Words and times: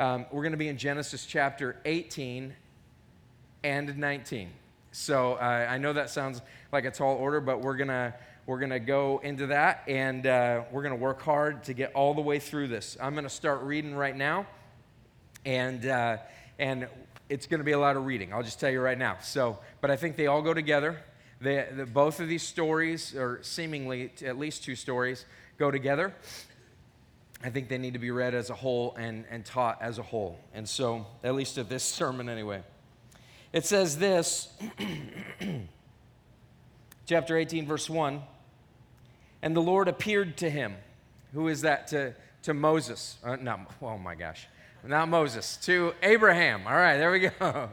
Um, 0.00 0.24
we're 0.30 0.40
going 0.40 0.52
to 0.52 0.58
be 0.58 0.68
in 0.68 0.78
Genesis 0.78 1.26
chapter 1.26 1.76
18 1.84 2.54
and 3.62 3.98
19. 3.98 4.48
So 4.92 5.34
uh, 5.34 5.66
I 5.68 5.76
know 5.76 5.92
that 5.92 6.08
sounds 6.08 6.40
like 6.72 6.86
a 6.86 6.90
tall 6.90 7.16
order, 7.16 7.38
but 7.38 7.60
we're 7.60 7.76
going 7.76 7.88
to 7.88 8.14
we're 8.46 8.60
going 8.60 8.70
to 8.70 8.78
go 8.78 9.20
into 9.22 9.48
that 9.48 9.82
and 9.86 10.26
uh, 10.26 10.62
we're 10.72 10.80
going 10.80 10.94
to 10.94 11.00
work 11.00 11.20
hard 11.20 11.64
to 11.64 11.74
get 11.74 11.92
all 11.92 12.14
the 12.14 12.22
way 12.22 12.38
through 12.38 12.68
this. 12.68 12.96
I'm 12.98 13.12
going 13.12 13.24
to 13.24 13.28
start 13.28 13.60
reading 13.60 13.94
right 13.94 14.16
now, 14.16 14.46
and, 15.44 15.84
uh, 15.84 16.16
and 16.58 16.88
it's 17.28 17.46
going 17.46 17.60
to 17.60 17.64
be 17.64 17.72
a 17.72 17.78
lot 17.78 17.96
of 17.96 18.06
reading. 18.06 18.32
I'll 18.32 18.42
just 18.42 18.58
tell 18.58 18.70
you 18.70 18.80
right 18.80 18.98
now. 18.98 19.18
So, 19.20 19.58
but 19.82 19.90
I 19.90 19.96
think 19.96 20.16
they 20.16 20.28
all 20.28 20.40
go 20.40 20.54
together. 20.54 20.98
They, 21.42 21.68
the, 21.76 21.84
both 21.84 22.20
of 22.20 22.28
these 22.28 22.42
stories, 22.42 23.14
or 23.14 23.40
seemingly 23.42 24.10
at 24.24 24.38
least 24.38 24.64
two 24.64 24.76
stories, 24.76 25.26
go 25.58 25.70
together. 25.70 26.14
I 27.42 27.50
think 27.50 27.68
they 27.68 27.78
need 27.78 27.94
to 27.94 27.98
be 27.98 28.10
read 28.10 28.34
as 28.34 28.50
a 28.50 28.54
whole 28.54 28.94
and, 28.98 29.24
and 29.30 29.44
taught 29.44 29.80
as 29.80 29.98
a 29.98 30.02
whole. 30.02 30.38
And 30.52 30.68
so, 30.68 31.06
at 31.24 31.34
least 31.34 31.58
at 31.58 31.68
this 31.68 31.84
sermon, 31.84 32.28
anyway. 32.28 32.62
It 33.52 33.64
says 33.64 33.98
this, 33.98 34.48
chapter 37.06 37.36
18, 37.36 37.66
verse 37.66 37.90
1 37.90 38.22
and 39.42 39.56
the 39.56 39.62
Lord 39.62 39.88
appeared 39.88 40.36
to 40.38 40.50
him. 40.50 40.74
Who 41.32 41.48
is 41.48 41.62
that? 41.62 41.88
To, 41.88 42.14
to 42.42 42.54
Moses. 42.54 43.16
Uh, 43.24 43.36
oh 43.82 43.98
my 43.98 44.14
gosh. 44.14 44.46
Not 44.84 45.08
Moses. 45.08 45.56
To 45.62 45.94
Abraham. 46.02 46.66
All 46.66 46.74
right, 46.74 46.96
there 46.96 47.10
we 47.10 47.20
go. 47.40 47.70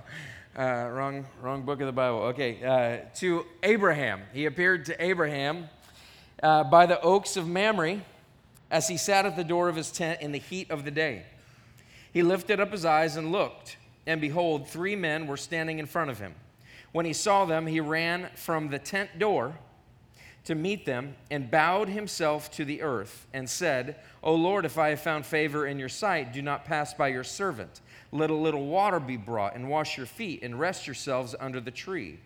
Uh, 0.57 0.89
wrong, 0.91 1.25
wrong 1.41 1.63
book 1.63 1.81
of 1.81 1.87
the 1.87 1.93
Bible. 1.93 2.19
Okay, 2.19 2.63
uh, 2.63 3.05
to 3.15 3.45
Abraham. 3.63 4.21
He 4.33 4.45
appeared 4.45 4.85
to 4.85 5.03
Abraham 5.03 5.69
uh, 6.41 6.63
by 6.63 6.85
the 6.85 6.99
oaks 7.01 7.37
of 7.37 7.47
Mamre 7.47 8.01
as 8.69 8.87
he 8.87 8.97
sat 8.97 9.25
at 9.25 9.35
the 9.35 9.43
door 9.43 9.69
of 9.69 9.75
his 9.75 9.91
tent 9.91 10.21
in 10.21 10.31
the 10.31 10.39
heat 10.39 10.69
of 10.69 10.85
the 10.85 10.91
day. 10.91 11.25
He 12.11 12.23
lifted 12.23 12.59
up 12.59 12.71
his 12.71 12.85
eyes 12.85 13.15
and 13.15 13.31
looked, 13.31 13.77
and 14.05 14.19
behold, 14.19 14.67
three 14.67 14.95
men 14.95 15.27
were 15.27 15.37
standing 15.37 15.79
in 15.79 15.85
front 15.85 16.09
of 16.09 16.19
him. 16.19 16.35
When 16.91 17.05
he 17.05 17.13
saw 17.13 17.45
them, 17.45 17.67
he 17.67 17.79
ran 17.79 18.29
from 18.35 18.69
the 18.69 18.79
tent 18.79 19.19
door 19.19 19.57
to 20.45 20.55
meet 20.55 20.85
them 20.85 21.15
and 21.29 21.51
bowed 21.51 21.89
himself 21.89 22.49
to 22.51 22.63
the 22.63 22.81
earth 22.81 23.27
and 23.33 23.49
said, 23.49 23.97
O 24.23 24.33
Lord, 24.33 24.63
if 24.63 24.77
I 24.77 24.89
have 24.89 25.01
found 25.01 25.25
favor 25.25 25.67
in 25.67 25.77
your 25.77 25.89
sight, 25.89 26.31
do 26.31 26.41
not 26.41 26.63
pass 26.63 26.93
by 26.93 27.09
your 27.09 27.25
servant. 27.25 27.81
Let 28.13 28.29
a 28.29 28.35
little 28.35 28.65
water 28.65 29.01
be 29.01 29.17
brought 29.17 29.55
and 29.55 29.69
wash 29.69 29.97
your 29.97 30.05
feet 30.05 30.43
and 30.43 30.57
rest 30.57 30.87
yourselves 30.87 31.35
under 31.37 31.59
the 31.59 31.71
tree, 31.71 32.19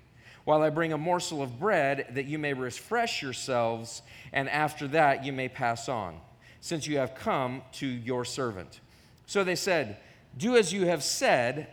while 0.44 0.62
I 0.62 0.70
bring 0.70 0.94
a 0.94 0.98
morsel 1.00 1.42
of 1.42 1.60
bread 1.60 2.10
that 2.12 2.28
you 2.28 2.38
may 2.38 2.54
refresh 2.54 3.24
yourselves, 3.24 4.04
and 4.32 4.48
after 4.48 4.88
that 4.90 5.26
you 5.26 5.34
may 5.34 5.50
pass 5.50 5.90
on, 5.90 6.20
since 6.62 6.88
you 6.88 6.98
have 6.98 7.16
come 7.16 7.64
to 7.74 7.88
your 7.88 8.24
servant. 8.24 8.80
So 9.26 9.44
they 9.44 9.56
said, 9.56 9.98
Do 10.38 10.56
as 10.56 10.72
you 10.72 10.86
have 10.86 11.04
said. 11.04 11.68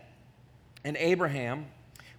And 0.85 0.97
Abraham 0.97 1.67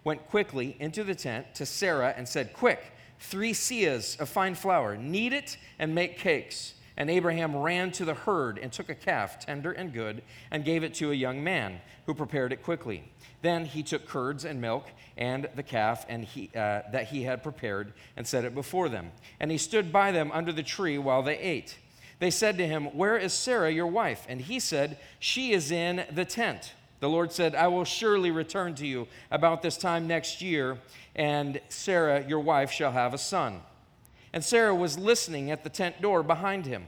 went 0.03 0.27
quickly 0.29 0.75
into 0.79 1.03
the 1.03 1.15
tent 1.15 1.55
to 1.55 1.65
Sarah 1.65 2.13
and 2.15 2.27
said, 2.27 2.53
Quick, 2.53 2.93
three 3.19 3.53
seahs 3.53 4.19
of 4.19 4.29
fine 4.29 4.55
flour, 4.55 4.95
knead 4.95 5.33
it, 5.33 5.57
and 5.77 5.95
make 5.95 6.17
cakes. 6.17 6.75
And 6.95 7.09
Abraham 7.09 7.55
ran 7.55 7.91
to 7.93 8.05
the 8.05 8.13
herd 8.13 8.59
and 8.59 8.71
took 8.71 8.89
a 8.89 8.95
calf, 8.95 9.39
tender 9.39 9.71
and 9.71 9.93
good, 9.93 10.21
and 10.51 10.65
gave 10.65 10.83
it 10.83 10.93
to 10.95 11.11
a 11.11 11.15
young 11.15 11.41
man 11.43 11.79
who 12.05 12.13
prepared 12.13 12.51
it 12.51 12.61
quickly. 12.61 13.09
Then 13.41 13.63
he 13.63 13.83
took 13.83 14.05
curds 14.05 14.43
and 14.43 14.59
milk 14.59 14.89
and 15.17 15.47
the 15.55 15.63
calf 15.63 16.05
and 16.09 16.25
he, 16.25 16.49
uh, 16.53 16.81
that 16.91 17.07
he 17.07 17.23
had 17.23 17.41
prepared 17.41 17.93
and 18.17 18.27
set 18.27 18.43
it 18.43 18.53
before 18.53 18.89
them. 18.89 19.11
And 19.39 19.49
he 19.49 19.57
stood 19.57 19.93
by 19.93 20.11
them 20.11 20.29
under 20.33 20.51
the 20.51 20.63
tree 20.63 20.97
while 20.97 21.23
they 21.23 21.37
ate. 21.37 21.77
They 22.19 22.31
said 22.31 22.57
to 22.57 22.67
him, 22.67 22.85
Where 22.97 23.17
is 23.17 23.33
Sarah, 23.33 23.71
your 23.71 23.87
wife? 23.87 24.25
And 24.29 24.41
he 24.41 24.59
said, 24.59 24.97
She 25.19 25.53
is 25.53 25.71
in 25.71 26.05
the 26.11 26.25
tent. 26.25 26.73
The 26.99 27.09
Lord 27.09 27.31
said, 27.31 27.55
I 27.55 27.69
will 27.69 27.85
surely 27.85 28.29
return 28.29 28.75
to 28.75 28.85
you 28.85 29.07
about 29.31 29.61
this 29.61 29.77
time 29.77 30.05
next 30.05 30.41
year, 30.41 30.77
and 31.15 31.61
Sarah, 31.69 32.25
your 32.27 32.41
wife, 32.41 32.71
shall 32.71 32.91
have 32.91 33.13
a 33.13 33.17
son. 33.17 33.61
And 34.33 34.43
Sarah 34.43 34.75
was 34.75 34.99
listening 34.99 35.49
at 35.49 35.63
the 35.63 35.69
tent 35.69 36.01
door 36.01 36.23
behind 36.23 36.65
him. 36.65 36.87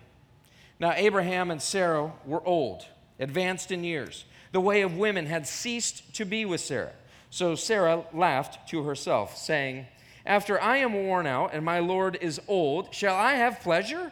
Now, 0.80 0.94
Abraham 0.96 1.50
and 1.50 1.62
Sarah 1.62 2.12
were 2.26 2.46
old, 2.46 2.86
advanced 3.20 3.72
in 3.72 3.84
years. 3.84 4.26
The 4.52 4.60
way 4.60 4.82
of 4.82 4.98
women 4.98 5.28
had 5.28 5.48
ceased 5.48 6.14
to 6.16 6.26
be 6.26 6.44
with 6.44 6.60
Sarah. 6.60 6.92
So 7.30 7.56
Sarah 7.56 8.04
laughed 8.14 8.68
to 8.70 8.84
herself, 8.84 9.38
saying, 9.38 9.86
After 10.26 10.62
I 10.62 10.78
am 10.78 10.94
worn 10.94 11.26
out 11.26 11.54
and 11.54 11.64
my 11.64 11.80
Lord 11.80 12.18
is 12.20 12.42
old, 12.50 12.94
shall 12.94 13.16
I 13.16 13.36
have 13.36 13.62
pleasure? 13.62 14.12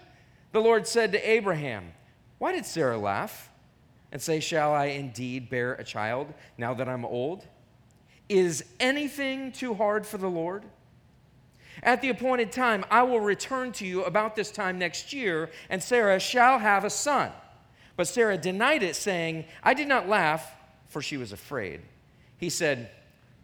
The 0.52 0.62
Lord 0.62 0.88
said 0.88 1.12
to 1.12 1.30
Abraham, 1.30 1.94
Why 2.38 2.52
did 2.52 2.66
Sarah 2.66 2.98
laugh? 2.98 3.50
and 4.12 4.22
say, 4.22 4.40
Shall 4.40 4.74
I 4.74 4.86
indeed 4.86 5.50
bear 5.50 5.74
a 5.74 5.84
child 5.84 6.34
now 6.58 6.74
that 6.74 6.90
I'm 6.90 7.06
old? 7.06 7.46
Is 8.28 8.64
anything 8.80 9.52
too 9.52 9.74
hard 9.74 10.06
for 10.06 10.18
the 10.18 10.30
Lord? 10.30 10.64
At 11.82 12.02
the 12.02 12.10
appointed 12.10 12.52
time, 12.52 12.84
I 12.92 13.04
will 13.04 13.20
return 13.22 13.72
to 13.74 13.86
you 13.86 14.04
about 14.04 14.36
this 14.36 14.52
time 14.52 14.78
next 14.78 15.14
year, 15.14 15.50
and 15.70 15.82
Sarah 15.82 16.20
shall 16.20 16.60
have 16.60 16.84
a 16.84 16.90
son. 16.90 17.32
But 17.96 18.08
Sarah 18.08 18.38
denied 18.38 18.84
it, 18.84 18.96
saying, 18.96 19.46
I 19.64 19.74
did 19.74 19.88
not 19.88 20.10
laugh, 20.10 20.52
for 20.88 21.02
she 21.02 21.18
was 21.18 21.32
afraid. 21.32 21.82
He 22.38 22.50
said, 22.50 22.90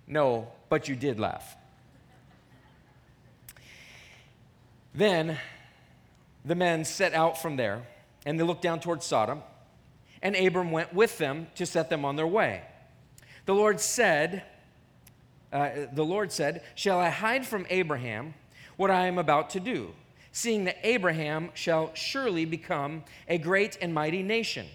No, 0.08 0.48
but 0.70 0.88
you 0.90 0.96
did 0.96 1.20
laugh. 1.20 1.56
Then 4.94 5.38
the 6.46 6.56
men 6.56 6.86
set 6.86 7.14
out 7.14 7.42
from 7.42 7.58
there, 7.58 7.82
and 8.26 8.40
they 8.40 8.44
looked 8.44 8.62
down 8.62 8.80
towards 8.80 9.06
Sodom 9.06 9.42
and 10.26 10.36
Abram 10.36 10.72
went 10.72 10.92
with 10.92 11.20
them 11.20 11.46
to 11.54 11.68
set 11.68 11.92
them 11.92 12.04
on 12.04 12.16
their 12.16 12.26
way. 12.26 12.64
The 13.46 13.54
Lord 13.54 13.80
said, 13.80 14.44
uh, 15.54 15.70
the 15.94 16.04
Lord 16.04 16.32
said, 16.32 16.64
Shall 16.74 17.00
I 17.00 17.10
hide 17.10 17.46
from 17.46 17.68
Abraham 17.70 18.34
what 18.76 18.90
I 18.90 19.06
am 19.06 19.20
about 19.20 19.52
to 19.52 19.60
do, 19.60 19.94
seeing 20.32 20.64
that 20.64 20.78
Abraham 20.82 21.52
shall 21.54 21.94
surely 21.94 22.46
become 22.46 23.04
a 23.28 23.38
great 23.38 23.78
and 23.82 23.94
mighty 23.94 24.24
nation? 24.24 24.66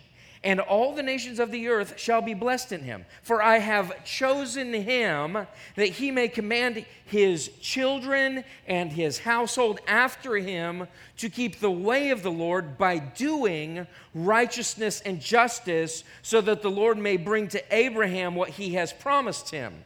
And 0.42 0.58
all 0.58 0.94
the 0.94 1.02
nations 1.02 1.38
of 1.38 1.50
the 1.50 1.68
earth 1.68 1.98
shall 1.98 2.22
be 2.22 2.32
blessed 2.32 2.72
in 2.72 2.82
him. 2.82 3.04
For 3.22 3.42
I 3.42 3.58
have 3.58 4.04
chosen 4.04 4.72
him 4.72 5.46
that 5.76 5.88
he 5.88 6.10
may 6.10 6.28
command 6.28 6.86
his 7.04 7.48
children 7.60 8.44
and 8.66 8.90
his 8.90 9.18
household 9.18 9.80
after 9.86 10.36
him 10.36 10.88
to 11.18 11.28
keep 11.28 11.60
the 11.60 11.70
way 11.70 12.10
of 12.10 12.22
the 12.22 12.30
Lord 12.30 12.78
by 12.78 12.98
doing 12.98 13.86
righteousness 14.14 15.02
and 15.04 15.20
justice, 15.20 16.04
so 16.22 16.40
that 16.40 16.62
the 16.62 16.70
Lord 16.70 16.96
may 16.96 17.18
bring 17.18 17.48
to 17.48 17.62
Abraham 17.74 18.34
what 18.34 18.50
he 18.50 18.74
has 18.74 18.92
promised 18.92 19.50
him. 19.50 19.84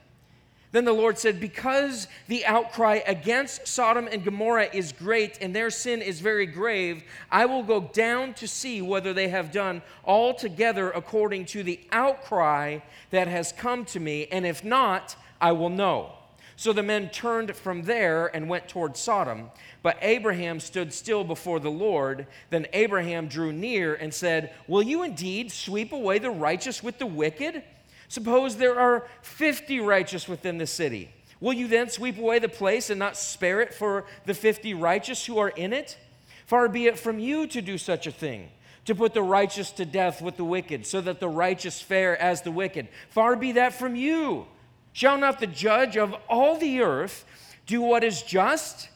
Then 0.74 0.84
the 0.84 0.92
Lord 0.92 1.18
said, 1.18 1.38
Because 1.38 2.08
the 2.26 2.44
outcry 2.46 2.98
against 3.06 3.68
Sodom 3.68 4.08
and 4.10 4.24
Gomorrah 4.24 4.70
is 4.72 4.90
great 4.90 5.38
and 5.40 5.54
their 5.54 5.70
sin 5.70 6.02
is 6.02 6.18
very 6.18 6.46
grave, 6.46 7.04
I 7.30 7.46
will 7.46 7.62
go 7.62 7.82
down 7.92 8.34
to 8.34 8.48
see 8.48 8.82
whether 8.82 9.12
they 9.12 9.28
have 9.28 9.52
done 9.52 9.82
altogether 10.04 10.90
according 10.90 11.44
to 11.46 11.62
the 11.62 11.78
outcry 11.92 12.80
that 13.10 13.28
has 13.28 13.52
come 13.52 13.84
to 13.84 14.00
me, 14.00 14.26
and 14.32 14.44
if 14.44 14.64
not, 14.64 15.14
I 15.40 15.52
will 15.52 15.70
know. 15.70 16.10
So 16.56 16.72
the 16.72 16.82
men 16.82 17.08
turned 17.08 17.54
from 17.54 17.82
there 17.82 18.34
and 18.34 18.48
went 18.48 18.66
toward 18.66 18.96
Sodom. 18.96 19.52
But 19.80 19.96
Abraham 20.02 20.58
stood 20.58 20.92
still 20.92 21.22
before 21.22 21.60
the 21.60 21.70
Lord. 21.70 22.26
Then 22.50 22.66
Abraham 22.72 23.28
drew 23.28 23.52
near 23.52 23.94
and 23.94 24.12
said, 24.12 24.52
Will 24.66 24.82
you 24.82 25.04
indeed 25.04 25.52
sweep 25.52 25.92
away 25.92 26.18
the 26.18 26.30
righteous 26.30 26.82
with 26.82 26.98
the 26.98 27.06
wicked? 27.06 27.62
Suppose 28.08 28.56
there 28.56 28.78
are 28.78 29.06
50 29.22 29.80
righteous 29.80 30.28
within 30.28 30.58
the 30.58 30.66
city. 30.66 31.10
Will 31.40 31.52
you 31.52 31.68
then 31.68 31.88
sweep 31.90 32.18
away 32.18 32.38
the 32.38 32.48
place 32.48 32.90
and 32.90 32.98
not 32.98 33.16
spare 33.16 33.60
it 33.60 33.74
for 33.74 34.04
the 34.24 34.34
50 34.34 34.74
righteous 34.74 35.26
who 35.26 35.38
are 35.38 35.50
in 35.50 35.72
it? 35.72 35.98
Far 36.46 36.68
be 36.68 36.86
it 36.86 36.98
from 36.98 37.18
you 37.18 37.46
to 37.48 37.60
do 37.60 37.78
such 37.78 38.06
a 38.06 38.10
thing, 38.10 38.50
to 38.84 38.94
put 38.94 39.14
the 39.14 39.22
righteous 39.22 39.70
to 39.72 39.84
death 39.84 40.22
with 40.22 40.36
the 40.36 40.44
wicked, 40.44 40.86
so 40.86 41.00
that 41.00 41.20
the 41.20 41.28
righteous 41.28 41.80
fare 41.80 42.20
as 42.20 42.42
the 42.42 42.50
wicked. 42.50 42.88
Far 43.10 43.36
be 43.36 43.52
that 43.52 43.74
from 43.74 43.96
you. 43.96 44.46
Shall 44.92 45.18
not 45.18 45.40
the 45.40 45.46
judge 45.46 45.96
of 45.96 46.14
all 46.28 46.56
the 46.56 46.80
earth 46.80 47.24
do 47.66 47.82
what 47.82 48.04
is 48.04 48.22
just? 48.22 48.88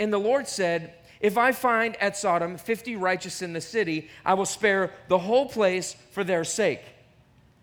And 0.00 0.12
the 0.12 0.18
Lord 0.18 0.48
said, 0.48 0.94
If 1.20 1.38
I 1.38 1.52
find 1.52 1.96
at 1.96 2.16
Sodom 2.16 2.56
50 2.58 2.96
righteous 2.96 3.42
in 3.42 3.52
the 3.52 3.60
city, 3.60 4.10
I 4.24 4.34
will 4.34 4.46
spare 4.46 4.92
the 5.08 5.18
whole 5.18 5.48
place 5.48 5.96
for 6.10 6.24
their 6.24 6.44
sake. 6.44 6.82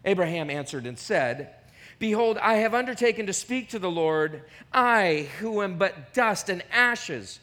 Abraham 0.06 0.50
answered 0.50 0.86
and 0.86 0.98
said, 0.98 1.54
Behold, 2.00 2.38
I 2.38 2.56
have 2.56 2.74
undertaken 2.74 3.28
to 3.28 3.34
speak 3.34 3.70
to 3.70 3.80
the 3.80 3.92
Lord, 3.92 4.44
I 4.74 5.30
who 5.40 5.62
am 5.62 5.78
but 5.78 6.14
dust 6.14 6.50
and 6.50 6.64
ashes. 6.72 7.40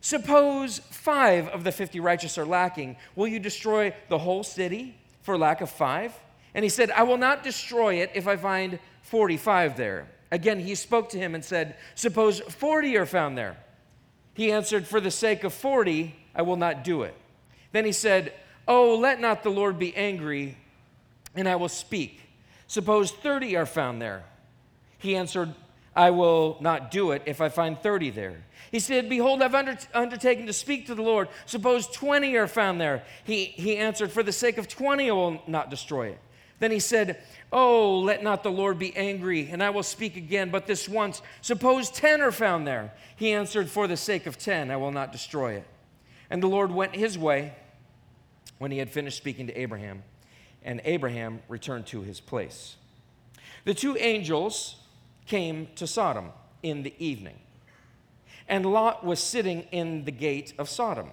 Suppose 0.00 0.78
five 0.90 1.48
of 1.48 1.64
the 1.64 1.72
fifty 1.72 2.00
righteous 2.00 2.38
are 2.38 2.46
lacking. 2.46 2.96
Will 3.16 3.26
you 3.26 3.38
destroy 3.38 3.94
the 4.08 4.18
whole 4.18 4.44
city 4.44 4.96
for 5.22 5.36
lack 5.36 5.60
of 5.60 5.70
five? 5.70 6.12
And 6.54 6.62
he 6.62 6.68
said, 6.68 6.90
I 6.90 7.02
will 7.02 7.18
not 7.18 7.42
destroy 7.42 7.96
it 7.96 8.10
if 8.14 8.28
I 8.28 8.36
find 8.36 8.78
45 9.02 9.76
there. 9.76 10.06
Again, 10.30 10.60
he 10.60 10.74
spoke 10.74 11.10
to 11.10 11.18
him 11.18 11.34
and 11.34 11.44
said, 11.44 11.76
Suppose 11.94 12.40
40 12.40 12.96
are 12.96 13.06
found 13.06 13.36
there. 13.36 13.56
He 14.34 14.52
answered, 14.52 14.86
For 14.86 15.00
the 15.00 15.10
sake 15.10 15.44
of 15.44 15.52
40, 15.52 16.14
I 16.34 16.42
will 16.42 16.56
not 16.56 16.84
do 16.84 17.02
it. 17.02 17.14
Then 17.72 17.84
he 17.84 17.92
said, 17.92 18.32
Oh, 18.66 18.96
let 18.96 19.20
not 19.20 19.42
the 19.42 19.50
Lord 19.50 19.78
be 19.78 19.94
angry 19.96 20.56
and 21.34 21.48
I 21.48 21.56
will 21.56 21.68
speak. 21.68 22.20
Suppose 22.66 23.10
30 23.10 23.56
are 23.56 23.66
found 23.66 24.00
there. 24.00 24.24
He 24.98 25.16
answered, 25.16 25.54
I 25.96 26.10
will 26.10 26.56
not 26.60 26.90
do 26.90 27.12
it 27.12 27.22
if 27.26 27.40
I 27.40 27.48
find 27.48 27.78
30 27.78 28.10
there. 28.10 28.44
He 28.72 28.80
said, 28.80 29.08
Behold, 29.08 29.42
I've 29.42 29.54
under, 29.54 29.78
undertaken 29.92 30.46
to 30.46 30.52
speak 30.52 30.86
to 30.86 30.94
the 30.94 31.02
Lord. 31.02 31.28
Suppose 31.46 31.86
20 31.88 32.34
are 32.36 32.48
found 32.48 32.80
there. 32.80 33.04
He, 33.22 33.44
he 33.44 33.76
answered, 33.76 34.10
For 34.10 34.22
the 34.22 34.32
sake 34.32 34.58
of 34.58 34.66
20, 34.66 35.08
I 35.08 35.12
will 35.12 35.42
not 35.46 35.70
destroy 35.70 36.08
it. 36.08 36.18
Then 36.58 36.70
he 36.70 36.80
said, 36.80 37.22
Oh, 37.52 38.00
let 38.00 38.22
not 38.22 38.42
the 38.42 38.50
Lord 38.50 38.78
be 38.78 38.96
angry, 38.96 39.48
and 39.50 39.62
I 39.62 39.70
will 39.70 39.84
speak 39.84 40.16
again, 40.16 40.50
but 40.50 40.66
this 40.66 40.88
once. 40.88 41.22
Suppose 41.40 41.90
10 41.90 42.20
are 42.20 42.32
found 42.32 42.66
there. 42.66 42.92
He 43.14 43.32
answered, 43.32 43.70
For 43.70 43.86
the 43.86 43.96
sake 43.96 44.26
of 44.26 44.38
10, 44.38 44.70
I 44.70 44.76
will 44.76 44.90
not 44.90 45.12
destroy 45.12 45.52
it. 45.52 45.66
And 46.30 46.42
the 46.42 46.48
Lord 46.48 46.72
went 46.72 46.96
his 46.96 47.16
way 47.16 47.54
when 48.58 48.70
he 48.70 48.78
had 48.78 48.90
finished 48.90 49.16
speaking 49.16 49.46
to 49.46 49.60
Abraham, 49.60 50.02
and 50.64 50.80
Abraham 50.84 51.40
returned 51.48 51.86
to 51.86 52.02
his 52.02 52.20
place. 52.20 52.76
The 53.64 53.74
two 53.74 53.96
angels 53.98 54.76
came 55.26 55.68
to 55.76 55.86
Sodom 55.86 56.30
in 56.62 56.82
the 56.82 56.94
evening, 56.98 57.38
and 58.48 58.66
Lot 58.66 59.04
was 59.04 59.20
sitting 59.20 59.62
in 59.72 60.04
the 60.04 60.10
gate 60.10 60.52
of 60.58 60.68
Sodom. 60.68 61.10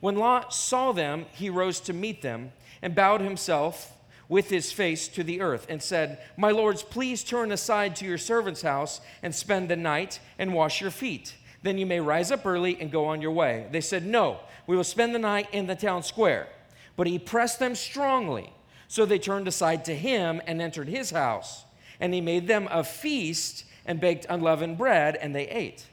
When 0.00 0.16
Lot 0.16 0.52
saw 0.54 0.92
them, 0.92 1.26
he 1.32 1.50
rose 1.50 1.80
to 1.80 1.92
meet 1.92 2.22
them 2.22 2.52
and 2.82 2.94
bowed 2.94 3.20
himself 3.20 3.92
with 4.28 4.50
his 4.50 4.72
face 4.72 5.08
to 5.08 5.22
the 5.22 5.40
earth 5.40 5.66
and 5.68 5.82
said, 5.82 6.18
My 6.36 6.50
lords, 6.50 6.82
please 6.82 7.22
turn 7.22 7.52
aside 7.52 7.96
to 7.96 8.04
your 8.04 8.18
servant's 8.18 8.62
house 8.62 9.00
and 9.22 9.34
spend 9.34 9.68
the 9.68 9.76
night 9.76 10.20
and 10.38 10.52
wash 10.52 10.80
your 10.80 10.90
feet. 10.90 11.34
Then 11.62 11.78
you 11.78 11.86
may 11.86 12.00
rise 12.00 12.30
up 12.30 12.44
early 12.44 12.80
and 12.80 12.90
go 12.90 13.06
on 13.06 13.22
your 13.22 13.32
way. 13.32 13.66
They 13.70 13.80
said, 13.80 14.04
No, 14.04 14.40
we 14.66 14.76
will 14.76 14.84
spend 14.84 15.14
the 15.14 15.20
night 15.20 15.48
in 15.52 15.66
the 15.66 15.76
town 15.76 16.02
square. 16.02 16.48
But 16.96 17.06
he 17.06 17.18
pressed 17.18 17.58
them 17.58 17.74
strongly. 17.74 18.52
So 18.88 19.04
they 19.04 19.18
turned 19.18 19.48
aside 19.48 19.84
to 19.86 19.94
him 19.94 20.40
and 20.46 20.60
entered 20.60 20.88
his 20.88 21.10
house. 21.10 21.64
And 21.98 22.12
he 22.14 22.20
made 22.20 22.46
them 22.46 22.68
a 22.70 22.84
feast 22.84 23.64
and 23.84 24.00
baked 24.00 24.26
unleavened 24.28 24.78
bread, 24.78 25.16
and 25.16 25.34
they 25.34 25.48
ate. 25.48 25.86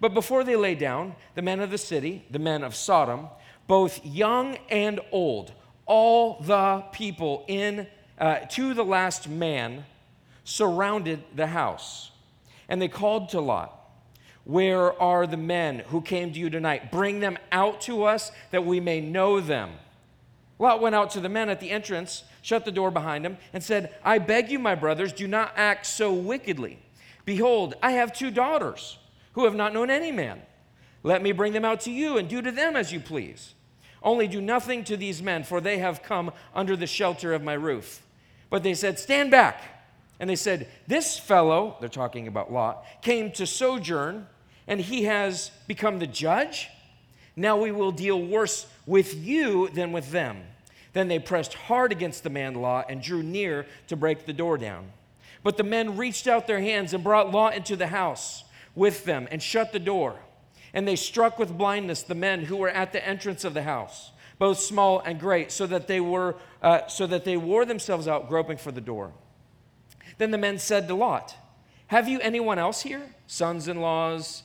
But 0.00 0.14
before 0.14 0.44
they 0.44 0.56
lay 0.56 0.74
down, 0.74 1.14
the 1.34 1.42
men 1.42 1.60
of 1.60 1.70
the 1.70 1.78
city, 1.78 2.24
the 2.30 2.38
men 2.38 2.62
of 2.62 2.74
Sodom, 2.74 3.28
both 3.66 4.04
young 4.04 4.58
and 4.68 5.00
old, 5.10 5.52
all 5.86 6.40
the 6.40 6.84
people 6.92 7.44
in 7.48 7.86
uh, 8.18 8.40
to 8.50 8.74
the 8.74 8.84
last 8.84 9.28
man 9.28 9.84
surrounded 10.44 11.22
the 11.34 11.46
house. 11.46 12.10
And 12.68 12.80
they 12.80 12.88
called 12.88 13.30
to 13.30 13.40
Lot, 13.40 13.72
Where 14.44 15.00
are 15.00 15.26
the 15.26 15.36
men 15.36 15.80
who 15.88 16.00
came 16.00 16.32
to 16.32 16.38
you 16.38 16.50
tonight? 16.50 16.90
Bring 16.90 17.20
them 17.20 17.38
out 17.52 17.80
to 17.82 18.04
us 18.04 18.32
that 18.50 18.64
we 18.64 18.80
may 18.80 19.00
know 19.00 19.40
them. 19.40 19.72
Lot 20.58 20.80
went 20.80 20.94
out 20.94 21.10
to 21.10 21.20
the 21.20 21.28
men 21.28 21.48
at 21.48 21.60
the 21.60 21.70
entrance, 21.70 22.24
shut 22.46 22.64
the 22.64 22.70
door 22.70 22.92
behind 22.92 23.26
him, 23.26 23.36
and 23.52 23.60
said, 23.60 23.92
I 24.04 24.18
beg 24.18 24.52
you, 24.52 24.60
my 24.60 24.76
brothers, 24.76 25.12
do 25.12 25.26
not 25.26 25.52
act 25.56 25.84
so 25.84 26.12
wickedly. 26.12 26.78
Behold, 27.24 27.74
I 27.82 27.90
have 27.90 28.12
two 28.12 28.30
daughters 28.30 28.98
who 29.32 29.46
have 29.46 29.56
not 29.56 29.74
known 29.74 29.90
any 29.90 30.12
man. 30.12 30.40
Let 31.02 31.24
me 31.24 31.32
bring 31.32 31.52
them 31.52 31.64
out 31.64 31.80
to 31.80 31.90
you 31.90 32.18
and 32.18 32.28
do 32.28 32.40
to 32.40 32.52
them 32.52 32.76
as 32.76 32.92
you 32.92 33.00
please. 33.00 33.54
Only 34.00 34.28
do 34.28 34.40
nothing 34.40 34.84
to 34.84 34.96
these 34.96 35.20
men, 35.20 35.42
for 35.42 35.60
they 35.60 35.78
have 35.78 36.04
come 36.04 36.30
under 36.54 36.76
the 36.76 36.86
shelter 36.86 37.34
of 37.34 37.42
my 37.42 37.54
roof. 37.54 38.06
But 38.48 38.62
they 38.62 38.74
said, 38.74 39.00
Stand 39.00 39.32
back. 39.32 39.60
And 40.20 40.30
they 40.30 40.36
said, 40.36 40.68
This 40.86 41.18
fellow, 41.18 41.76
they're 41.80 41.88
talking 41.88 42.28
about 42.28 42.52
Lot, 42.52 42.84
came 43.02 43.32
to 43.32 43.44
sojourn, 43.44 44.28
and 44.68 44.80
he 44.80 45.02
has 45.02 45.50
become 45.66 45.98
the 45.98 46.06
judge. 46.06 46.68
Now 47.34 47.56
we 47.56 47.72
will 47.72 47.90
deal 47.90 48.22
worse 48.22 48.68
with 48.86 49.16
you 49.16 49.68
than 49.70 49.90
with 49.90 50.12
them. 50.12 50.44
Then 50.96 51.08
they 51.08 51.18
pressed 51.18 51.52
hard 51.52 51.92
against 51.92 52.22
the 52.22 52.30
man 52.30 52.54
Lot 52.54 52.86
and 52.88 53.02
drew 53.02 53.22
near 53.22 53.66
to 53.88 53.96
break 53.96 54.24
the 54.24 54.32
door 54.32 54.56
down. 54.56 54.92
But 55.42 55.58
the 55.58 55.62
men 55.62 55.98
reached 55.98 56.26
out 56.26 56.46
their 56.46 56.62
hands 56.62 56.94
and 56.94 57.04
brought 57.04 57.30
Lot 57.30 57.54
into 57.54 57.76
the 57.76 57.88
house 57.88 58.44
with 58.74 59.04
them 59.04 59.28
and 59.30 59.42
shut 59.42 59.74
the 59.74 59.78
door. 59.78 60.16
And 60.72 60.88
they 60.88 60.96
struck 60.96 61.38
with 61.38 61.58
blindness 61.58 62.02
the 62.02 62.14
men 62.14 62.46
who 62.46 62.56
were 62.56 62.70
at 62.70 62.94
the 62.94 63.06
entrance 63.06 63.44
of 63.44 63.52
the 63.52 63.64
house, 63.64 64.12
both 64.38 64.58
small 64.58 65.00
and 65.00 65.20
great, 65.20 65.52
so 65.52 65.66
that 65.66 65.86
they 65.86 66.00
were 66.00 66.34
uh, 66.62 66.86
so 66.86 67.06
that 67.06 67.26
they 67.26 67.36
wore 67.36 67.66
themselves 67.66 68.08
out 68.08 68.30
groping 68.30 68.56
for 68.56 68.72
the 68.72 68.80
door. 68.80 69.12
Then 70.16 70.30
the 70.30 70.38
men 70.38 70.58
said 70.58 70.88
to 70.88 70.94
Lot, 70.94 71.36
"Have 71.88 72.08
you 72.08 72.20
anyone 72.20 72.58
else 72.58 72.80
here, 72.80 73.02
sons-in-laws, 73.26 74.44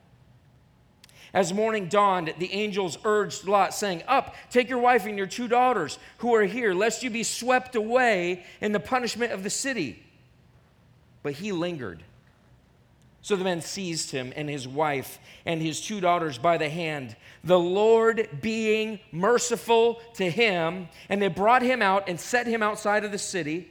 As 1.33 1.53
morning 1.53 1.87
dawned, 1.87 2.33
the 2.39 2.51
angels 2.53 2.97
urged 3.05 3.47
Lot, 3.47 3.73
saying, 3.73 4.03
Up, 4.07 4.35
take 4.49 4.69
your 4.69 4.79
wife 4.79 5.05
and 5.05 5.17
your 5.17 5.27
two 5.27 5.47
daughters 5.47 5.97
who 6.17 6.35
are 6.35 6.43
here, 6.43 6.73
lest 6.73 7.03
you 7.03 7.09
be 7.09 7.23
swept 7.23 7.75
away 7.75 8.43
in 8.59 8.73
the 8.73 8.79
punishment 8.79 9.31
of 9.31 9.43
the 9.43 9.49
city. 9.49 10.03
But 11.23 11.33
he 11.33 11.51
lingered 11.51 12.03
so 13.21 13.35
the 13.35 13.43
men 13.43 13.61
seized 13.61 14.11
him 14.11 14.33
and 14.35 14.49
his 14.49 14.67
wife 14.67 15.19
and 15.45 15.61
his 15.61 15.79
two 15.79 16.01
daughters 16.01 16.37
by 16.39 16.57
the 16.57 16.69
hand, 16.69 17.15
the 17.43 17.59
Lord 17.59 18.27
being 18.41 18.99
merciful 19.11 20.01
to 20.15 20.29
him. 20.29 20.89
And 21.07 21.21
they 21.21 21.27
brought 21.27 21.61
him 21.61 21.81
out 21.81 22.09
and 22.09 22.19
set 22.19 22.47
him 22.47 22.63
outside 22.63 23.05
of 23.05 23.11
the 23.11 23.19
city. 23.19 23.70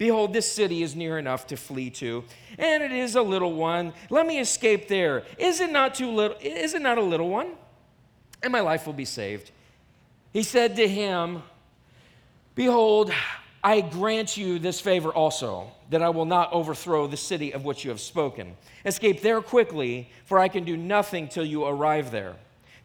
Behold, 0.00 0.32
this 0.32 0.50
city 0.50 0.82
is 0.82 0.96
near 0.96 1.18
enough 1.18 1.46
to 1.48 1.58
flee 1.58 1.90
to, 1.90 2.24
and 2.56 2.82
it 2.82 2.90
is 2.90 3.16
a 3.16 3.22
little 3.22 3.52
one. 3.52 3.92
Let 4.08 4.26
me 4.26 4.38
escape 4.40 4.88
there. 4.88 5.24
Is 5.36 5.60
it 5.60 5.70
not 5.70 5.94
too 5.94 6.10
little? 6.10 6.38
Is 6.40 6.72
it 6.72 6.80
not 6.80 6.96
a 6.96 7.02
little 7.02 7.28
one? 7.28 7.48
And 8.42 8.50
my 8.50 8.60
life 8.60 8.86
will 8.86 8.94
be 8.94 9.04
saved. 9.04 9.50
He 10.32 10.42
said 10.42 10.76
to 10.76 10.88
him, 10.88 11.42
Behold, 12.54 13.12
I 13.62 13.82
grant 13.82 14.38
you 14.38 14.58
this 14.58 14.80
favor 14.80 15.10
also, 15.10 15.70
that 15.90 16.00
I 16.00 16.08
will 16.08 16.24
not 16.24 16.50
overthrow 16.50 17.06
the 17.06 17.18
city 17.18 17.52
of 17.52 17.66
which 17.66 17.84
you 17.84 17.90
have 17.90 18.00
spoken. 18.00 18.56
Escape 18.86 19.20
there 19.20 19.42
quickly, 19.42 20.08
for 20.24 20.38
I 20.38 20.48
can 20.48 20.64
do 20.64 20.78
nothing 20.78 21.28
till 21.28 21.44
you 21.44 21.66
arrive 21.66 22.10
there. 22.10 22.36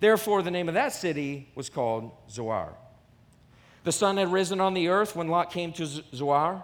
Therefore, 0.01 0.41
the 0.41 0.51
name 0.51 0.67
of 0.67 0.73
that 0.73 0.91
city 0.91 1.47
was 1.55 1.69
called 1.69 2.11
Zoar. 2.29 2.73
The 3.85 3.93
sun 3.93 4.17
had 4.17 4.33
risen 4.33 4.59
on 4.59 4.73
the 4.73 4.89
earth 4.89 5.15
when 5.15 5.29
Lot 5.29 5.49
came 5.49 5.71
to 5.71 5.85
Zoar. 5.85 6.61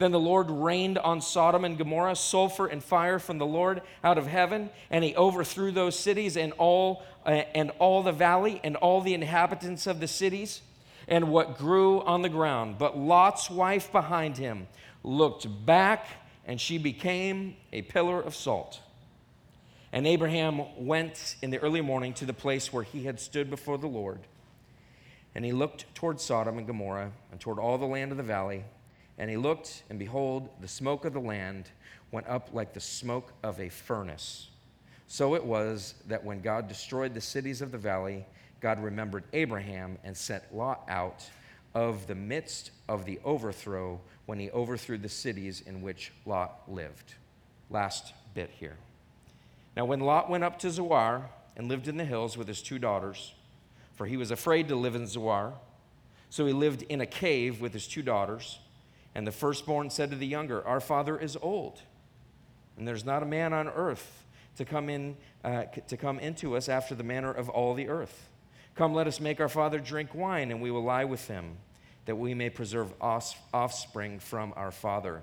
Then 0.00 0.12
the 0.12 0.18
Lord 0.18 0.50
rained 0.50 0.96
on 0.96 1.20
Sodom 1.20 1.62
and 1.62 1.76
Gomorrah 1.76 2.16
sulfur 2.16 2.66
and 2.66 2.82
fire 2.82 3.18
from 3.18 3.36
the 3.36 3.44
Lord 3.44 3.82
out 4.02 4.16
of 4.16 4.26
heaven, 4.26 4.70
and 4.88 5.04
he 5.04 5.14
overthrew 5.14 5.72
those 5.72 5.96
cities 5.98 6.38
and 6.38 6.54
all, 6.54 7.02
uh, 7.26 7.42
and 7.54 7.70
all 7.78 8.02
the 8.02 8.10
valley 8.10 8.62
and 8.64 8.76
all 8.76 9.02
the 9.02 9.12
inhabitants 9.12 9.86
of 9.86 10.00
the 10.00 10.08
cities 10.08 10.62
and 11.06 11.30
what 11.30 11.58
grew 11.58 12.00
on 12.00 12.22
the 12.22 12.30
ground. 12.30 12.76
But 12.78 12.96
Lot's 12.96 13.50
wife 13.50 13.92
behind 13.92 14.38
him 14.38 14.68
looked 15.02 15.46
back, 15.66 16.06
and 16.46 16.58
she 16.58 16.78
became 16.78 17.56
a 17.70 17.82
pillar 17.82 18.22
of 18.22 18.34
salt. 18.34 18.80
And 19.92 20.06
Abraham 20.06 20.62
went 20.78 21.36
in 21.42 21.50
the 21.50 21.58
early 21.58 21.82
morning 21.82 22.14
to 22.14 22.24
the 22.24 22.32
place 22.32 22.72
where 22.72 22.84
he 22.84 23.04
had 23.04 23.20
stood 23.20 23.50
before 23.50 23.76
the 23.76 23.86
Lord. 23.86 24.20
And 25.34 25.44
he 25.44 25.52
looked 25.52 25.94
toward 25.94 26.22
Sodom 26.22 26.56
and 26.56 26.66
Gomorrah 26.66 27.12
and 27.30 27.38
toward 27.38 27.58
all 27.58 27.76
the 27.76 27.84
land 27.84 28.12
of 28.12 28.16
the 28.16 28.22
valley. 28.22 28.64
And 29.18 29.30
he 29.30 29.36
looked, 29.36 29.82
and 29.90 29.98
behold, 29.98 30.48
the 30.60 30.68
smoke 30.68 31.04
of 31.04 31.12
the 31.12 31.20
land 31.20 31.70
went 32.10 32.26
up 32.26 32.50
like 32.52 32.72
the 32.72 32.80
smoke 32.80 33.32
of 33.42 33.60
a 33.60 33.68
furnace. 33.68 34.48
So 35.06 35.34
it 35.34 35.44
was 35.44 35.94
that 36.06 36.24
when 36.24 36.40
God 36.40 36.68
destroyed 36.68 37.14
the 37.14 37.20
cities 37.20 37.62
of 37.62 37.72
the 37.72 37.78
valley, 37.78 38.24
God 38.60 38.82
remembered 38.82 39.24
Abraham 39.32 39.98
and 40.04 40.16
sent 40.16 40.54
Lot 40.54 40.82
out 40.88 41.28
of 41.74 42.06
the 42.06 42.14
midst 42.14 42.70
of 42.88 43.04
the 43.04 43.20
overthrow 43.24 44.00
when 44.26 44.38
he 44.38 44.50
overthrew 44.50 44.98
the 44.98 45.08
cities 45.08 45.62
in 45.66 45.82
which 45.82 46.12
Lot 46.26 46.62
lived. 46.68 47.14
Last 47.68 48.14
bit 48.34 48.50
here. 48.58 48.76
Now, 49.76 49.84
when 49.84 50.00
Lot 50.00 50.30
went 50.30 50.44
up 50.44 50.58
to 50.60 50.70
Zoar, 50.70 51.28
and 51.60 51.68
lived 51.68 51.88
in 51.88 51.98
the 51.98 52.04
hills 52.06 52.38
with 52.38 52.48
his 52.48 52.62
two 52.62 52.78
daughters, 52.78 53.34
for 53.94 54.06
he 54.06 54.16
was 54.16 54.30
afraid 54.30 54.68
to 54.68 54.76
live 54.76 54.94
in 54.94 55.06
Zoar. 55.06 55.52
So 56.30 56.46
he 56.46 56.54
lived 56.54 56.82
in 56.82 57.02
a 57.02 57.06
cave 57.06 57.60
with 57.60 57.74
his 57.74 57.86
two 57.86 58.00
daughters. 58.00 58.58
And 59.14 59.26
the 59.26 59.32
firstborn 59.32 59.90
said 59.90 60.10
to 60.10 60.16
the 60.16 60.26
younger, 60.26 60.64
Our 60.66 60.80
father 60.80 61.18
is 61.18 61.36
old, 61.40 61.82
and 62.76 62.86
there's 62.86 63.04
not 63.04 63.22
a 63.22 63.26
man 63.26 63.52
on 63.52 63.68
earth 63.68 64.24
to 64.56 64.64
come, 64.64 64.88
in, 64.88 65.16
uh, 65.44 65.64
to 65.88 65.96
come 65.96 66.18
into 66.18 66.56
us 66.56 66.68
after 66.68 66.94
the 66.94 67.02
manner 67.02 67.32
of 67.32 67.48
all 67.48 67.74
the 67.74 67.88
earth. 67.88 68.28
Come, 68.74 68.94
let 68.94 69.06
us 69.06 69.20
make 69.20 69.40
our 69.40 69.48
father 69.48 69.78
drink 69.78 70.14
wine, 70.14 70.50
and 70.50 70.62
we 70.62 70.70
will 70.70 70.84
lie 70.84 71.04
with 71.04 71.26
him, 71.26 71.56
that 72.06 72.16
we 72.16 72.34
may 72.34 72.50
preserve 72.50 72.92
offspring 73.00 74.20
from 74.20 74.52
our 74.56 74.70
father. 74.70 75.22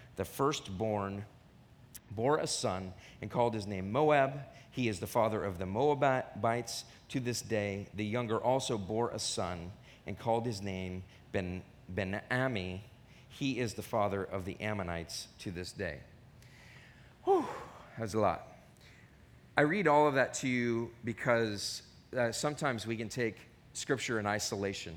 the 0.15 0.25
firstborn 0.25 1.25
bore 2.11 2.37
a 2.37 2.47
son 2.47 2.93
and 3.21 3.31
called 3.31 3.53
his 3.53 3.67
name 3.67 3.91
Moab. 3.91 4.41
He 4.71 4.87
is 4.87 4.99
the 4.99 5.07
father 5.07 5.43
of 5.43 5.57
the 5.57 5.65
Moabites 5.65 6.85
to 7.09 7.19
this 7.19 7.41
day. 7.41 7.87
The 7.93 8.05
younger 8.05 8.37
also 8.37 8.77
bore 8.77 9.09
a 9.11 9.19
son 9.19 9.71
and 10.07 10.17
called 10.17 10.45
his 10.45 10.61
name 10.61 11.03
Ben 11.31 11.63
Ben-Ammi. 11.89 12.81
He 13.29 13.59
is 13.59 13.73
the 13.73 13.81
father 13.81 14.23
of 14.23 14.45
the 14.45 14.59
Ammonites 14.61 15.27
to 15.39 15.51
this 15.51 15.71
day. 15.71 15.99
Whew, 17.23 17.45
that's 17.97 18.13
a 18.13 18.19
lot. 18.19 18.47
I 19.57 19.61
read 19.61 19.87
all 19.87 20.07
of 20.07 20.13
that 20.13 20.33
to 20.35 20.47
you 20.47 20.91
because 21.03 21.81
uh, 22.17 22.31
sometimes 22.31 22.87
we 22.87 22.95
can 22.95 23.09
take 23.09 23.35
scripture 23.73 24.19
in 24.19 24.25
isolation 24.25 24.95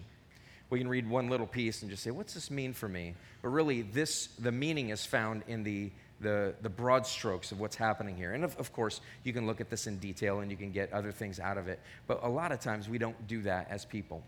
we 0.71 0.79
can 0.79 0.89
read 0.89 1.09
one 1.09 1.29
little 1.29 1.47
piece 1.47 1.83
and 1.83 1.91
just 1.91 2.03
say, 2.03 2.11
what's 2.11 2.35
this 2.35 2.51
mean 2.51 2.73
for 2.73 2.89
me? 2.89 3.15
But 3.43 3.49
really, 3.51 3.83
this, 3.83 4.29
the 4.39 4.53
meaning 4.53 4.91
is 4.91 5.05
found 5.05 5.43
in 5.47 5.63
the, 5.63 5.91
the, 6.21 6.55
the 6.63 6.69
broad 6.69 7.07
strokes 7.07 7.53
of 7.53 7.61
what's 7.61 7.77
happening 7.77 8.17
here. 8.17 8.33
And 8.33 8.45
of, 8.45 8.57
of 8.59 8.73
course, 8.73 9.01
you 9.23 9.33
can 9.33 9.47
look 9.47 9.61
at 9.61 9.71
this 9.71 9.87
in 9.87 9.99
detail 9.99 10.41
and 10.41 10.51
you 10.51 10.57
can 10.57 10.73
get 10.73 10.93
other 10.93 11.13
things 11.13 11.39
out 11.39 11.59
of 11.59 11.69
it. 11.69 11.81
But 12.07 12.25
a 12.25 12.29
lot 12.29 12.51
of 12.51 12.61
times 12.61 12.89
we 12.89 12.99
don't 12.99 13.27
do 13.29 13.43
that 13.43 13.71
as 13.71 13.85
people. 13.85 14.23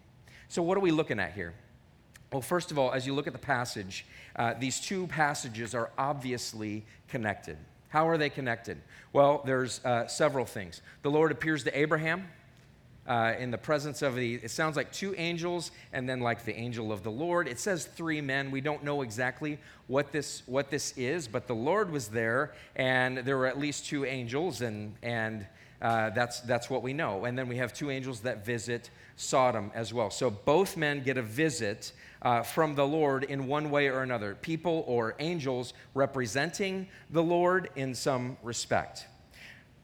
So, 0.49 0.63
what 0.63 0.77
are 0.77 0.81
we 0.81 0.91
looking 0.91 1.19
at 1.19 1.33
here? 1.33 1.55
Well, 2.33 2.43
first 2.43 2.71
of 2.71 2.79
all, 2.79 2.93
as 2.93 3.07
you 3.07 3.15
look 3.15 3.27
at 3.27 3.33
the 3.33 3.39
passage, 3.39 4.05
uh, 4.35 4.55
these 4.59 4.81
two 4.81 5.07
passages 5.07 5.75
are 5.75 5.91
obviously 5.97 6.85
connected. 7.09 7.57
How 7.89 8.09
are 8.09 8.19
they 8.19 8.31
connected? 8.31 8.79
Well, 9.13 9.43
there's 9.45 9.85
uh, 9.85 10.07
several 10.07 10.45
things. 10.45 10.83
The 11.03 11.11
Lord 11.11 11.33
appears 11.33 11.65
to 11.65 11.79
Abraham 11.79 12.29
uh, 13.07 13.35
in 13.39 13.51
the 13.51 13.59
presence 13.59 14.03
of 14.03 14.17
the, 14.17 14.35
it 14.35 14.51
sounds 14.51 14.77
like 14.77 14.93
two 14.93 15.15
angels 15.17 15.71
and 15.93 16.09
then 16.09 16.21
like 16.21 16.45
the 16.45 16.55
angel 16.55 16.93
of 16.93 17.03
the 17.03 17.11
Lord. 17.11 17.49
It 17.49 17.59
says 17.59 17.87
three 17.87 18.21
men. 18.21 18.51
We 18.51 18.61
don't 18.61 18.83
know 18.83 19.03
exactly 19.03 19.59
what 19.87 20.13
this, 20.13 20.43
what 20.47 20.71
this 20.71 20.93
is, 20.97 21.29
but 21.29 21.47
the 21.47 21.55
Lord 21.55 21.91
was 21.91 22.09
there 22.09 22.53
and 22.75 23.19
there 23.19 23.37
were 23.37 23.47
at 23.47 23.59
least 23.59 23.87
two 23.87 24.05
angels, 24.05 24.61
and, 24.63 24.95
and 25.03 25.47
uh, 25.81 26.11
that's, 26.11 26.41
that's 26.41 26.69
what 26.69 26.83
we 26.83 26.93
know. 26.93 27.25
And 27.25 27.39
then 27.39 27.49
we 27.49 27.57
have 27.57 27.73
two 27.73 27.91
angels 27.91 28.21
that 28.21 28.45
visit 28.45 28.91
Sodom 29.17 29.71
as 29.75 29.95
well. 29.95 30.11
So 30.11 30.31
both 30.31 30.77
men 30.77 31.03
get 31.03 31.17
a 31.17 31.23
visit 31.23 31.93
uh, 32.23 32.43
from 32.43 32.75
the 32.75 32.87
Lord 32.87 33.25
in 33.25 33.47
one 33.47 33.71
way 33.71 33.89
or 33.89 34.03
another. 34.03 34.35
People 34.35 34.85
or 34.87 35.15
angels 35.19 35.73
representing 35.95 36.89
the 37.11 37.23
Lord 37.23 37.71
in 37.77 37.95
some 37.95 38.37
respect. 38.43 39.07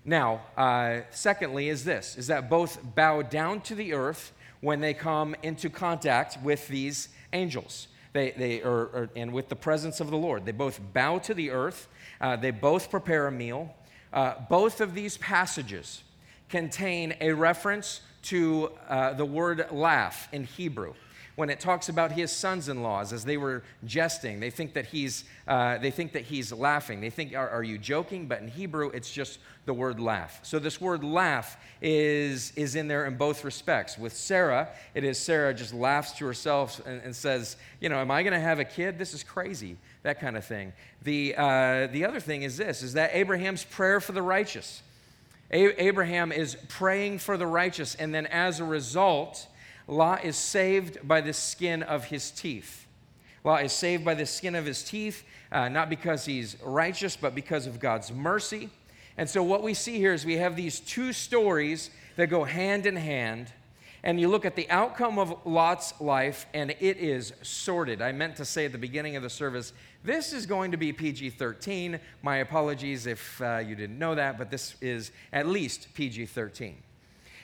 Now, 0.04 0.42
uh, 0.56 1.00
secondly, 1.10 1.68
is 1.68 1.84
this 1.84 2.16
is 2.16 2.26
that 2.26 2.50
both 2.50 2.78
bow 2.94 3.22
down 3.22 3.60
to 3.62 3.74
the 3.74 3.92
earth 3.92 4.32
when 4.60 4.80
they 4.80 4.94
come 4.94 5.34
into 5.42 5.70
contact 5.70 6.38
with 6.42 6.66
these 6.68 7.08
angels. 7.32 7.88
They, 8.12 8.32
they 8.32 8.62
are, 8.62 8.70
are 8.70 9.10
and 9.16 9.32
with 9.32 9.48
the 9.48 9.56
presence 9.56 10.00
of 10.00 10.10
the 10.10 10.16
Lord. 10.16 10.44
They 10.44 10.52
both 10.52 10.80
bow 10.92 11.18
to 11.20 11.34
the 11.34 11.50
earth, 11.50 11.88
uh, 12.20 12.36
they 12.36 12.50
both 12.50 12.90
prepare 12.90 13.26
a 13.26 13.32
meal. 13.32 13.74
Uh, 14.12 14.34
both 14.50 14.82
of 14.82 14.94
these 14.94 15.16
passages 15.16 16.02
contain 16.50 17.14
a 17.20 17.32
reference 17.32 18.02
to 18.22 18.70
uh, 18.88 19.14
the 19.14 19.24
word 19.24 19.66
laugh 19.70 20.28
in 20.32 20.44
Hebrew 20.44 20.94
when 21.36 21.48
it 21.50 21.60
talks 21.60 21.88
about 21.88 22.12
his 22.12 22.30
sons-in-laws 22.30 23.12
as 23.12 23.24
they 23.24 23.36
were 23.36 23.62
jesting 23.84 24.40
they 24.40 24.50
think 24.50 24.74
that 24.74 24.86
he's 24.86 25.24
uh, 25.48 25.78
they 25.78 25.90
think 25.90 26.12
that 26.12 26.22
he's 26.22 26.52
laughing. 26.52 27.00
They 27.00 27.10
think 27.10 27.34
are, 27.34 27.48
are, 27.48 27.64
you 27.64 27.76
joking? 27.76 28.26
But 28.26 28.40
in 28.42 28.48
hebrew 28.48 28.90
it's 28.90 29.10
just 29.10 29.40
the 29.64 29.74
word 29.74 29.98
laugh. 29.98 30.40
So 30.42 30.58
this 30.58 30.80
word 30.80 31.02
laugh 31.02 31.56
is 31.80 32.52
is 32.56 32.76
in 32.76 32.88
there 32.88 33.06
in 33.06 33.16
both 33.16 33.44
respects. 33.44 33.98
With 33.98 34.14
sarah 34.14 34.68
it 34.94 35.04
is 35.04 35.18
sarah 35.18 35.54
just 35.54 35.74
laughs 35.74 36.12
to 36.18 36.26
herself 36.26 36.80
and, 36.86 37.00
and 37.02 37.14
says 37.14 37.56
you 37.80 37.88
know 37.88 37.98
am 37.98 38.10
i 38.10 38.22
going 38.22 38.34
to 38.34 38.40
have 38.40 38.58
a 38.58 38.64
kid? 38.64 38.98
This 38.98 39.14
is 39.14 39.22
crazy 39.22 39.76
that 40.02 40.20
kind 40.20 40.36
of 40.36 40.44
thing. 40.44 40.72
The 41.02 41.34
uh, 41.36 41.86
the 41.88 42.04
other 42.04 42.20
thing 42.20 42.42
is 42.42 42.56
this 42.56 42.82
is 42.82 42.94
that 42.94 43.10
abraham's 43.14 43.64
prayer 43.64 44.00
for 44.00 44.12
the 44.12 44.22
righteous. 44.22 44.82
Abraham 45.54 46.32
is 46.32 46.56
praying 46.68 47.18
for 47.18 47.36
the 47.36 47.46
righteous, 47.46 47.94
and 47.94 48.14
then 48.14 48.24
as 48.28 48.58
a 48.58 48.64
result, 48.64 49.46
Lot 49.86 50.24
is 50.24 50.36
saved 50.36 51.06
by 51.06 51.20
the 51.20 51.32
skin 51.32 51.82
of 51.82 52.04
his 52.04 52.30
teeth. 52.30 52.86
Lot 53.44 53.64
is 53.64 53.72
saved 53.72 54.04
by 54.04 54.14
the 54.14 54.26
skin 54.26 54.54
of 54.54 54.64
his 54.64 54.84
teeth, 54.84 55.24
uh, 55.50 55.68
not 55.68 55.90
because 55.90 56.24
he's 56.24 56.56
righteous, 56.62 57.16
but 57.16 57.34
because 57.34 57.66
of 57.66 57.80
God's 57.80 58.12
mercy. 58.12 58.70
And 59.16 59.28
so, 59.28 59.42
what 59.42 59.62
we 59.62 59.74
see 59.74 59.98
here 59.98 60.12
is 60.12 60.24
we 60.24 60.36
have 60.36 60.56
these 60.56 60.80
two 60.80 61.12
stories 61.12 61.90
that 62.16 62.28
go 62.28 62.44
hand 62.44 62.86
in 62.86 62.96
hand. 62.96 63.52
And 64.04 64.18
you 64.18 64.28
look 64.28 64.44
at 64.44 64.56
the 64.56 64.68
outcome 64.68 65.18
of 65.18 65.46
Lot's 65.46 66.00
life, 66.00 66.46
and 66.52 66.72
it 66.80 66.96
is 66.96 67.32
sordid. 67.42 68.02
I 68.02 68.10
meant 68.10 68.34
to 68.36 68.44
say 68.44 68.64
at 68.64 68.72
the 68.72 68.78
beginning 68.78 69.14
of 69.14 69.22
the 69.22 69.30
service, 69.30 69.72
this 70.02 70.32
is 70.32 70.44
going 70.44 70.72
to 70.72 70.76
be 70.76 70.92
PG 70.92 71.30
13. 71.30 72.00
My 72.20 72.38
apologies 72.38 73.06
if 73.06 73.40
uh, 73.40 73.58
you 73.58 73.76
didn't 73.76 73.98
know 74.00 74.16
that, 74.16 74.38
but 74.38 74.50
this 74.50 74.74
is 74.80 75.12
at 75.32 75.46
least 75.46 75.94
PG 75.94 76.26
13. 76.26 76.82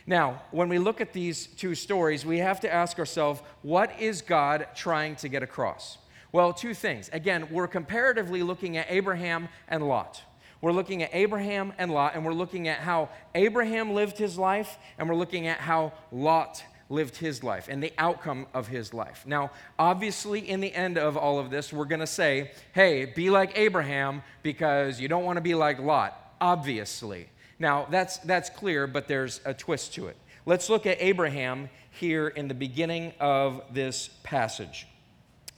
Now, 0.08 0.40
when 0.52 0.70
we 0.70 0.78
look 0.78 1.02
at 1.02 1.12
these 1.12 1.48
two 1.48 1.74
stories, 1.74 2.24
we 2.24 2.38
have 2.38 2.60
to 2.60 2.72
ask 2.72 2.98
ourselves 2.98 3.42
what 3.60 4.00
is 4.00 4.22
God 4.22 4.66
trying 4.74 5.16
to 5.16 5.28
get 5.28 5.42
across? 5.42 5.98
Well, 6.32 6.54
two 6.54 6.72
things. 6.72 7.10
Again, 7.12 7.46
we're 7.50 7.68
comparatively 7.68 8.42
looking 8.42 8.78
at 8.78 8.86
Abraham 8.88 9.50
and 9.68 9.86
Lot. 9.86 10.22
We're 10.62 10.72
looking 10.72 11.02
at 11.02 11.10
Abraham 11.12 11.74
and 11.76 11.90
Lot, 11.90 12.14
and 12.14 12.24
we're 12.24 12.32
looking 12.32 12.68
at 12.68 12.78
how 12.78 13.10
Abraham 13.34 13.92
lived 13.92 14.16
his 14.16 14.38
life, 14.38 14.78
and 14.96 15.10
we're 15.10 15.14
looking 15.14 15.46
at 15.46 15.58
how 15.58 15.92
Lot 16.10 16.64
lived 16.88 17.16
his 17.18 17.44
life 17.44 17.68
and 17.68 17.82
the 17.82 17.92
outcome 17.98 18.46
of 18.54 18.66
his 18.66 18.94
life. 18.94 19.24
Now, 19.26 19.50
obviously, 19.78 20.40
in 20.48 20.60
the 20.60 20.74
end 20.74 20.96
of 20.96 21.18
all 21.18 21.38
of 21.38 21.50
this, 21.50 21.70
we're 21.70 21.84
going 21.84 22.00
to 22.00 22.06
say, 22.06 22.52
hey, 22.72 23.04
be 23.04 23.28
like 23.28 23.58
Abraham 23.58 24.22
because 24.42 24.98
you 25.02 25.06
don't 25.06 25.24
want 25.24 25.36
to 25.36 25.42
be 25.42 25.54
like 25.54 25.78
Lot, 25.78 26.34
obviously. 26.40 27.28
Now, 27.58 27.86
that's, 27.90 28.18
that's 28.18 28.50
clear, 28.50 28.86
but 28.86 29.08
there's 29.08 29.40
a 29.44 29.52
twist 29.52 29.94
to 29.94 30.06
it. 30.06 30.16
Let's 30.46 30.70
look 30.70 30.86
at 30.86 30.96
Abraham 31.00 31.68
here 31.90 32.28
in 32.28 32.48
the 32.48 32.54
beginning 32.54 33.12
of 33.20 33.62
this 33.72 34.10
passage. 34.22 34.86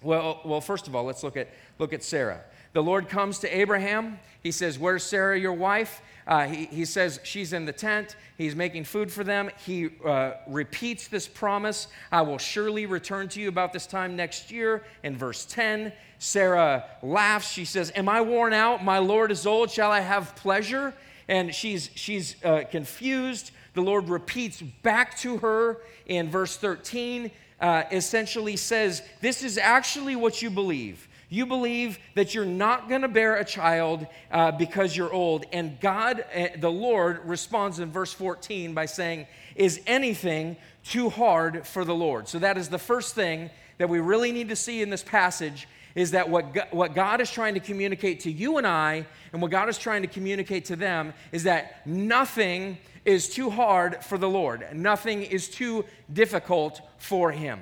Well, 0.03 0.41
well 0.45 0.61
first 0.61 0.89
of 0.89 0.97
all, 0.97 1.05
let's 1.05 1.23
look 1.23 1.37
at, 1.37 1.49
look 1.79 1.93
at 1.93 2.03
Sarah. 2.03 2.41
The 2.73 2.83
Lord 2.83 3.09
comes 3.09 3.41
to 3.41 3.57
Abraham. 3.57 4.19
He 4.43 4.53
says, 4.53 4.79
Where's 4.79 5.03
Sarah, 5.03 5.39
your 5.39 5.53
wife? 5.53 6.01
Uh, 6.27 6.47
he, 6.47 6.67
he 6.67 6.85
says, 6.85 7.19
She's 7.25 7.53
in 7.53 7.67
the 7.67 7.73
tent. 7.73 8.15
He's 8.39 8.55
making 8.55 8.85
food 8.85 9.11
for 9.13 9.25
them. 9.25 9.51
He 9.67 9.91
uh, 10.05 10.35
repeats 10.47 11.09
this 11.09 11.27
promise 11.27 11.89
I 12.13 12.23
will 12.23 12.39
surely 12.39 12.87
return 12.87 13.29
to 13.31 13.41
you 13.41 13.49
about 13.49 13.73
this 13.73 13.87
time 13.87 14.15
next 14.15 14.51
year. 14.51 14.85
In 15.03 15.17
verse 15.17 15.45
10, 15.47 15.93
Sarah 16.19 16.85
laughs. 17.03 17.51
She 17.51 17.65
says, 17.65 17.93
Am 17.97 18.09
I 18.09 18.21
worn 18.21 18.53
out? 18.53 18.85
My 18.85 18.99
Lord 18.99 19.33
is 19.33 19.47
old. 19.47 19.71
Shall 19.71 19.91
I 19.91 20.01
have 20.01 20.37
pleasure? 20.37 20.95
And 21.31 21.55
she's, 21.55 21.91
she's 21.95 22.35
uh, 22.45 22.65
confused. 22.69 23.53
The 23.75 23.81
Lord 23.81 24.09
repeats 24.09 24.61
back 24.61 25.17
to 25.19 25.39
her 25.39 25.79
in 26.07 26.29
verse 26.29 26.57
13, 26.57 27.31
uh, 27.61 27.85
essentially 27.93 28.57
says, 28.57 29.01
This 29.21 29.45
is 29.45 29.57
actually 29.57 30.17
what 30.17 30.43
you 30.43 30.51
believe. 30.51 31.07
You 31.29 31.47
believe 31.47 32.01
that 32.17 32.35
you're 32.35 32.45
not 32.45 32.89
going 32.89 33.03
to 33.03 33.09
bear 33.09 33.37
a 33.37 33.45
child 33.45 34.09
uh, 34.33 34.51
because 34.51 34.97
you're 34.97 35.13
old. 35.13 35.47
And 35.53 35.79
God, 35.79 36.25
uh, 36.35 36.49
the 36.59 36.71
Lord, 36.71 37.25
responds 37.25 37.79
in 37.79 37.93
verse 37.93 38.13
14 38.13 38.75
by 38.75 38.87
saying, 38.87 39.29
Is 39.55 39.81
anything 39.87 40.57
too 40.83 41.11
hard 41.11 41.65
for 41.65 41.85
the 41.85 41.95
Lord? 41.95 42.27
So 42.27 42.41
that 42.41 42.59
is 42.59 42.69
the 42.69 42.79
first 42.79 43.15
thing 43.15 43.51
that 43.79 43.89
we 43.89 44.01
really 44.01 44.33
need 44.33 44.49
to 44.49 44.57
see 44.57 44.83
in 44.83 44.91
this 44.91 45.05
passage 45.05 45.69
is 45.95 46.13
that 46.13 46.29
what 46.29 46.55
God, 46.55 46.69
what 46.71 46.95
God 46.95 47.21
is 47.21 47.31
trying 47.31 47.55
to 47.55 47.61
communicate 47.61 48.21
to 48.21 48.31
you 48.31 48.59
and 48.59 48.67
I, 48.67 49.07
and 49.33 49.43
what 49.43 49.51
God 49.51 49.69
is 49.69 49.79
trying 49.79 50.03
to 50.03 50.09
communicate 50.09 50.67
to 50.67 50.77
them, 50.77 51.13
is 51.33 51.45
that 51.45 51.87
nothing 51.87 52.79
is 53.05 53.29
too 53.29 53.51
hard 53.51 54.05
for 54.05 54.19
the 54.19 54.29
Lord. 54.29 54.67
Nothing 54.73 55.23
is 55.23 55.49
too 55.49 55.85
difficult 56.13 56.81
for 56.99 57.33
Him. 57.33 57.61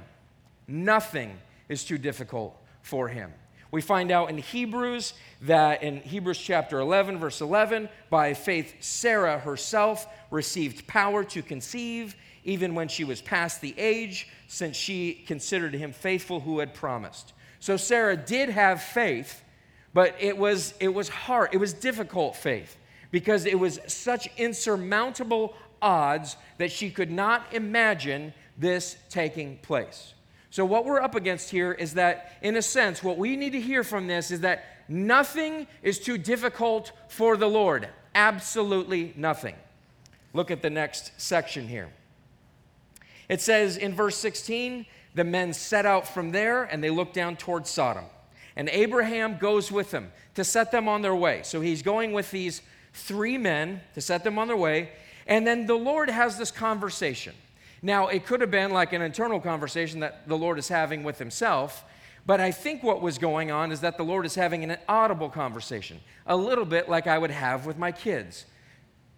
Nothing 0.66 1.38
is 1.68 1.84
too 1.84 1.98
difficult 1.98 2.56
for 2.82 3.08
Him. 3.08 3.32
We 3.70 3.82
find 3.82 4.10
out 4.10 4.30
in 4.30 4.38
Hebrews 4.38 5.12
that 5.42 5.82
in 5.82 6.00
Hebrews 6.00 6.38
chapter 6.38 6.78
11, 6.80 7.18
verse 7.18 7.40
11, 7.40 7.88
by 8.08 8.32
faith, 8.32 8.74
Sarah 8.80 9.38
herself 9.38 10.06
received 10.30 10.86
power 10.86 11.22
to 11.24 11.42
conceive, 11.42 12.16
even 12.44 12.74
when 12.74 12.88
she 12.88 13.04
was 13.04 13.20
past 13.20 13.60
the 13.60 13.74
age, 13.76 14.28
since 14.46 14.74
she 14.76 15.12
considered 15.26 15.74
him 15.74 15.92
faithful 15.92 16.40
who 16.40 16.60
had 16.60 16.72
promised. 16.72 17.34
So 17.60 17.76
Sarah 17.76 18.16
did 18.16 18.48
have 18.50 18.82
faith, 18.82 19.42
but 19.92 20.14
it 20.20 20.36
was, 20.36 20.74
it 20.80 20.88
was 20.88 21.08
hard, 21.08 21.50
it 21.52 21.58
was 21.58 21.72
difficult 21.72 22.36
faith 22.36 22.76
because 23.10 23.46
it 23.46 23.58
was 23.58 23.80
such 23.86 24.28
insurmountable 24.36 25.54
odds 25.80 26.36
that 26.58 26.70
she 26.70 26.90
could 26.90 27.10
not 27.10 27.52
imagine 27.52 28.32
this 28.56 28.96
taking 29.08 29.56
place. 29.58 30.14
So, 30.50 30.64
what 30.64 30.84
we're 30.84 31.00
up 31.00 31.14
against 31.14 31.50
here 31.50 31.72
is 31.72 31.94
that, 31.94 32.32
in 32.42 32.56
a 32.56 32.62
sense, 32.62 33.02
what 33.02 33.18
we 33.18 33.36
need 33.36 33.52
to 33.52 33.60
hear 33.60 33.84
from 33.84 34.06
this 34.06 34.30
is 34.30 34.40
that 34.40 34.64
nothing 34.88 35.66
is 35.82 35.98
too 35.98 36.16
difficult 36.16 36.92
for 37.08 37.36
the 37.36 37.48
Lord. 37.48 37.88
Absolutely 38.14 39.12
nothing. 39.14 39.54
Look 40.32 40.50
at 40.50 40.62
the 40.62 40.70
next 40.70 41.12
section 41.20 41.68
here. 41.68 41.90
It 43.28 43.42
says 43.42 43.76
in 43.76 43.94
verse 43.94 44.16
16, 44.16 44.86
the 45.18 45.24
men 45.24 45.52
set 45.52 45.84
out 45.84 46.06
from 46.06 46.30
there 46.30 46.64
and 46.64 46.82
they 46.82 46.90
look 46.90 47.12
down 47.12 47.36
towards 47.36 47.68
Sodom. 47.68 48.04
And 48.56 48.68
Abraham 48.68 49.36
goes 49.38 49.70
with 49.70 49.90
them 49.90 50.12
to 50.34 50.44
set 50.44 50.70
them 50.70 50.88
on 50.88 51.02
their 51.02 51.14
way. 51.14 51.40
So 51.42 51.60
he's 51.60 51.82
going 51.82 52.12
with 52.12 52.30
these 52.30 52.62
three 52.92 53.36
men 53.36 53.80
to 53.94 54.00
set 54.00 54.24
them 54.24 54.38
on 54.38 54.48
their 54.48 54.56
way. 54.56 54.90
And 55.26 55.46
then 55.46 55.66
the 55.66 55.74
Lord 55.74 56.08
has 56.08 56.38
this 56.38 56.50
conversation. 56.50 57.34
Now, 57.82 58.08
it 58.08 58.26
could 58.26 58.40
have 58.40 58.50
been 58.50 58.72
like 58.72 58.92
an 58.92 59.02
internal 59.02 59.40
conversation 59.40 60.00
that 60.00 60.28
the 60.28 60.36
Lord 60.36 60.58
is 60.58 60.68
having 60.68 61.04
with 61.04 61.18
himself, 61.18 61.84
but 62.26 62.40
I 62.40 62.50
think 62.50 62.82
what 62.82 63.00
was 63.00 63.18
going 63.18 63.50
on 63.50 63.70
is 63.72 63.80
that 63.80 63.96
the 63.96 64.04
Lord 64.04 64.26
is 64.26 64.34
having 64.34 64.64
an 64.64 64.76
audible 64.88 65.30
conversation, 65.30 66.00
a 66.26 66.36
little 66.36 66.64
bit 66.64 66.88
like 66.88 67.06
I 67.06 67.18
would 67.18 67.30
have 67.30 67.66
with 67.66 67.78
my 67.78 67.92
kids. 67.92 68.46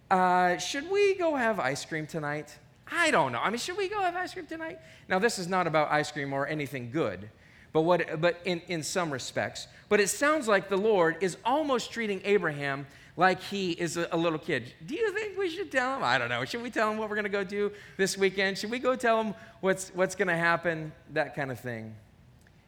Uh, 0.09 0.57
should 0.57 0.89
we 0.91 1.15
go 1.15 1.35
have 1.35 1.59
ice 1.59 1.83
cream 1.85 2.05
tonight? 2.05 2.55
I 2.91 3.09
don't 3.09 3.31
know. 3.31 3.39
I 3.39 3.49
mean, 3.49 3.57
should 3.57 3.77
we 3.77 3.87
go 3.87 4.01
have 4.01 4.15
ice 4.15 4.33
cream 4.33 4.45
tonight? 4.45 4.79
Now, 5.07 5.17
this 5.17 5.39
is 5.39 5.47
not 5.47 5.65
about 5.65 5.91
ice 5.91 6.11
cream 6.11 6.33
or 6.33 6.45
anything 6.45 6.91
good, 6.91 7.29
but, 7.71 7.81
what, 7.81 8.19
but 8.19 8.41
in, 8.43 8.61
in 8.67 8.83
some 8.83 9.11
respects. 9.11 9.67
But 9.87 10.01
it 10.01 10.09
sounds 10.09 10.47
like 10.47 10.67
the 10.67 10.77
Lord 10.77 11.17
is 11.21 11.37
almost 11.45 11.91
treating 11.91 12.21
Abraham 12.25 12.85
like 13.15 13.41
he 13.41 13.71
is 13.71 13.97
a, 13.97 14.07
a, 14.11 14.17
little 14.17 14.39
kid. 14.39 14.73
Do 14.85 14.95
you 14.95 15.13
think 15.13 15.37
we 15.37 15.49
should 15.49 15.71
tell 15.71 15.95
him? 15.95 16.03
I 16.03 16.17
don't 16.17 16.29
know. 16.29 16.43
Should 16.45 16.63
we 16.63 16.69
tell 16.69 16.91
him 16.91 16.97
what 16.97 17.09
we're 17.09 17.15
going 17.15 17.23
to 17.23 17.29
go 17.29 17.43
do 17.43 17.71
this 17.97 18.17
weekend? 18.17 18.57
Should 18.57 18.71
we 18.71 18.79
go 18.79 18.95
tell 18.95 19.21
him 19.21 19.33
what's, 19.61 19.89
what's 19.89 20.15
going 20.15 20.27
to 20.27 20.35
happen? 20.35 20.91
That 21.13 21.35
kind 21.35 21.51
of 21.51 21.59
thing. 21.59 21.95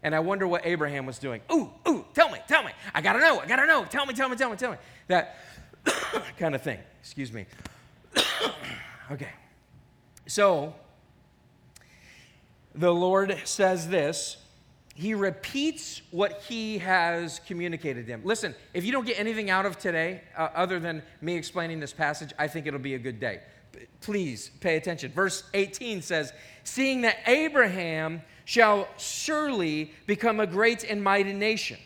And 0.03 0.13
I 0.13 0.19
wonder 0.19 0.47
what 0.47 0.65
Abraham 0.65 1.05
was 1.05 1.17
doing. 1.17 1.41
Ooh, 1.51 1.69
ooh, 1.87 2.05
tell 2.13 2.29
me, 2.29 2.39
tell 2.47 2.63
me. 2.63 2.71
I 2.93 3.01
got 3.01 3.13
to 3.13 3.19
know, 3.19 3.39
I 3.39 3.45
got 3.45 3.57
to 3.57 3.65
know. 3.65 3.85
Tell 3.85 4.05
me, 4.05 4.13
tell 4.13 4.27
me, 4.27 4.35
tell 4.35 4.49
me, 4.49 4.57
tell 4.57 4.71
me. 4.71 4.77
That 5.07 5.37
kind 6.37 6.55
of 6.55 6.61
thing. 6.61 6.79
Excuse 7.01 7.31
me. 7.31 7.45
okay. 9.11 9.29
So, 10.25 10.73
the 12.75 12.93
Lord 12.93 13.37
says 13.45 13.89
this 13.89 14.37
he 14.95 15.15
repeats 15.15 16.01
what 16.11 16.43
he 16.43 16.77
has 16.77 17.39
communicated 17.47 18.05
to 18.05 18.13
him. 18.13 18.21
Listen, 18.23 18.53
if 18.75 18.85
you 18.85 18.91
don't 18.91 19.07
get 19.07 19.17
anything 19.17 19.49
out 19.49 19.65
of 19.65 19.79
today 19.79 20.21
uh, 20.37 20.49
other 20.53 20.79
than 20.79 21.01
me 21.19 21.35
explaining 21.35 21.79
this 21.79 21.93
passage, 21.93 22.31
I 22.37 22.47
think 22.47 22.67
it'll 22.67 22.79
be 22.79 22.93
a 22.93 22.99
good 22.99 23.19
day. 23.19 23.39
Please 24.01 24.51
pay 24.59 24.77
attention. 24.77 25.11
Verse 25.11 25.43
18 25.55 26.03
says, 26.03 26.31
Seeing 26.63 27.01
that 27.01 27.17
Abraham 27.25 28.21
shall 28.45 28.87
surely 28.97 29.91
become 30.05 30.39
a 30.39 30.45
great 30.45 30.83
and 30.83 31.03
mighty 31.03 31.33
nation, 31.33 31.77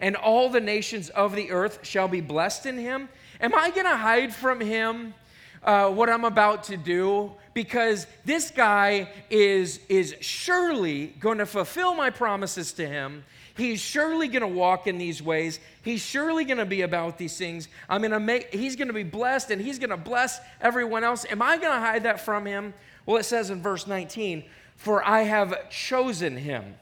and 0.00 0.14
all 0.14 0.50
the 0.50 0.60
nations 0.60 1.08
of 1.10 1.34
the 1.34 1.50
earth 1.50 1.78
shall 1.82 2.08
be 2.08 2.20
blessed 2.20 2.66
in 2.66 2.76
him. 2.76 3.08
Am 3.40 3.54
I 3.54 3.70
going 3.70 3.86
to 3.86 3.96
hide 3.96 4.34
from 4.34 4.60
him 4.60 5.14
uh, 5.62 5.88
what 5.88 6.10
I'm 6.10 6.26
about 6.26 6.64
to 6.64 6.76
do? 6.76 7.32
Because 7.60 8.06
this 8.24 8.50
guy 8.50 9.06
is, 9.28 9.80
is 9.90 10.16
surely 10.22 11.08
going 11.20 11.36
to 11.36 11.44
fulfill 11.44 11.92
my 11.92 12.08
promises 12.08 12.72
to 12.72 12.88
him. 12.88 13.22
He's 13.54 13.82
surely 13.82 14.28
going 14.28 14.40
to 14.40 14.48
walk 14.48 14.86
in 14.86 14.96
these 14.96 15.22
ways. 15.22 15.60
He's 15.82 16.00
surely 16.00 16.46
going 16.46 16.56
to 16.56 16.64
be 16.64 16.80
about 16.80 17.18
these 17.18 17.36
things. 17.36 17.68
I'm 17.86 18.00
going 18.00 18.12
to 18.12 18.20
make 18.20 18.54
he's 18.54 18.76
going 18.76 18.88
to 18.88 18.94
be 18.94 19.02
blessed 19.02 19.50
and 19.50 19.60
he's 19.60 19.78
going 19.78 19.90
to 19.90 19.98
bless 19.98 20.40
everyone 20.62 21.04
else. 21.04 21.26
Am 21.28 21.42
I 21.42 21.58
going 21.58 21.74
to 21.74 21.80
hide 21.80 22.04
that 22.04 22.24
from 22.24 22.46
him? 22.46 22.72
Well, 23.04 23.18
it 23.18 23.24
says 23.24 23.50
in 23.50 23.60
verse 23.60 23.86
19, 23.86 24.42
"For 24.76 25.06
I 25.06 25.24
have 25.24 25.68
chosen 25.68 26.38
him." 26.38 26.76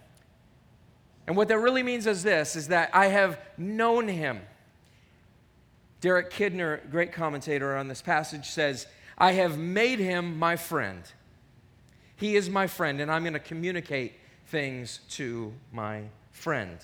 And 1.27 1.37
what 1.37 1.49
that 1.49 1.59
really 1.59 1.83
means 1.83 2.07
is 2.07 2.23
this 2.23 2.55
is 2.55 2.69
that 2.69 2.91
I 2.93 3.07
have 3.07 3.41
known 3.57 4.07
him. 4.07 4.43
Derek 6.01 6.31
Kidner, 6.31 6.89
great 6.89 7.13
commentator 7.13 7.77
on 7.77 7.89
this 7.89 8.01
passage, 8.01 8.47
says 8.47 8.87
I 9.19 9.33
have 9.33 9.59
made 9.59 9.99
him 9.99 10.39
my 10.39 10.57
friend. 10.57 11.03
He 12.17 12.37
is 12.37 12.49
my 12.49 12.69
friend, 12.69 13.01
and 13.01 13.11
I'm 13.11 13.23
going 13.23 13.33
to 13.35 13.41
communicate 13.41 14.15
things 14.47 15.01
to 15.11 15.53
my 15.73 16.05
friend. 16.31 16.79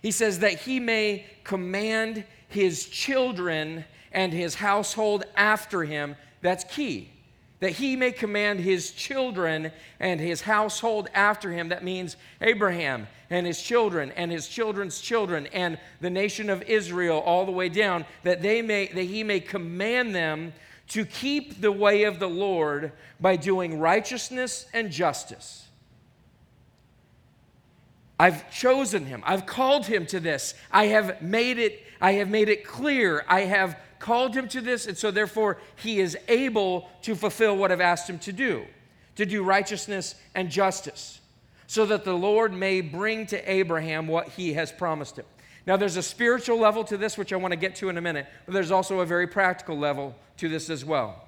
He 0.00 0.12
says 0.12 0.38
that 0.40 0.60
he 0.60 0.80
may 0.80 1.26
command 1.42 2.24
his 2.48 2.86
children 2.86 3.84
and 4.12 4.32
his 4.32 4.54
household 4.54 5.24
after 5.36 5.82
him. 5.82 6.16
That's 6.40 6.64
key. 6.64 7.10
That 7.60 7.70
he 7.70 7.96
may 7.96 8.12
command 8.12 8.60
his 8.60 8.92
children 8.92 9.72
and 9.98 10.20
his 10.20 10.42
household 10.42 11.08
after 11.14 11.50
him. 11.50 11.70
That 11.70 11.82
means 11.82 12.16
Abraham 12.40 13.06
and 13.30 13.46
his 13.46 13.60
children 13.60 14.12
and 14.12 14.30
his 14.30 14.46
children's 14.48 15.00
children 15.00 15.46
and 15.48 15.78
the 16.00 16.10
nation 16.10 16.50
of 16.50 16.62
Israel 16.62 17.18
all 17.20 17.46
the 17.46 17.52
way 17.52 17.68
down. 17.68 18.04
That 18.22 18.42
they 18.42 18.60
may 18.60 18.88
that 18.88 19.04
he 19.04 19.24
may 19.24 19.40
command 19.40 20.14
them 20.14 20.52
to 20.88 21.04
keep 21.04 21.60
the 21.60 21.72
way 21.72 22.04
of 22.04 22.18
the 22.18 22.28
Lord 22.28 22.92
by 23.20 23.36
doing 23.36 23.78
righteousness 23.78 24.66
and 24.72 24.90
justice. 24.90 25.64
I've 28.18 28.50
chosen 28.50 29.06
him. 29.06 29.22
I've 29.26 29.46
called 29.46 29.86
him 29.86 30.06
to 30.06 30.20
this. 30.20 30.54
I 30.70 30.86
have 30.86 31.20
made 31.20 31.58
it 31.58 31.80
I 32.00 32.12
have 32.12 32.28
made 32.28 32.48
it 32.48 32.66
clear. 32.66 33.24
I 33.28 33.42
have 33.42 33.78
called 33.98 34.34
him 34.34 34.46
to 34.48 34.60
this 34.60 34.86
and 34.86 34.96
so 34.96 35.10
therefore 35.10 35.58
he 35.76 36.00
is 36.00 36.18
able 36.28 36.88
to 37.02 37.14
fulfill 37.14 37.56
what 37.56 37.72
I've 37.72 37.80
asked 37.80 38.08
him 38.10 38.18
to 38.20 38.32
do, 38.32 38.66
to 39.16 39.24
do 39.24 39.42
righteousness 39.42 40.14
and 40.34 40.50
justice, 40.50 41.20
so 41.66 41.86
that 41.86 42.04
the 42.04 42.12
Lord 42.12 42.52
may 42.52 42.82
bring 42.82 43.26
to 43.26 43.50
Abraham 43.50 44.06
what 44.06 44.28
he 44.28 44.52
has 44.52 44.70
promised 44.70 45.18
him. 45.18 45.24
Now, 45.66 45.76
there's 45.76 45.96
a 45.96 46.02
spiritual 46.02 46.58
level 46.58 46.84
to 46.84 46.96
this, 46.96 47.16
which 47.16 47.32
I 47.32 47.36
want 47.36 47.52
to 47.52 47.56
get 47.56 47.76
to 47.76 47.88
in 47.88 47.96
a 47.96 48.00
minute, 48.02 48.26
but 48.44 48.52
there's 48.52 48.70
also 48.70 49.00
a 49.00 49.06
very 49.06 49.26
practical 49.26 49.78
level 49.78 50.14
to 50.38 50.48
this 50.48 50.68
as 50.68 50.84
well. 50.84 51.26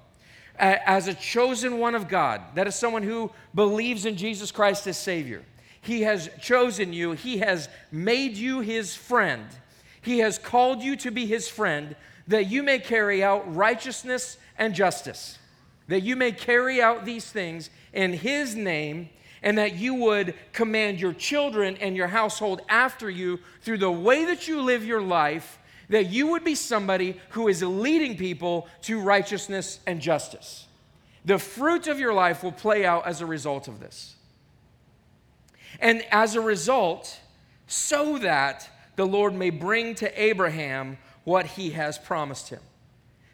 As 0.59 1.07
a 1.07 1.13
chosen 1.13 1.79
one 1.79 1.95
of 1.95 2.07
God, 2.07 2.41
that 2.55 2.67
is 2.67 2.75
someone 2.75 3.03
who 3.03 3.31
believes 3.53 4.05
in 4.05 4.15
Jesus 4.15 4.51
Christ 4.51 4.87
as 4.87 4.97
Savior. 4.97 5.43
He 5.81 6.01
has 6.01 6.29
chosen 6.41 6.93
you, 6.93 7.13
He 7.13 7.37
has 7.37 7.69
made 7.91 8.37
you 8.37 8.59
His 8.59 8.95
friend, 8.95 9.45
He 10.01 10.19
has 10.19 10.37
called 10.37 10.81
you 10.81 10.95
to 10.97 11.11
be 11.11 11.25
His 11.25 11.47
friend, 11.47 11.95
that 12.27 12.47
you 12.47 12.61
may 12.61 12.79
carry 12.79 13.23
out 13.23 13.55
righteousness 13.55 14.37
and 14.57 14.75
justice, 14.75 15.37
that 15.87 16.01
you 16.01 16.15
may 16.15 16.31
carry 16.31 16.81
out 16.81 17.05
these 17.05 17.29
things 17.29 17.69
in 17.93 18.13
His 18.13 18.55
name 18.55 19.09
and 19.41 19.57
that 19.57 19.75
you 19.75 19.93
would 19.93 20.33
command 20.53 20.99
your 20.99 21.13
children 21.13 21.77
and 21.77 21.95
your 21.95 22.07
household 22.07 22.61
after 22.69 23.09
you 23.09 23.39
through 23.61 23.77
the 23.77 23.91
way 23.91 24.25
that 24.25 24.47
you 24.47 24.61
live 24.61 24.83
your 24.83 25.01
life, 25.01 25.59
that 25.89 26.07
you 26.09 26.27
would 26.27 26.43
be 26.43 26.55
somebody 26.55 27.19
who 27.29 27.47
is 27.47 27.61
leading 27.63 28.17
people 28.17 28.67
to 28.81 28.99
righteousness 28.99 29.79
and 29.85 30.01
justice. 30.01 30.67
The 31.25 31.37
fruit 31.37 31.87
of 31.87 31.99
your 31.99 32.13
life 32.13 32.43
will 32.43 32.51
play 32.51 32.85
out 32.85 33.05
as 33.05 33.21
a 33.21 33.25
result 33.25 33.67
of 33.67 33.79
this. 33.79 34.15
And 35.79 36.03
as 36.11 36.35
a 36.35 36.41
result, 36.41 37.19
so 37.67 38.17
that 38.19 38.69
the 38.95 39.05
Lord 39.05 39.33
may 39.33 39.49
bring 39.49 39.93
to 39.95 40.21
Abraham 40.21 40.97
what 41.23 41.45
he 41.45 41.71
has 41.71 41.97
promised 41.97 42.49
him. 42.49 42.61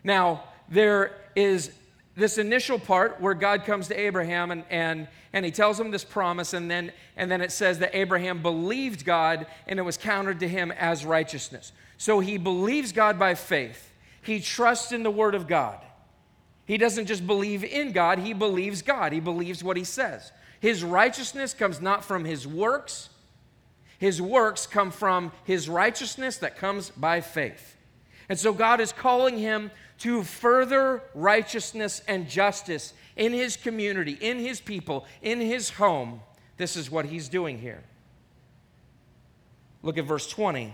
Now, 0.04 0.44
there 0.68 1.16
is 1.36 1.72
this 2.16 2.38
initial 2.38 2.78
part 2.78 3.20
where 3.20 3.34
God 3.34 3.66
comes 3.66 3.88
to 3.88 4.00
Abraham 4.00 4.52
and, 4.52 4.64
and, 4.70 5.08
and 5.34 5.44
he 5.44 5.52
tells 5.52 5.80
him 5.80 5.90
this 5.90 6.04
promise, 6.04 6.54
and 6.54 6.70
then, 6.70 6.92
and 7.18 7.32
then 7.32 7.42
it 7.42 7.52
says 7.52 7.80
that 7.80 7.96
Abraham 7.96 8.42
believed 8.42 9.04
God 9.04 9.48
and 9.68 9.80
it 9.80 9.82
was 9.82 9.98
counted 9.98 10.40
to 10.42 10.48
him 10.48 10.72
as 10.72 11.06
righteousness. 11.06 11.72
So 11.98 12.20
he 12.20 12.38
believes 12.38 12.92
God 12.92 13.18
by 13.18 13.36
faith, 13.36 13.92
he 14.22 14.40
trusts 14.40 14.92
in 14.92 15.04
the 15.04 15.12
word 15.12 15.36
of 15.36 15.48
God. 15.48 15.80
He 16.66 16.78
doesn't 16.78 17.08
just 17.08 17.28
believe 17.28 17.64
in 17.64 17.92
God, 17.92 18.20
he 18.20 18.34
believes 18.34 18.82
God, 18.82 19.12
he 19.12 19.20
believes 19.20 19.64
what 19.64 19.78
he 19.78 19.84
says. 19.84 20.32
His 20.60 20.84
righteousness 20.84 21.54
comes 21.54 21.82
not 21.82 22.06
from 22.06 22.24
his 22.26 22.48
works, 22.48 23.10
His 23.98 24.22
works 24.22 24.68
come 24.68 24.92
from 24.92 25.32
his 25.46 25.70
righteousness 25.70 26.38
that 26.38 26.58
comes 26.58 26.90
by 26.90 27.22
faith. 27.22 27.78
And 28.30 28.40
so 28.40 28.54
God 28.54 28.80
is 28.80 28.92
calling 28.92 29.38
him 29.38 29.72
to 30.00 30.24
further 30.24 31.04
righteousness 31.14 32.02
and 32.08 32.28
justice 32.28 32.94
in 33.16 33.34
his 33.34 33.58
community, 33.58 34.18
in 34.20 34.40
his 34.40 34.60
people, 34.60 35.06
in 35.22 35.40
his 35.40 35.70
home. 35.70 36.22
This 36.58 36.76
is 36.76 36.90
what 36.90 37.06
he's 37.06 37.30
doing 37.30 37.60
here. 37.60 37.84
Look 39.82 39.98
at 39.98 40.06
verse 40.06 40.28
20. 40.28 40.74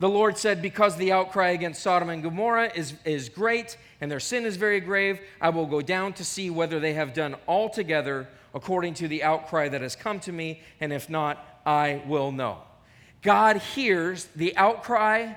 The 0.00 0.08
Lord 0.08 0.36
said, 0.36 0.60
Because 0.60 0.96
the 0.96 1.12
outcry 1.12 1.50
against 1.50 1.82
Sodom 1.82 2.10
and 2.10 2.22
Gomorrah 2.22 2.72
is, 2.74 2.94
is 3.04 3.28
great 3.28 3.76
and 4.00 4.10
their 4.10 4.20
sin 4.20 4.44
is 4.44 4.56
very 4.56 4.80
grave, 4.80 5.20
I 5.40 5.50
will 5.50 5.66
go 5.66 5.80
down 5.80 6.12
to 6.14 6.24
see 6.24 6.50
whether 6.50 6.80
they 6.80 6.94
have 6.94 7.14
done 7.14 7.36
altogether 7.46 8.28
according 8.54 8.94
to 8.94 9.08
the 9.08 9.22
outcry 9.22 9.68
that 9.68 9.80
has 9.80 9.96
come 9.96 10.20
to 10.20 10.32
me, 10.32 10.60
and 10.80 10.92
if 10.92 11.10
not, 11.10 11.44
I 11.66 12.02
will 12.06 12.30
know. 12.30 12.58
God 13.22 13.56
hears 13.56 14.26
the 14.36 14.56
outcry 14.56 15.32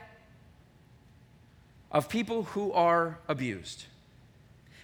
of 1.92 2.10
people 2.10 2.44
who 2.44 2.72
are 2.74 3.20
abused. 3.28 3.86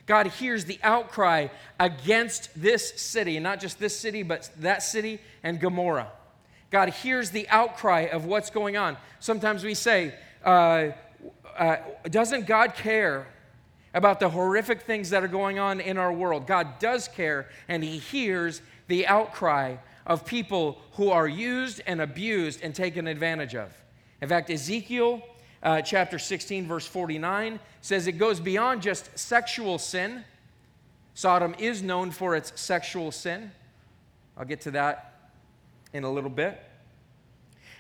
God 0.05 0.27
hears 0.27 0.65
the 0.65 0.79
outcry 0.83 1.47
against 1.79 2.49
this 2.61 3.01
city, 3.01 3.37
and 3.37 3.43
not 3.43 3.59
just 3.59 3.79
this 3.79 3.97
city, 3.97 4.23
but 4.23 4.49
that 4.59 4.83
city 4.83 5.19
and 5.43 5.59
Gomorrah. 5.59 6.11
God 6.71 6.89
hears 6.89 7.29
the 7.29 7.47
outcry 7.49 8.09
of 8.11 8.25
what's 8.25 8.49
going 8.49 8.75
on. 8.75 8.97
Sometimes 9.19 9.63
we 9.63 9.73
say, 9.73 10.13
uh, 10.43 10.89
uh, 11.57 11.77
Doesn't 12.09 12.47
God 12.47 12.75
care 12.75 13.27
about 13.93 14.19
the 14.19 14.29
horrific 14.29 14.81
things 14.81 15.11
that 15.11 15.23
are 15.23 15.29
going 15.29 15.59
on 15.59 15.79
in 15.79 15.97
our 15.97 16.11
world? 16.11 16.47
God 16.47 16.79
does 16.79 17.07
care, 17.07 17.47
and 17.67 17.83
He 17.83 17.99
hears 17.99 18.61
the 18.87 19.07
outcry 19.07 19.75
of 20.05 20.25
people 20.25 20.79
who 20.93 21.09
are 21.11 21.27
used 21.27 21.81
and 21.85 22.01
abused 22.01 22.61
and 22.61 22.75
taken 22.75 23.07
advantage 23.07 23.55
of. 23.55 23.71
In 24.21 24.27
fact, 24.27 24.49
Ezekiel 24.49 25.21
uh, 25.63 25.81
chapter 25.81 26.19
16, 26.19 26.67
verse 26.67 26.85
49 26.85 27.59
says 27.81 28.05
it 28.07 28.13
goes 28.13 28.39
beyond 28.39 28.81
just 28.81 29.17
sexual 29.17 29.79
sin. 29.79 30.23
Sodom 31.13 31.55
is 31.57 31.81
known 31.81 32.11
for 32.11 32.35
its 32.35 32.59
sexual 32.59 33.11
sin. 33.11 33.51
I'll 34.37 34.45
get 34.45 34.61
to 34.61 34.71
that 34.71 35.31
in 35.93 36.03
a 36.03 36.11
little 36.11 36.29
bit. 36.29 36.61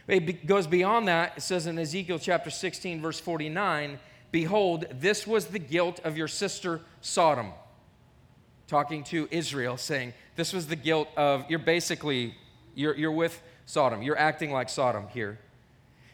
It 0.07 0.45
goes 0.45 0.67
beyond 0.67 1.07
that. 1.07 1.33
It 1.37 1.41
says 1.41 1.67
in 1.67 1.77
Ezekiel 1.77 2.19
chapter 2.19 2.49
16, 2.49 3.01
verse 3.01 3.19
49 3.19 3.99
Behold, 4.31 4.87
this 4.91 5.27
was 5.27 5.45
the 5.45 5.59
guilt 5.59 5.99
of 6.03 6.17
your 6.17 6.27
sister 6.27 6.81
Sodom. 7.01 7.51
Talking 8.67 9.03
to 9.05 9.27
Israel, 9.29 9.77
saying, 9.77 10.13
This 10.35 10.53
was 10.53 10.65
the 10.67 10.75
guilt 10.75 11.07
of, 11.15 11.45
you're 11.49 11.59
basically, 11.59 12.33
you're, 12.73 12.95
you're 12.95 13.11
with 13.11 13.39
Sodom. 13.65 14.01
You're 14.01 14.17
acting 14.17 14.51
like 14.51 14.69
Sodom 14.69 15.07
here. 15.09 15.37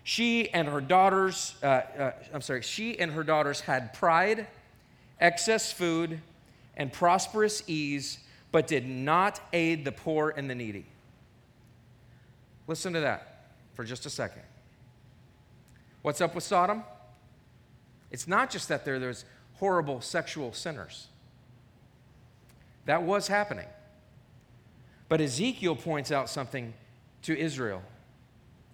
She 0.09 0.49
and 0.49 0.67
her 0.67 0.81
daughters, 0.81 1.53
uh, 1.61 1.67
uh, 1.67 2.11
I'm 2.33 2.41
sorry, 2.41 2.63
she 2.63 2.99
and 2.99 3.11
her 3.11 3.23
daughters 3.23 3.61
had 3.61 3.93
pride, 3.93 4.47
excess 5.19 5.71
food, 5.71 6.19
and 6.75 6.91
prosperous 6.91 7.61
ease, 7.67 8.17
but 8.51 8.65
did 8.65 8.87
not 8.87 9.39
aid 9.53 9.85
the 9.85 9.91
poor 9.91 10.33
and 10.35 10.49
the 10.49 10.55
needy. 10.55 10.87
Listen 12.65 12.91
to 12.93 13.01
that 13.01 13.51
for 13.75 13.83
just 13.83 14.07
a 14.07 14.09
second. 14.09 14.41
What's 16.01 16.21
up 16.21 16.33
with 16.33 16.43
Sodom? 16.43 16.83
It's 18.09 18.27
not 18.27 18.49
just 18.49 18.67
that 18.69 18.85
there, 18.85 18.97
there's 18.97 19.25
horrible 19.57 20.01
sexual 20.01 20.53
sinners. 20.53 21.05
That 22.85 23.03
was 23.03 23.27
happening. 23.27 23.67
But 25.07 25.21
Ezekiel 25.21 25.75
points 25.75 26.11
out 26.11 26.31
something 26.31 26.73
to 27.21 27.37
Israel. 27.37 27.83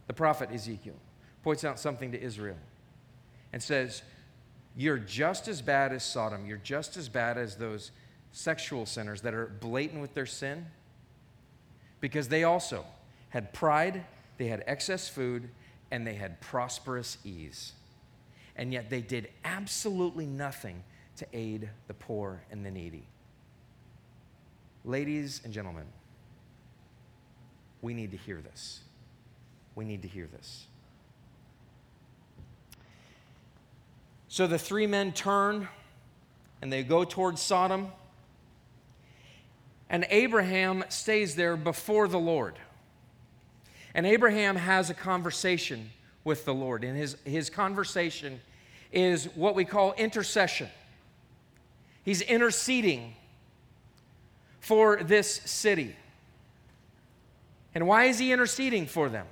The 0.07 0.13
prophet 0.13 0.49
Ezekiel 0.53 0.95
points 1.45 1.63
out 1.63 1.79
something 1.79 2.11
to 2.11 2.21
Israel 2.21 2.57
and 3.53 3.63
says, 3.63 4.01
You're 4.75 4.97
just 4.97 5.47
as 5.47 5.61
bad 5.61 5.93
as 5.93 6.03
Sodom. 6.03 6.45
You're 6.45 6.57
just 6.57 6.97
as 6.97 7.07
bad 7.07 7.37
as 7.37 7.55
those 7.55 7.91
sexual 8.33 8.85
sinners 8.85 9.21
that 9.21 9.33
are 9.33 9.45
blatant 9.61 10.01
with 10.01 10.13
their 10.13 10.25
sin 10.25 10.65
because 12.01 12.27
they 12.27 12.43
also 12.43 12.85
had 13.29 13.53
pride, 13.53 14.03
they 14.37 14.47
had 14.47 14.61
excess 14.67 15.07
food, 15.07 15.47
and 15.89 16.05
they 16.05 16.15
had 16.15 16.41
prosperous 16.41 17.17
ease 17.23 17.71
and 18.55 18.71
yet 18.71 18.89
they 18.89 19.01
did 19.01 19.29
absolutely 19.43 20.25
nothing 20.25 20.83
to 21.17 21.27
aid 21.33 21.69
the 21.87 21.93
poor 21.93 22.41
and 22.51 22.65
the 22.65 22.71
needy. 22.71 23.05
Ladies 24.83 25.41
and 25.43 25.53
gentlemen, 25.53 25.85
we 27.81 27.93
need 27.93 28.11
to 28.11 28.17
hear 28.17 28.41
this. 28.41 28.81
We 29.75 29.85
need 29.85 30.01
to 30.03 30.07
hear 30.07 30.27
this. 30.27 30.67
So 34.35 34.47
the 34.47 34.59
three 34.59 34.85
men 34.85 35.13
turn 35.13 35.69
and 36.61 36.69
they 36.69 36.83
go 36.83 37.05
towards 37.05 37.41
Sodom. 37.41 37.93
And 39.89 40.05
Abraham 40.09 40.83
stays 40.89 41.35
there 41.35 41.55
before 41.55 42.09
the 42.09 42.19
Lord. 42.19 42.55
And 43.93 44.05
Abraham 44.05 44.57
has 44.57 44.89
a 44.89 44.93
conversation 44.93 45.89
with 46.25 46.43
the 46.43 46.53
Lord. 46.53 46.83
And 46.83 46.97
his, 46.97 47.15
his 47.23 47.49
conversation 47.49 48.41
is 48.91 49.29
what 49.35 49.55
we 49.55 49.63
call 49.63 49.93
intercession. 49.93 50.67
He's 52.03 52.19
interceding 52.19 53.15
for 54.59 55.01
this 55.01 55.31
city. 55.45 55.95
And 57.73 57.87
why 57.87 58.07
is 58.07 58.19
he 58.19 58.33
interceding 58.33 58.85
for 58.85 59.07
them? 59.07 59.27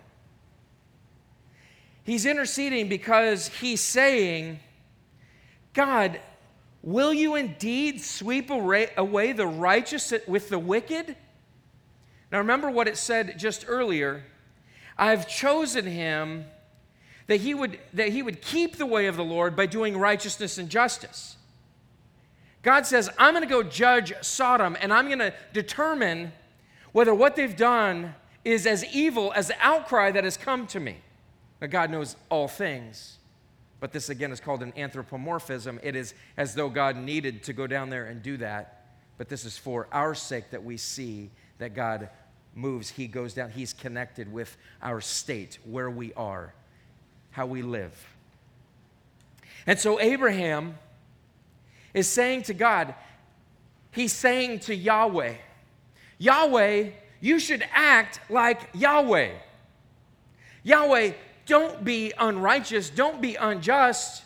He's 2.05 2.25
interceding 2.25 2.87
because 2.87 3.49
he's 3.49 3.81
saying, 3.81 4.61
God, 5.73 6.19
will 6.81 7.13
you 7.13 7.35
indeed 7.35 8.01
sweep 8.01 8.49
away 8.49 9.31
the 9.33 9.47
righteous 9.47 10.13
with 10.27 10.49
the 10.49 10.59
wicked? 10.59 11.15
Now 12.31 12.39
remember 12.39 12.69
what 12.69 12.87
it 12.87 12.97
said 12.97 13.37
just 13.37 13.65
earlier. 13.67 14.23
I've 14.97 15.27
chosen 15.27 15.85
him 15.85 16.45
that 17.27 17.41
he 17.41 17.53
would, 17.53 17.79
that 17.93 18.09
he 18.09 18.21
would 18.21 18.41
keep 18.41 18.77
the 18.77 18.85
way 18.85 19.07
of 19.07 19.15
the 19.15 19.23
Lord 19.23 19.55
by 19.55 19.65
doing 19.65 19.97
righteousness 19.97 20.57
and 20.57 20.69
justice. 20.69 21.37
God 22.61 22.85
says, 22.85 23.09
I'm 23.17 23.33
going 23.33 23.43
to 23.43 23.49
go 23.49 23.63
judge 23.63 24.13
Sodom 24.21 24.77
and 24.79 24.93
I'm 24.93 25.07
going 25.07 25.19
to 25.19 25.33
determine 25.51 26.31
whether 26.91 27.13
what 27.13 27.35
they've 27.35 27.55
done 27.55 28.15
is 28.45 28.65
as 28.65 28.85
evil 28.93 29.31
as 29.35 29.47
the 29.47 29.55
outcry 29.59 30.11
that 30.11 30.23
has 30.23 30.37
come 30.37 30.67
to 30.67 30.79
me. 30.79 30.97
Now, 31.61 31.67
God 31.67 31.89
knows 31.89 32.15
all 32.29 32.47
things, 32.47 33.17
but 33.83 33.91
this 33.91 34.07
again 34.07 34.31
is 34.31 34.39
called 34.39 34.63
an 34.63 34.71
anthropomorphism. 34.77 35.77
It 35.83 35.97
is 35.97 36.13
as 36.37 36.55
though 36.55 36.69
God 36.69 36.95
needed 36.95 37.43
to 37.43 37.51
go 37.51 37.67
down 37.67 37.89
there 37.89 38.05
and 38.05 38.23
do 38.23 38.37
that, 38.37 38.85
but 39.17 39.27
this 39.27 39.43
is 39.43 39.57
for 39.57 39.89
our 39.91 40.15
sake 40.15 40.51
that 40.51 40.63
we 40.63 40.77
see 40.77 41.31
that 41.57 41.75
God 41.75 42.07
moves. 42.55 42.89
He 42.91 43.07
goes 43.07 43.33
down, 43.33 43.51
He's 43.51 43.73
connected 43.73 44.31
with 44.31 44.55
our 44.81 45.01
state, 45.01 45.59
where 45.65 45.89
we 45.89 46.13
are 46.13 46.53
how 47.31 47.45
we 47.45 47.61
live. 47.61 48.07
And 49.67 49.77
so 49.77 49.99
Abraham 49.99 50.77
is 51.93 52.07
saying 52.07 52.43
to 52.43 52.53
God, 52.53 52.95
he's 53.91 54.13
saying 54.13 54.59
to 54.59 54.73
Yahweh, 54.73 55.33
Yahweh, 56.19 56.89
you 57.19 57.37
should 57.37 57.65
act 57.73 58.21
like 58.29 58.61
Yahweh. 58.73 59.31
Yahweh, 60.63 61.11
don't 61.45 61.83
be 61.83 62.13
unrighteous, 62.17 62.89
don't 62.89 63.21
be 63.21 63.35
unjust. 63.35 64.23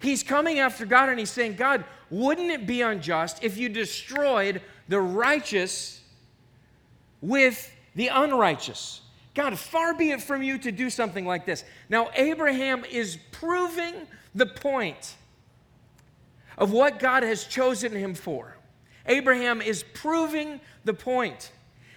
He's 0.00 0.22
coming 0.22 0.58
after 0.58 0.86
God 0.86 1.08
and 1.08 1.18
he's 1.18 1.30
saying, 1.30 1.56
God, 1.56 1.84
wouldn't 2.10 2.50
it 2.50 2.66
be 2.66 2.82
unjust 2.82 3.42
if 3.42 3.56
you 3.56 3.68
destroyed 3.68 4.62
the 4.88 5.00
righteous 5.00 6.00
with 7.20 7.72
the 7.94 8.08
unrighteous? 8.08 9.02
God, 9.34 9.58
far 9.58 9.94
be 9.94 10.10
it 10.10 10.22
from 10.22 10.42
you 10.42 10.58
to 10.58 10.72
do 10.72 10.90
something 10.90 11.24
like 11.24 11.46
this. 11.46 11.64
Now, 11.88 12.10
Abraham 12.14 12.84
is 12.84 13.18
proving 13.30 13.94
the 14.34 14.46
point 14.46 15.16
of 16.58 16.72
what 16.72 16.98
God 16.98 17.22
has 17.22 17.44
chosen 17.44 17.92
him 17.92 18.14
for. 18.14 18.56
Abraham 19.06 19.62
is 19.62 19.82
proving 19.94 20.60
the 20.84 20.94
point, 20.94 21.52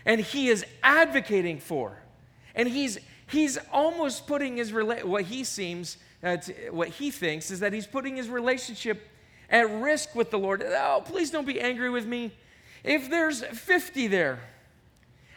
and 0.06 0.22
he 0.22 0.50
is 0.50 0.66
advocating 0.82 1.60
for. 1.60 1.98
And 2.56 2.68
he's, 2.70 3.00
he's 3.28 3.58
almost 3.72 4.28
putting 4.28 4.58
his, 4.58 4.72
rela- 4.72 5.04
what 5.04 5.26
he 5.26 5.44
seems, 5.44 5.98
uh, 6.24 6.38
to, 6.38 6.54
what 6.72 6.90
he 6.90 7.12
thinks 7.12 7.52
is 7.52 7.60
that 7.60 7.74
he's 7.74 7.88
putting 7.88 8.16
his 8.16 8.30
relationship 8.30 9.08
at 9.50 9.70
risk 9.70 10.16
with 10.16 10.32
the 10.32 10.40
Lord. 10.40 10.64
Oh, 10.66 11.04
please 11.06 11.30
don't 11.32 11.46
be 11.46 11.60
angry 11.60 11.90
with 11.90 12.06
me. 12.06 12.32
If 12.84 13.10
there's 13.10 13.44
50 13.44 14.08
there, 14.08 14.40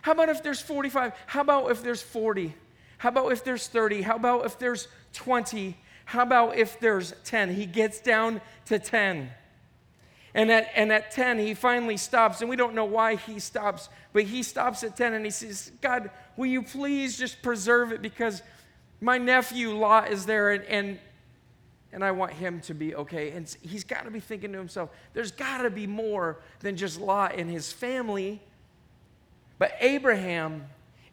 how 0.03 0.13
about 0.13 0.29
if 0.29 0.43
there's 0.43 0.61
45? 0.61 1.13
How 1.27 1.41
about 1.41 1.71
if 1.71 1.83
there's 1.83 2.03
40? 2.03 2.55
How 2.99 3.09
about 3.09 3.33
if 3.33 3.45
there's 3.45 3.67
30? 3.67 4.03
How 4.03 4.17
about 4.17 4.47
if 4.47 4.59
there's 4.59 4.89
20? 5.13 5.77
How 6.07 6.23
about 6.23 6.57
if 6.57 6.79
there's 6.81 7.13
10? 7.25 7.55
He 7.55 7.67
gets 7.67 8.01
down 8.01 8.41
to 8.67 8.79
10. 8.79 9.31
And 10.37 10.53
at, 10.53 10.69
and 10.77 10.93
at 10.93 11.13
10, 11.13 11.39
he 11.39 11.55
finally 11.55 11.97
stops, 11.97 12.43
and 12.43 12.51
we 12.51 12.57
don't 12.57 12.75
know 12.75 12.85
why 12.85 13.15
he 13.17 13.39
stops, 13.39 13.89
but 14.13 14.25
he 14.25 14.43
stops 14.43 14.85
at 14.85 14.95
10 14.95 15.15
and 15.15 15.25
he 15.25 15.31
says, 15.31 15.73
God, 15.81 16.11
will 16.37 16.45
you 16.45 16.63
please 16.63 17.17
just 17.17 17.41
preserve 17.41 17.91
it 17.91 18.03
because 18.03 18.43
my 19.01 19.17
nephew 19.17 19.71
Lot 19.75 20.13
is 20.13 20.27
there 20.27 20.51
and, 20.51 20.65
and, 20.65 20.99
and 21.91 22.05
I 22.05 22.11
want 22.11 22.35
him 22.35 22.61
to 22.61 22.75
be 22.75 22.95
okay. 22.95 23.31
And 23.31 23.49
he's 23.63 23.83
got 23.83 24.05
to 24.05 24.11
be 24.11 24.21
thinking 24.21 24.53
to 24.53 24.59
himself, 24.59 24.91
there's 25.15 25.33
got 25.33 25.63
to 25.63 25.71
be 25.71 25.87
more 25.87 26.43
than 26.61 26.77
just 26.77 27.01
Lot 27.01 27.37
and 27.37 27.51
his 27.51 27.73
family. 27.73 28.43
But 29.59 29.73
Abraham 29.81 30.67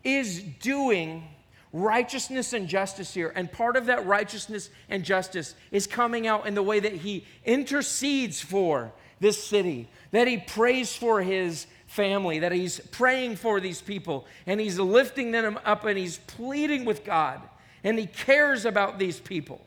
is 0.03 0.43
doing 0.43 1.23
righteousness 1.71 2.51
and 2.51 2.67
justice 2.67 3.13
here. 3.13 3.31
And 3.33 3.49
part 3.49 3.77
of 3.77 3.85
that 3.85 4.05
righteousness 4.05 4.69
and 4.89 5.05
justice 5.05 5.55
is 5.71 5.87
coming 5.87 6.27
out 6.27 6.45
in 6.45 6.55
the 6.55 6.61
way 6.61 6.81
that 6.81 6.91
he 6.93 7.25
intercedes 7.45 8.41
for 8.41 8.91
this 9.23 9.43
city, 9.43 9.87
that 10.11 10.27
he 10.27 10.37
prays 10.37 10.95
for 10.95 11.23
his 11.23 11.65
family, 11.87 12.39
that 12.39 12.51
he's 12.51 12.79
praying 12.91 13.37
for 13.37 13.59
these 13.59 13.81
people, 13.81 14.27
and 14.45 14.59
he's 14.59 14.77
lifting 14.77 15.31
them 15.31 15.57
up 15.65 15.85
and 15.85 15.97
he's 15.97 16.17
pleading 16.19 16.85
with 16.85 17.03
God, 17.03 17.41
and 17.83 17.97
he 17.97 18.05
cares 18.05 18.65
about 18.65 18.99
these 18.99 19.19
people. 19.19 19.65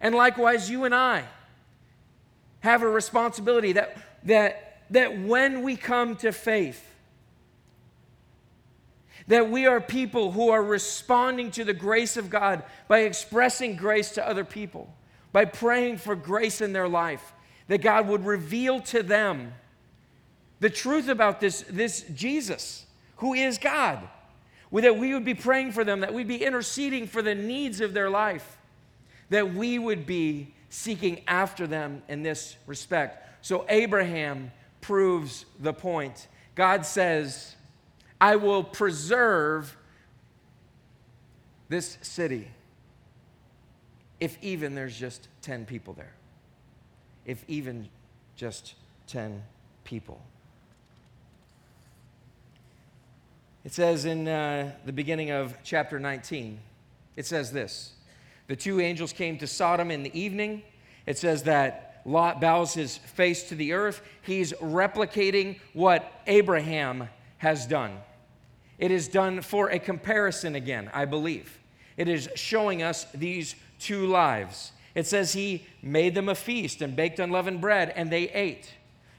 And 0.00 0.14
likewise, 0.14 0.70
you 0.70 0.84
and 0.84 0.94
I 0.94 1.24
have 2.60 2.82
a 2.82 2.88
responsibility 2.88 3.72
that, 3.72 3.96
that, 4.24 4.82
that 4.90 5.18
when 5.18 5.62
we 5.62 5.74
come 5.74 6.16
to 6.16 6.30
faith, 6.30 6.86
that 9.26 9.50
we 9.50 9.66
are 9.66 9.80
people 9.80 10.32
who 10.32 10.50
are 10.50 10.62
responding 10.62 11.50
to 11.52 11.64
the 11.64 11.72
grace 11.72 12.16
of 12.16 12.28
God 12.28 12.62
by 12.88 13.00
expressing 13.00 13.76
grace 13.76 14.10
to 14.12 14.28
other 14.28 14.44
people, 14.44 14.92
by 15.32 15.44
praying 15.44 15.98
for 15.98 16.14
grace 16.14 16.60
in 16.60 16.72
their 16.72 16.88
life, 16.88 17.32
that 17.70 17.82
God 17.82 18.08
would 18.08 18.26
reveal 18.26 18.80
to 18.80 19.00
them 19.00 19.54
the 20.58 20.68
truth 20.68 21.06
about 21.06 21.38
this, 21.40 21.64
this 21.70 22.02
Jesus, 22.12 22.84
who 23.18 23.32
is 23.32 23.58
God. 23.58 24.08
That 24.72 24.98
we 24.98 25.14
would 25.14 25.24
be 25.24 25.34
praying 25.34 25.70
for 25.70 25.84
them, 25.84 26.00
that 26.00 26.12
we'd 26.12 26.26
be 26.26 26.44
interceding 26.44 27.06
for 27.06 27.22
the 27.22 27.34
needs 27.36 27.80
of 27.80 27.94
their 27.94 28.10
life, 28.10 28.58
that 29.28 29.54
we 29.54 29.78
would 29.78 30.04
be 30.04 30.52
seeking 30.68 31.22
after 31.28 31.68
them 31.68 32.02
in 32.08 32.24
this 32.24 32.56
respect. 32.66 33.24
So 33.40 33.64
Abraham 33.68 34.50
proves 34.80 35.44
the 35.60 35.72
point. 35.72 36.26
God 36.56 36.84
says, 36.84 37.54
I 38.20 38.34
will 38.34 38.64
preserve 38.64 39.76
this 41.68 41.98
city 42.02 42.48
if 44.18 44.36
even 44.42 44.74
there's 44.74 44.98
just 44.98 45.28
10 45.42 45.66
people 45.66 45.94
there. 45.94 46.14
If 47.30 47.44
even 47.46 47.88
just 48.34 48.74
10 49.06 49.40
people. 49.84 50.20
It 53.64 53.72
says 53.72 54.04
in 54.04 54.26
uh, 54.26 54.72
the 54.84 54.92
beginning 54.92 55.30
of 55.30 55.54
chapter 55.62 56.00
19, 56.00 56.58
it 57.14 57.26
says 57.26 57.52
this 57.52 57.92
The 58.48 58.56
two 58.56 58.80
angels 58.80 59.12
came 59.12 59.38
to 59.38 59.46
Sodom 59.46 59.92
in 59.92 60.02
the 60.02 60.18
evening. 60.18 60.62
It 61.06 61.18
says 61.18 61.44
that 61.44 62.02
Lot 62.04 62.40
bows 62.40 62.74
his 62.74 62.96
face 62.96 63.44
to 63.50 63.54
the 63.54 63.74
earth. 63.74 64.02
He's 64.22 64.52
replicating 64.54 65.60
what 65.72 66.10
Abraham 66.26 67.08
has 67.38 67.64
done. 67.64 67.96
It 68.76 68.90
is 68.90 69.06
done 69.06 69.42
for 69.42 69.68
a 69.68 69.78
comparison 69.78 70.56
again, 70.56 70.90
I 70.92 71.04
believe. 71.04 71.60
It 71.96 72.08
is 72.08 72.28
showing 72.34 72.82
us 72.82 73.06
these 73.14 73.54
two 73.78 74.08
lives. 74.08 74.72
It 74.94 75.06
says 75.06 75.32
he 75.32 75.66
made 75.82 76.14
them 76.14 76.28
a 76.28 76.34
feast 76.34 76.82
and 76.82 76.96
baked 76.96 77.18
unleavened 77.18 77.60
bread, 77.60 77.92
and 77.94 78.10
they 78.10 78.28
ate. 78.30 78.72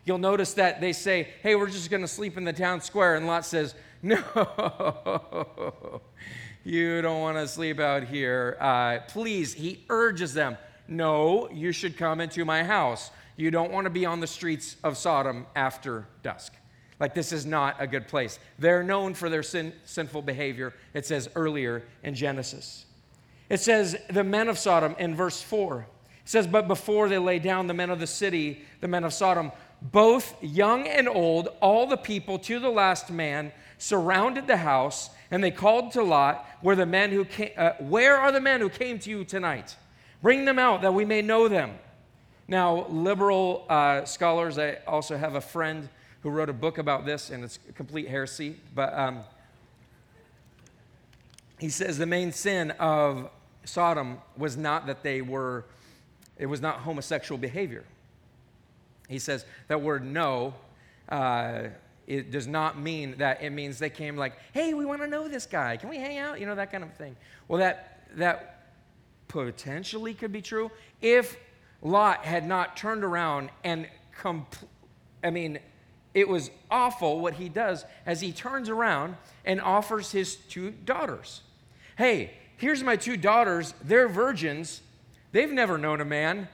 You'll 0.03 0.17
notice 0.17 0.53
that 0.55 0.81
they 0.81 0.93
say, 0.93 1.27
Hey, 1.43 1.55
we're 1.55 1.69
just 1.69 1.89
going 1.89 2.01
to 2.01 2.07
sleep 2.07 2.37
in 2.37 2.43
the 2.43 2.53
town 2.53 2.81
square. 2.81 3.15
And 3.15 3.27
Lot 3.27 3.45
says, 3.45 3.75
No, 4.01 4.17
you 6.63 7.01
don't 7.01 7.21
want 7.21 7.37
to 7.37 7.47
sleep 7.47 7.79
out 7.79 8.05
here. 8.05 8.57
Uh, 8.59 8.99
please, 9.07 9.53
he 9.53 9.83
urges 9.89 10.33
them, 10.33 10.57
No, 10.87 11.49
you 11.51 11.71
should 11.71 11.97
come 11.97 12.19
into 12.19 12.43
my 12.45 12.63
house. 12.63 13.11
You 13.37 13.51
don't 13.51 13.71
want 13.71 13.85
to 13.85 13.89
be 13.89 14.05
on 14.05 14.19
the 14.19 14.27
streets 14.27 14.75
of 14.83 14.97
Sodom 14.97 15.45
after 15.55 16.07
dusk. 16.23 16.53
Like, 16.99 17.15
this 17.15 17.31
is 17.31 17.45
not 17.45 17.77
a 17.79 17.87
good 17.87 18.07
place. 18.07 18.37
They're 18.59 18.83
known 18.83 19.15
for 19.15 19.29
their 19.29 19.41
sin, 19.41 19.73
sinful 19.85 20.21
behavior, 20.21 20.73
it 20.93 21.05
says 21.05 21.29
earlier 21.35 21.83
in 22.03 22.13
Genesis. 22.13 22.85
It 23.51 23.59
says, 23.59 23.97
the 24.09 24.23
men 24.23 24.47
of 24.47 24.57
Sodom 24.57 24.95
in 24.97 25.13
verse 25.13 25.41
4. 25.41 25.79
It 25.81 25.85
says, 26.23 26.47
But 26.47 26.69
before 26.69 27.09
they 27.09 27.17
lay 27.17 27.37
down, 27.37 27.67
the 27.67 27.73
men 27.73 27.89
of 27.89 27.99
the 27.99 28.07
city, 28.07 28.63
the 28.79 28.87
men 28.87 29.03
of 29.03 29.11
Sodom, 29.11 29.51
both 29.81 30.41
young 30.41 30.87
and 30.87 31.09
old, 31.09 31.49
all 31.61 31.85
the 31.85 31.97
people 31.97 32.39
to 32.39 32.59
the 32.59 32.69
last 32.69 33.11
man, 33.11 33.51
surrounded 33.77 34.47
the 34.47 34.55
house, 34.55 35.09
and 35.31 35.43
they 35.43 35.51
called 35.51 35.91
to 35.91 36.01
Lot, 36.01 36.47
Where, 36.61 36.77
the 36.77 36.85
men 36.85 37.11
who 37.11 37.25
came, 37.25 37.49
uh, 37.57 37.73
where 37.79 38.15
are 38.15 38.31
the 38.31 38.39
men 38.39 38.61
who 38.61 38.69
came 38.69 38.99
to 38.99 39.09
you 39.09 39.25
tonight? 39.25 39.75
Bring 40.21 40.45
them 40.45 40.57
out 40.57 40.81
that 40.83 40.93
we 40.93 41.03
may 41.03 41.21
know 41.21 41.49
them. 41.49 41.71
Now, 42.47 42.87
liberal 42.87 43.65
uh, 43.67 44.05
scholars, 44.05 44.57
I 44.59 44.77
also 44.87 45.17
have 45.17 45.35
a 45.35 45.41
friend 45.41 45.89
who 46.21 46.29
wrote 46.29 46.47
a 46.47 46.53
book 46.53 46.77
about 46.77 47.05
this, 47.05 47.29
and 47.29 47.43
it's 47.43 47.59
complete 47.75 48.07
heresy. 48.07 48.61
But 48.73 48.97
um, 48.97 49.25
he 51.59 51.67
says 51.67 51.97
the 51.97 52.05
main 52.05 52.31
sin 52.31 52.71
of 52.79 53.29
Sodom 53.63 54.19
was 54.37 54.57
not 54.57 54.87
that 54.87 55.03
they 55.03 55.21
were, 55.21 55.65
it 56.37 56.45
was 56.45 56.61
not 56.61 56.77
homosexual 56.77 57.37
behavior. 57.37 57.83
He 59.07 59.19
says 59.19 59.45
that 59.67 59.81
word 59.81 60.05
no, 60.05 60.53
uh, 61.09 61.63
it 62.07 62.31
does 62.31 62.47
not 62.47 62.79
mean 62.79 63.15
that 63.17 63.43
it 63.43 63.51
means 63.51 63.79
they 63.79 63.89
came 63.89 64.17
like, 64.17 64.33
hey, 64.53 64.73
we 64.73 64.85
want 64.85 65.01
to 65.01 65.07
know 65.07 65.27
this 65.27 65.45
guy. 65.45 65.77
Can 65.77 65.89
we 65.89 65.97
hang 65.97 66.17
out? 66.17 66.39
You 66.39 66.45
know, 66.45 66.55
that 66.55 66.71
kind 66.71 66.83
of 66.83 66.93
thing. 66.95 67.15
Well, 67.47 67.59
that, 67.59 68.01
that 68.15 68.65
potentially 69.27 70.13
could 70.13 70.31
be 70.31 70.41
true 70.41 70.71
if 71.01 71.37
Lot 71.81 72.25
had 72.25 72.47
not 72.47 72.75
turned 72.75 73.03
around 73.03 73.49
and, 73.63 73.87
compl- 74.19 74.67
I 75.23 75.29
mean, 75.29 75.59
it 76.13 76.27
was 76.27 76.51
awful 76.69 77.19
what 77.19 77.35
he 77.35 77.47
does 77.47 77.85
as 78.05 78.21
he 78.21 78.31
turns 78.31 78.69
around 78.69 79.15
and 79.45 79.61
offers 79.61 80.11
his 80.11 80.35
two 80.35 80.71
daughters. 80.71 81.41
Hey, 81.97 82.33
here's 82.61 82.83
my 82.83 82.95
two 82.95 83.17
daughters. 83.17 83.73
They're 83.83 84.07
virgins. 84.07 84.81
They've 85.31 85.51
never 85.51 85.79
known 85.79 85.99
a 85.99 86.05
man. 86.05 86.47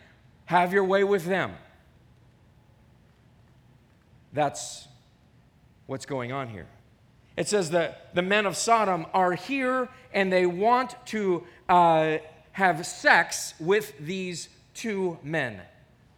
Have 0.46 0.72
your 0.72 0.86
way 0.86 1.04
with 1.04 1.26
them. 1.26 1.52
That's 4.32 4.88
what's 5.86 6.06
going 6.06 6.32
on 6.32 6.48
here. 6.48 6.68
It 7.36 7.50
says 7.50 7.72
that 7.72 8.16
the 8.16 8.22
men 8.22 8.46
of 8.46 8.56
Sodom 8.56 9.06
are 9.14 9.34
here 9.34 9.90
and 10.14 10.32
they 10.32 10.46
want 10.46 10.96
to 11.08 11.44
uh, 11.68 12.18
have 12.54 12.86
sex 12.86 13.54
with 13.60 13.94
these 14.00 14.48
two 14.74 15.20
men. 15.24 15.60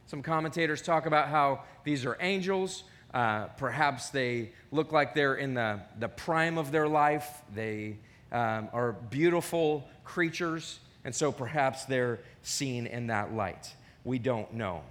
Some 0.05 0.21
commentators 0.21 0.83
talk 0.83 1.07
about 1.07 1.29
how 1.29 1.63
these 1.83 2.05
are 2.05 2.15
angels. 2.19 2.83
Uh, 3.11 3.45
perhaps 3.57 4.09
they 4.09 4.51
look 4.71 4.91
like 4.91 5.15
they're 5.15 5.35
in 5.35 5.55
the, 5.55 5.79
the 5.97 6.07
prime 6.07 6.59
of 6.59 6.71
their 6.71 6.87
life. 6.87 7.41
They 7.55 7.97
um, 8.31 8.69
are 8.73 8.93
beautiful 9.09 9.87
creatures, 10.03 10.79
and 11.03 11.13
so 11.13 11.31
perhaps 11.31 11.85
they're 11.85 12.19
seen 12.41 12.87
in 12.87 13.07
that 13.07 13.33
light. 13.33 13.73
We 14.03 14.19
don't 14.19 14.53
know. 14.53 14.81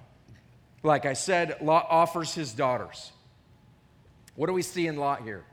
Like 0.83 1.07
I 1.07 1.13
said, 1.13 1.57
Lot 1.61 1.87
offers 1.91 2.35
his 2.35 2.53
daughters. 2.53 3.13
What 4.37 4.47
do 4.47 4.53
we 4.53 4.63
see 4.63 4.87
in 4.87 4.97
Lot 4.97 5.23
here? 5.23 5.45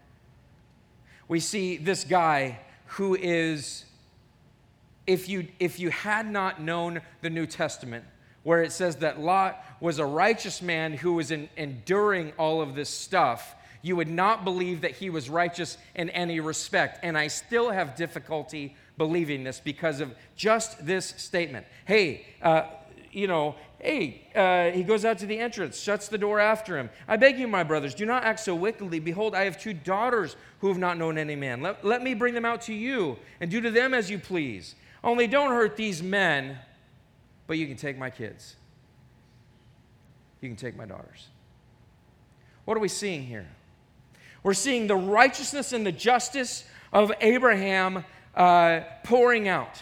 We 1.28 1.40
see 1.40 1.78
this 1.78 2.04
guy 2.04 2.60
who 2.86 3.16
is, 3.16 3.86
if 5.08 5.28
you, 5.28 5.48
if 5.60 5.80
you 5.80 5.90
had 5.90 6.30
not 6.30 6.62
known 6.62 7.02
the 7.22 7.32
New 7.32 7.48
Testament, 7.48 8.06
where 8.44 8.62
it 8.62 8.72
says 8.72 8.98
that 8.98 9.20
Lot 9.20 9.64
was 9.80 9.98
a 9.98 10.06
righteous 10.06 10.62
man 10.62 10.94
who 10.94 11.14
was 11.14 11.32
in, 11.32 11.50
enduring 11.58 12.32
all 12.38 12.62
of 12.62 12.76
this 12.76 12.90
stuff, 12.90 13.56
you 13.86 13.96
would 13.96 14.10
not 14.10 14.44
believe 14.44 14.82
that 14.82 14.92
he 14.92 15.10
was 15.10 15.30
righteous 15.30 15.78
in 15.94 16.10
any 16.10 16.40
respect. 16.40 17.00
And 17.04 17.18
I 17.18 17.28
still 17.28 17.70
have 17.70 17.96
difficulty 17.96 18.76
believing 18.98 19.44
this 19.44 19.60
because 19.60 20.00
of 20.00 20.14
just 20.36 20.86
this 20.86 21.06
statement. 21.18 21.66
Hey, 21.86 22.26
uh, 22.42 22.64
you 23.12 23.28
know, 23.28 23.56
hey, 23.80 24.28
uh, 24.36 24.76
he 24.76 24.84
goes 24.84 25.06
out 25.06 25.20
to 25.20 25.26
the 25.26 25.38
entrance, 25.38 25.80
shuts 25.80 26.08
the 26.08 26.18
door 26.18 26.40
after 26.40 26.78
him. 26.78 26.90
I 27.08 27.18
beg 27.18 27.38
you, 27.38 27.48
my 27.48 27.64
brothers, 27.64 27.94
do 27.94 28.06
not 28.06 28.24
act 28.24 28.40
so 28.40 28.56
wickedly. 28.56 29.00
Behold, 29.00 29.36
I 29.36 29.44
have 29.44 29.62
two 29.62 29.74
daughters 29.74 30.36
who 30.60 30.70
have 30.70 30.78
not 30.78 30.98
known 30.98 31.18
any 31.18 31.36
man. 31.36 31.62
Let, 31.62 31.86
let 31.86 32.02
me 32.02 32.14
bring 32.14 32.34
them 32.34 32.46
out 32.46 32.62
to 32.64 32.74
you 32.74 33.18
and 33.40 33.52
do 33.52 33.62
to 33.62 33.70
them 33.70 33.94
as 33.94 34.10
you 34.10 34.18
please. 34.18 34.76
Only 35.04 35.28
don't 35.28 35.52
hurt 35.52 35.78
these 35.78 36.02
men 36.02 36.58
but 37.48 37.58
you 37.58 37.68
can 37.68 37.78
take 37.78 37.98
my 37.98 38.10
kids. 38.10 38.56
You 40.42 40.50
can 40.50 40.56
take 40.56 40.76
my 40.76 40.86
daughters. 40.86 41.28
What 42.66 42.78
are 42.78 42.80
we 42.80 42.88
seeing 42.88 43.24
here? 43.24 43.48
We're 44.46 44.54
seeing 44.54 44.86
the 44.86 44.96
righteousness 44.96 45.74
and 45.74 45.84
the 45.84 45.92
justice 45.92 46.66
of 46.94 47.12
Abraham 47.20 48.06
uh, 48.36 48.82
pouring 49.04 49.48
out. 49.48 49.82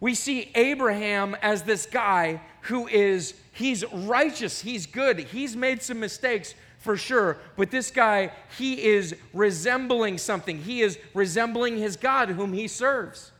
We 0.00 0.16
see 0.16 0.50
Abraham 0.56 1.36
as 1.40 1.62
this 1.62 1.86
guy 1.86 2.40
who 2.62 2.88
is, 2.88 3.34
he's 3.52 3.84
righteous, 3.92 4.60
he's 4.60 4.86
good, 4.86 5.20
he's 5.20 5.54
made 5.54 5.82
some 5.82 6.00
mistakes 6.00 6.56
for 6.80 6.96
sure, 6.96 7.38
but 7.56 7.70
this 7.70 7.92
guy, 7.92 8.32
he 8.58 8.82
is 8.82 9.14
resembling 9.32 10.18
something. 10.18 10.58
He 10.58 10.82
is 10.82 10.98
resembling 11.14 11.78
his 11.78 11.96
God 11.96 12.30
whom 12.30 12.52
he 12.52 12.66
serves. 12.66 13.30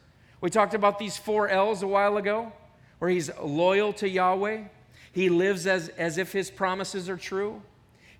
We 0.40 0.48
talked 0.48 0.74
about 0.74 1.00
these 1.00 1.16
four 1.16 1.48
L's 1.48 1.82
a 1.82 1.88
while 1.88 2.18
ago, 2.18 2.52
where 3.00 3.10
he's 3.10 3.36
loyal 3.42 3.92
to 3.94 4.08
Yahweh. 4.08 4.62
He 5.10 5.28
lives 5.28 5.66
as, 5.66 5.88
as 5.88 6.18
if 6.18 6.30
his 6.30 6.52
promises 6.52 7.08
are 7.08 7.16
true. 7.16 7.62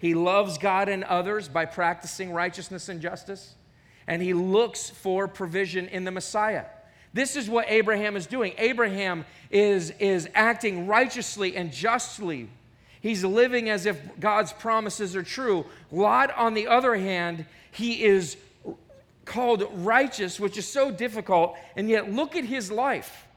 He 0.02 0.14
loves 0.14 0.58
God 0.58 0.88
and 0.88 1.04
others 1.04 1.48
by 1.48 1.64
practicing 1.64 2.32
righteousness 2.32 2.88
and 2.88 3.00
justice. 3.00 3.54
And 4.08 4.20
he 4.20 4.34
looks 4.34 4.90
for 4.90 5.28
provision 5.28 5.86
in 5.86 6.02
the 6.02 6.10
Messiah. 6.10 6.64
This 7.14 7.36
is 7.36 7.48
what 7.48 7.66
Abraham 7.68 8.16
is 8.16 8.26
doing. 8.26 8.52
Abraham 8.58 9.24
is, 9.48 9.90
is 10.00 10.28
acting 10.34 10.88
righteously 10.88 11.54
and 11.54 11.72
justly. 11.72 12.48
He's 13.00 13.22
living 13.22 13.70
as 13.70 13.86
if 13.86 13.96
God's 14.18 14.52
promises 14.52 15.14
are 15.14 15.22
true. 15.22 15.66
Lot, 15.92 16.36
on 16.36 16.54
the 16.54 16.66
other 16.66 16.96
hand, 16.96 17.46
he 17.70 18.02
is 18.02 18.36
called 19.24 19.70
righteous, 19.72 20.40
which 20.40 20.58
is 20.58 20.66
so 20.66 20.90
difficult, 20.90 21.56
and 21.76 21.88
yet 21.88 22.10
look 22.10 22.34
at 22.34 22.44
his 22.44 22.72
life. 22.72 23.28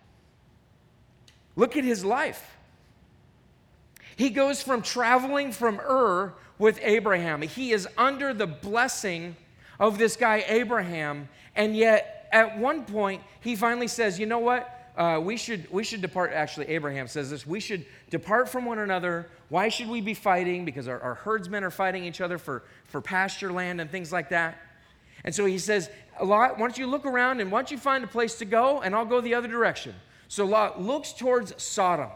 Look 1.55 1.77
at 1.77 1.83
his 1.83 2.03
life. 2.03 2.57
He 4.15 4.31
goes 4.31 4.63
from 4.63 4.81
traveling 4.81 5.51
from 5.51 5.79
Ur 5.79 6.33
with 6.57 6.79
Abraham. 6.81 7.41
He 7.41 7.71
is 7.71 7.87
under 7.97 8.33
the 8.33 8.47
blessing 8.47 9.35
of 9.79 9.97
this 9.97 10.15
guy, 10.15 10.45
Abraham, 10.47 11.29
and 11.55 11.75
yet 11.75 12.27
at 12.31 12.57
one 12.57 12.85
point 12.85 13.21
he 13.41 13.55
finally 13.55 13.87
says, 13.87 14.19
You 14.19 14.25
know 14.25 14.39
what? 14.39 14.71
Uh, 14.97 15.19
we, 15.21 15.35
should, 15.35 15.69
we 15.71 15.83
should 15.83 16.01
depart. 16.01 16.31
Actually, 16.31 16.69
Abraham 16.69 17.07
says 17.07 17.29
this 17.29 17.45
we 17.45 17.59
should 17.59 17.85
depart 18.09 18.47
from 18.47 18.65
one 18.65 18.79
another. 18.79 19.27
Why 19.49 19.67
should 19.67 19.89
we 19.89 19.99
be 19.99 20.13
fighting? 20.13 20.63
Because 20.63 20.87
our, 20.87 21.01
our 21.01 21.15
herdsmen 21.15 21.65
are 21.65 21.71
fighting 21.71 22.05
each 22.05 22.21
other 22.21 22.37
for, 22.37 22.63
for 22.85 23.01
pasture 23.01 23.51
land 23.51 23.81
and 23.81 23.91
things 23.91 24.13
like 24.13 24.29
that. 24.29 24.57
And 25.25 25.35
so 25.35 25.45
he 25.45 25.57
says, 25.57 25.89
Lot, 26.23 26.53
why 26.53 26.59
don't 26.59 26.77
you 26.77 26.87
look 26.87 27.05
around 27.05 27.41
and 27.41 27.51
why 27.51 27.59
don't 27.59 27.71
you 27.71 27.77
find 27.77 28.03
a 28.03 28.07
place 28.07 28.35
to 28.35 28.45
go 28.45 28.81
and 28.81 28.95
I'll 28.95 29.05
go 29.05 29.19
the 29.19 29.33
other 29.33 29.49
direction. 29.49 29.95
So 30.29 30.45
Lot 30.45 30.81
looks 30.81 31.11
towards 31.11 31.61
Sodom. 31.61 32.09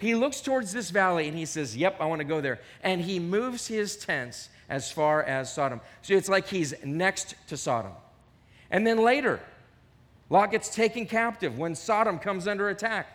He 0.00 0.14
looks 0.14 0.40
towards 0.40 0.72
this 0.72 0.90
valley 0.90 1.28
and 1.28 1.36
he 1.36 1.44
says, 1.44 1.76
Yep, 1.76 1.96
I 2.00 2.06
want 2.06 2.20
to 2.20 2.24
go 2.24 2.40
there. 2.40 2.58
And 2.82 3.00
he 3.00 3.18
moves 3.18 3.66
his 3.66 3.96
tents 3.96 4.48
as 4.68 4.90
far 4.90 5.22
as 5.22 5.52
Sodom. 5.52 5.80
So 6.00 6.14
it's 6.14 6.28
like 6.28 6.48
he's 6.48 6.74
next 6.82 7.34
to 7.48 7.56
Sodom. 7.56 7.92
And 8.70 8.86
then 8.86 8.98
later, 8.98 9.40
Lot 10.30 10.52
gets 10.52 10.74
taken 10.74 11.06
captive 11.06 11.58
when 11.58 11.74
Sodom 11.74 12.18
comes 12.18 12.48
under 12.48 12.70
attack. 12.70 13.08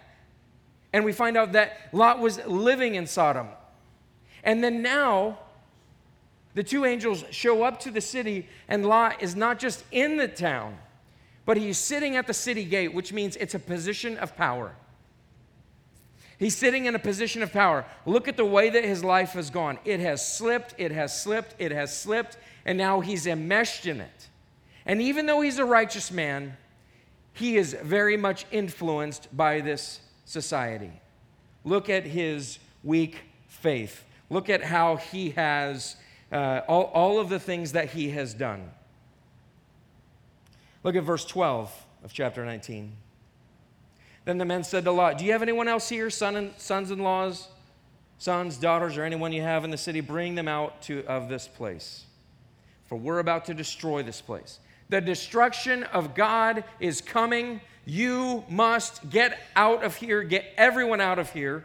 And 0.93 1.03
we 1.03 1.11
find 1.11 1.37
out 1.37 1.53
that 1.53 1.89
Lot 1.91 2.19
was 2.19 2.45
living 2.45 2.95
in 2.95 3.07
Sodom. 3.07 3.47
And 4.43 4.63
then 4.63 4.81
now, 4.83 5.39
the 6.53 6.63
two 6.63 6.85
angels 6.85 7.25
show 7.31 7.63
up 7.63 7.79
to 7.81 7.91
the 7.91 7.99
city, 7.99 8.47
and 8.67 8.85
Lot 8.85 9.23
is 9.23 9.35
not 9.35 9.57
just 9.59 9.83
in 9.91 10.17
the 10.17 10.27
town, 10.27 10.77
but 11.45 11.57
he's 11.57 11.77
sitting 11.77 12.15
at 12.15 12.27
the 12.27 12.33
city 12.33 12.63
gate, 12.63 12.93
which 12.93 13.11
means 13.11 13.35
it's 13.37 13.55
a 13.55 13.59
position 13.59 14.17
of 14.17 14.37
power. 14.37 14.75
He's 16.37 16.55
sitting 16.55 16.85
in 16.85 16.95
a 16.95 16.99
position 16.99 17.41
of 17.41 17.53
power. 17.53 17.85
Look 18.05 18.27
at 18.27 18.35
the 18.35 18.45
way 18.45 18.69
that 18.69 18.83
his 18.83 19.03
life 19.03 19.31
has 19.33 19.49
gone. 19.49 19.79
It 19.85 19.99
has 20.01 20.35
slipped, 20.35 20.75
it 20.77 20.91
has 20.91 21.21
slipped, 21.21 21.55
it 21.59 21.71
has 21.71 21.97
slipped, 21.97 22.37
and 22.65 22.77
now 22.77 22.99
he's 22.99 23.25
enmeshed 23.25 23.85
in 23.85 24.01
it. 24.01 24.29
And 24.85 25.01
even 25.01 25.25
though 25.25 25.41
he's 25.41 25.59
a 25.59 25.65
righteous 25.65 26.11
man, 26.11 26.57
he 27.33 27.57
is 27.57 27.75
very 27.81 28.17
much 28.17 28.45
influenced 28.51 29.35
by 29.35 29.61
this 29.61 30.01
society. 30.25 30.91
Look 31.63 31.89
at 31.89 32.03
his 32.03 32.59
weak 32.83 33.17
faith. 33.47 34.03
Look 34.29 34.49
at 34.49 34.63
how 34.63 34.97
he 34.97 35.31
has, 35.31 35.95
uh, 36.31 36.61
all, 36.67 36.85
all 36.93 37.19
of 37.19 37.29
the 37.29 37.39
things 37.39 37.71
that 37.71 37.91
he 37.91 38.09
has 38.11 38.33
done. 38.33 38.71
Look 40.83 40.95
at 40.95 41.03
verse 41.03 41.25
12 41.25 41.71
of 42.03 42.13
chapter 42.13 42.45
19. 42.45 42.95
Then 44.25 44.39
the 44.39 44.45
men 44.45 44.63
said 44.63 44.83
to 44.85 44.91
Lot, 44.91 45.17
Do 45.17 45.25
you 45.25 45.31
have 45.31 45.41
anyone 45.41 45.67
else 45.67 45.87
here, 45.87 46.09
son 46.09 46.35
and, 46.35 46.53
sons 46.57 46.91
in 46.91 46.99
laws, 46.99 47.47
sons, 48.17 48.57
daughters, 48.57 48.97
or 48.97 49.03
anyone 49.03 49.31
you 49.31 49.43
have 49.43 49.63
in 49.63 49.71
the 49.71 49.77
city? 49.77 50.01
Bring 50.01 50.35
them 50.35 50.47
out 50.47 50.81
to, 50.83 51.05
of 51.05 51.29
this 51.29 51.47
place, 51.47 52.05
for 52.85 52.97
we're 52.97 53.19
about 53.19 53.45
to 53.45 53.53
destroy 53.53 54.03
this 54.03 54.21
place. 54.21 54.59
The 54.89 55.01
destruction 55.01 55.83
of 55.83 56.15
God 56.15 56.63
is 56.79 57.01
coming. 57.01 57.61
You 57.85 58.43
must 58.49 59.09
get 59.09 59.39
out 59.55 59.83
of 59.83 59.95
here, 59.95 60.23
get 60.23 60.45
everyone 60.57 61.01
out 61.01 61.19
of 61.19 61.31
here. 61.31 61.63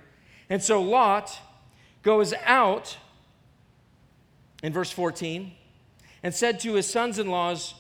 And 0.48 0.62
so 0.62 0.82
Lot 0.82 1.38
goes 2.02 2.34
out 2.44 2.96
in 4.62 4.72
verse 4.72 4.90
14 4.90 5.52
and 6.22 6.34
said 6.34 6.60
to 6.60 6.74
his 6.74 6.88
sons 6.88 7.18
in 7.18 7.28
laws 7.28 7.74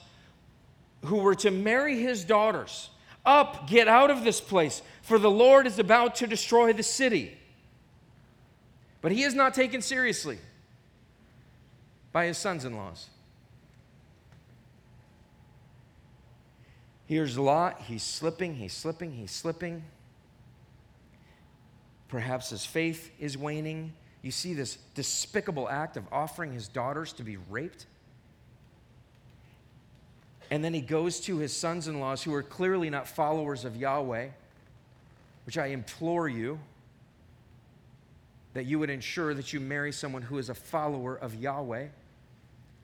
who 1.06 1.16
were 1.16 1.34
to 1.34 1.50
marry 1.50 2.00
his 2.00 2.24
daughters, 2.24 2.90
up, 3.24 3.68
get 3.68 3.88
out 3.88 4.10
of 4.10 4.24
this 4.24 4.40
place, 4.40 4.82
for 5.02 5.18
the 5.18 5.30
Lord 5.30 5.66
is 5.66 5.78
about 5.78 6.14
to 6.16 6.26
destroy 6.26 6.72
the 6.72 6.82
city. 6.82 7.36
But 9.00 9.12
he 9.12 9.22
is 9.22 9.34
not 9.34 9.54
taken 9.54 9.82
seriously 9.82 10.38
by 12.12 12.26
his 12.26 12.38
sons 12.38 12.64
in 12.64 12.76
laws. 12.76 13.08
Here's 17.06 17.36
Lot. 17.36 17.82
He's 17.88 18.02
slipping, 18.02 18.54
he's 18.54 18.72
slipping, 18.72 19.12
he's 19.12 19.32
slipping. 19.32 19.82
Perhaps 22.08 22.50
his 22.50 22.64
faith 22.64 23.10
is 23.18 23.36
waning. 23.36 23.92
You 24.22 24.30
see 24.30 24.54
this 24.54 24.78
despicable 24.94 25.68
act 25.68 25.96
of 25.96 26.04
offering 26.12 26.52
his 26.52 26.68
daughters 26.68 27.12
to 27.14 27.24
be 27.24 27.36
raped. 27.48 27.86
And 30.50 30.64
then 30.64 30.74
he 30.74 30.80
goes 30.80 31.20
to 31.20 31.38
his 31.38 31.56
sons 31.56 31.86
in 31.86 32.00
laws 32.00 32.22
who 32.22 32.34
are 32.34 32.42
clearly 32.42 32.90
not 32.90 33.06
followers 33.06 33.64
of 33.64 33.76
Yahweh, 33.76 34.28
which 35.46 35.56
I 35.56 35.66
implore 35.66 36.28
you 36.28 36.58
that 38.52 38.66
you 38.66 38.80
would 38.80 38.90
ensure 38.90 39.32
that 39.32 39.52
you 39.52 39.60
marry 39.60 39.92
someone 39.92 40.22
who 40.22 40.38
is 40.38 40.48
a 40.48 40.54
follower 40.54 41.14
of 41.14 41.36
Yahweh. 41.36 41.86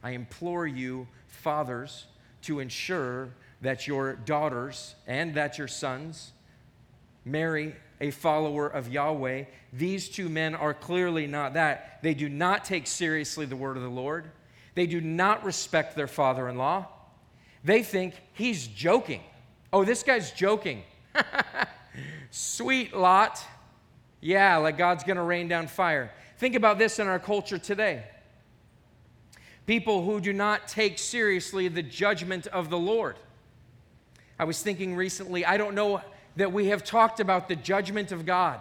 I 0.02 0.10
implore 0.10 0.66
you, 0.66 1.08
fathers, 1.26 2.06
to 2.42 2.60
ensure 2.60 3.30
that 3.62 3.88
your 3.88 4.14
daughters 4.14 4.94
and 5.08 5.34
that 5.34 5.58
your 5.58 5.66
sons 5.66 6.32
marry 7.24 7.74
a 8.00 8.12
follower 8.12 8.68
of 8.68 8.92
Yahweh. 8.92 9.44
These 9.72 10.08
two 10.08 10.28
men 10.28 10.54
are 10.54 10.74
clearly 10.74 11.26
not 11.26 11.54
that. 11.54 11.98
They 12.02 12.14
do 12.14 12.28
not 12.28 12.64
take 12.64 12.86
seriously 12.86 13.46
the 13.46 13.56
word 13.56 13.76
of 13.76 13.82
the 13.82 13.88
Lord, 13.88 14.30
they 14.76 14.86
do 14.86 15.00
not 15.00 15.44
respect 15.44 15.96
their 15.96 16.06
father 16.06 16.48
in 16.48 16.56
law. 16.56 16.86
They 17.66 17.82
think 17.82 18.14
he's 18.32 18.68
joking. 18.68 19.22
Oh, 19.72 19.84
this 19.84 20.04
guy's 20.04 20.30
joking. 20.30 20.84
Sweet 22.30 22.96
Lot. 22.96 23.40
Yeah, 24.20 24.58
like 24.58 24.78
God's 24.78 25.02
going 25.02 25.16
to 25.16 25.24
rain 25.24 25.48
down 25.48 25.66
fire. 25.66 26.12
Think 26.38 26.54
about 26.54 26.78
this 26.78 27.00
in 27.00 27.08
our 27.08 27.18
culture 27.18 27.58
today. 27.58 28.04
People 29.66 30.04
who 30.04 30.20
do 30.20 30.32
not 30.32 30.68
take 30.68 30.96
seriously 30.96 31.66
the 31.66 31.82
judgment 31.82 32.46
of 32.46 32.70
the 32.70 32.78
Lord. 32.78 33.16
I 34.38 34.44
was 34.44 34.62
thinking 34.62 34.94
recently, 34.94 35.44
I 35.44 35.56
don't 35.56 35.74
know 35.74 36.02
that 36.36 36.52
we 36.52 36.66
have 36.66 36.84
talked 36.84 37.18
about 37.18 37.48
the 37.48 37.56
judgment 37.56 38.12
of 38.12 38.24
God, 38.24 38.60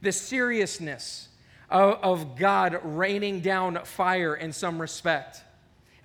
the 0.00 0.10
seriousness 0.10 1.28
of, 1.70 2.00
of 2.02 2.36
God 2.36 2.80
raining 2.82 3.38
down 3.38 3.84
fire 3.84 4.34
in 4.34 4.52
some 4.52 4.80
respect. 4.80 5.42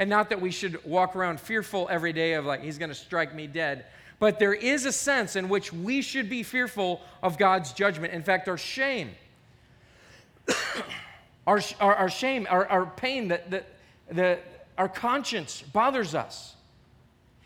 And 0.01 0.09
not 0.09 0.29
that 0.29 0.41
we 0.41 0.49
should 0.49 0.83
walk 0.83 1.15
around 1.15 1.39
fearful 1.39 1.87
every 1.91 2.11
day 2.11 2.33
of 2.33 2.43
like, 2.43 2.63
he's 2.63 2.79
going 2.79 2.89
to 2.89 2.95
strike 2.95 3.35
me 3.35 3.45
dead. 3.45 3.85
But 4.17 4.39
there 4.39 4.55
is 4.55 4.85
a 4.85 4.91
sense 4.91 5.35
in 5.35 5.47
which 5.47 5.71
we 5.71 6.01
should 6.01 6.27
be 6.27 6.41
fearful 6.41 7.01
of 7.21 7.37
God's 7.37 7.71
judgment. 7.71 8.11
In 8.11 8.23
fact, 8.23 8.49
our 8.49 8.57
shame, 8.57 9.11
our, 11.45 11.61
our, 11.79 11.95
our, 11.95 12.09
shame, 12.09 12.47
our, 12.49 12.65
our 12.67 12.87
pain, 12.87 13.27
that, 13.27 13.51
that, 13.51 13.67
that 14.09 14.65
our 14.75 14.89
conscience 14.89 15.61
bothers 15.61 16.15
us. 16.15 16.55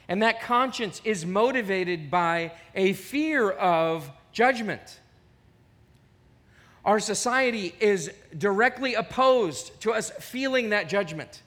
And 0.08 0.24
that 0.24 0.42
conscience 0.42 1.02
is 1.04 1.26
motivated 1.26 2.10
by 2.10 2.54
a 2.74 2.94
fear 2.94 3.52
of 3.52 4.10
judgment. 4.32 5.02
Our 6.86 7.02
society 7.02 7.76
is 7.82 8.14
directly 8.38 8.94
opposed 8.94 9.78
to 9.82 9.92
us 9.92 10.10
feeling 10.12 10.70
that 10.70 10.88
judgment. 10.88 11.42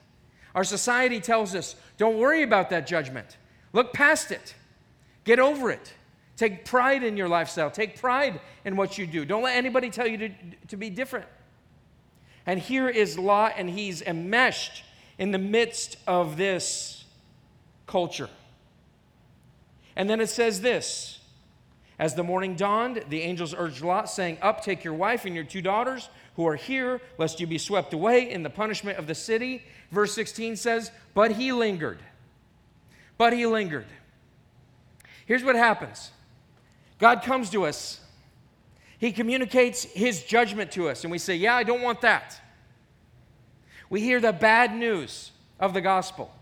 Our 0.55 0.63
society 0.63 1.19
tells 1.19 1.55
us 1.55 1.75
don't 1.97 2.17
worry 2.17 2.43
about 2.43 2.69
that 2.71 2.87
judgment, 2.87 3.37
look 3.73 3.93
past 3.93 4.31
it, 4.31 4.55
get 5.23 5.39
over 5.39 5.71
it. 5.71 5.93
Take 6.39 6.63
pride 6.63 7.03
in 7.03 7.17
your 7.17 7.27
lifestyle. 7.27 7.69
Take 7.69 7.99
pride 7.99 8.39
in 8.63 8.77
what 8.77 8.97
you 8.97 9.05
do. 9.05 9.25
Don't 9.25 9.43
let 9.43 9.57
anybody 9.57 9.89
tell 9.89 10.07
you 10.07 10.17
to, 10.19 10.29
to 10.69 10.77
be 10.77 10.89
different. 10.89 11.25
And 12.45 12.61
here 12.61 12.87
is 12.87 13.19
Lot, 13.19 13.55
and 13.57 13.69
he's 13.69 14.01
enmeshed 14.01 14.85
in 15.17 15.31
the 15.31 15.37
midst 15.37 15.97
of 16.07 16.37
this 16.37 17.03
culture. 17.87 18.29
And 19.97 20.09
then 20.09 20.21
it 20.21 20.29
says 20.29 20.61
this 20.61 21.19
As 21.99 22.15
the 22.15 22.23
morning 22.23 22.55
dawned, 22.55 23.03
the 23.09 23.21
angels 23.21 23.53
urged 23.53 23.83
Lot, 23.83 24.09
saying, 24.09 24.37
Up, 24.41 24.63
take 24.63 24.85
your 24.85 24.93
wife 24.93 25.25
and 25.25 25.35
your 25.35 25.43
two 25.43 25.61
daughters 25.61 26.09
who 26.39 26.47
are 26.47 26.55
here, 26.55 27.01
lest 27.17 27.41
you 27.41 27.45
be 27.45 27.57
swept 27.57 27.93
away 27.93 28.31
in 28.31 28.43
the 28.43 28.49
punishment 28.49 28.97
of 28.97 29.07
the 29.07 29.13
city. 29.13 29.61
Verse 29.91 30.13
16 30.13 30.55
says, 30.55 30.89
But 31.13 31.33
he 31.33 31.51
lingered. 31.51 31.99
But 33.17 33.33
he 33.33 33.45
lingered. 33.45 33.87
Here's 35.25 35.43
what 35.43 35.57
happens 35.57 36.11
God 36.97 37.23
comes 37.23 37.49
to 37.49 37.65
us, 37.65 37.99
He 38.99 39.11
communicates 39.11 39.83
His 39.83 40.23
judgment 40.23 40.71
to 40.71 40.87
us, 40.87 41.03
and 41.03 41.11
we 41.11 41.17
say, 41.17 41.35
Yeah, 41.35 41.55
I 41.55 41.63
don't 41.63 41.81
want 41.81 41.99
that. 42.01 42.39
We 43.89 43.99
hear 43.99 44.21
the 44.21 44.31
bad 44.31 44.73
news 44.73 45.31
of 45.59 45.73
the 45.73 45.81
gospel 45.81 46.33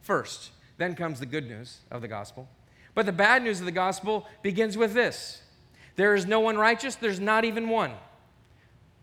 first, 0.00 0.52
then 0.78 0.94
comes 0.94 1.20
the 1.20 1.26
good 1.26 1.46
news 1.46 1.80
of 1.90 2.00
the 2.00 2.08
gospel. 2.08 2.48
But 2.94 3.04
the 3.04 3.12
bad 3.12 3.42
news 3.42 3.60
of 3.60 3.66
the 3.66 3.72
gospel 3.72 4.26
begins 4.42 4.78
with 4.78 4.94
this 4.94 5.42
there 5.96 6.14
is 6.14 6.24
no 6.24 6.40
one 6.40 6.56
righteous, 6.56 6.94
there's 6.94 7.20
not 7.20 7.44
even 7.44 7.68
one. 7.68 7.92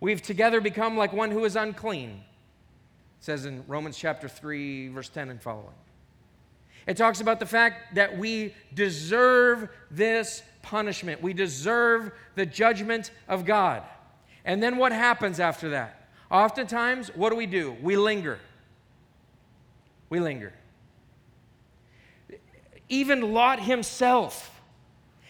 We've 0.02 0.22
together 0.22 0.60
become 0.60 0.98
like 0.98 1.14
one 1.14 1.32
who 1.32 1.46
is 1.46 1.56
unclean. 1.56 2.10
It 2.10 3.24
says 3.24 3.46
in 3.46 3.64
Romans 3.68 3.98
chapter 3.98 4.28
3, 4.28 4.90
verse 4.90 5.08
10 5.08 5.30
and 5.30 5.42
following. 5.42 5.76
It 6.88 6.98
talks 6.98 7.22
about 7.22 7.40
the 7.40 7.46
fact 7.46 7.94
that 7.96 8.18
we 8.18 8.56
deserve 8.74 9.70
this 9.92 10.42
punishment. 10.64 11.22
We 11.22 11.34
deserve 11.34 12.12
the 12.34 12.48
judgment 12.48 13.12
of 13.28 13.46
God. 13.46 13.84
And 14.44 14.62
then 14.62 14.78
what 14.78 14.92
happens 14.92 15.40
after 15.40 15.70
that? 15.70 16.10
Oftentimes, 16.32 17.10
what 17.16 17.30
do 17.30 17.36
we 17.36 17.46
do? 17.46 17.78
We 17.84 17.96
linger. 17.96 18.40
We 20.10 20.20
linger. 20.20 20.54
Even 22.90 23.34
Lot 23.34 23.62
himself 23.62 24.62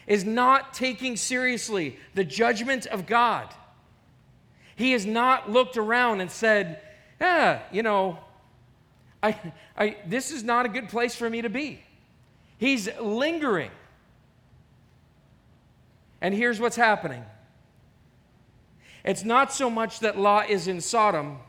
is 0.08 0.24
not 0.24 0.74
taking 0.74 1.18
seriously 1.18 2.00
the 2.14 2.24
judgment 2.24 2.86
of 2.86 3.06
God. 3.06 3.54
He 4.76 4.92
has 4.94 5.06
not 5.06 5.52
looked 5.52 5.78
around 5.78 6.22
and 6.22 6.32
said, 6.32 6.82
Yeah, 7.20 7.62
you 7.72 7.84
know, 7.84 8.20
I, 9.24 9.38
I, 9.78 9.98
this 10.06 10.32
is 10.32 10.44
not 10.44 10.66
a 10.66 10.70
good 10.70 10.90
place 10.90 11.16
for 11.16 11.30
me 11.30 11.42
to 11.42 11.50
be. 11.50 11.84
He's 12.58 12.90
lingering. 13.00 13.72
And 16.22 16.34
here's 16.34 16.60
what's 16.60 16.76
happening 16.76 17.26
it's 19.04 19.24
not 19.24 19.52
so 19.52 19.70
much 19.70 20.00
that 20.00 20.18
Lot 20.18 20.50
is 20.50 20.68
in 20.68 20.80
Sodom 20.82 21.40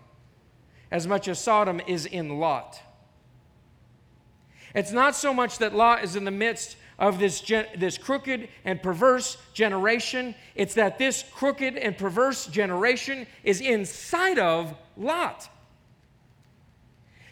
as 0.90 1.06
much 1.06 1.28
as 1.28 1.38
Sodom 1.38 1.80
is 1.86 2.06
in 2.06 2.38
Lot. 2.38 2.80
It's 4.74 4.92
not 4.92 5.14
so 5.14 5.34
much 5.34 5.58
that 5.58 5.74
Lot 5.74 6.02
is 6.02 6.16
in 6.16 6.24
the 6.24 6.30
midst 6.30 6.76
of 7.02 7.18
this, 7.18 7.40
gen- 7.40 7.66
this 7.76 7.98
crooked 7.98 8.48
and 8.64 8.80
perverse 8.80 9.36
generation, 9.52 10.36
it's 10.54 10.74
that 10.74 10.98
this 10.98 11.24
crooked 11.34 11.76
and 11.76 11.98
perverse 11.98 12.46
generation 12.46 13.26
is 13.42 13.60
inside 13.60 14.38
of 14.38 14.72
Lot. 14.96 15.50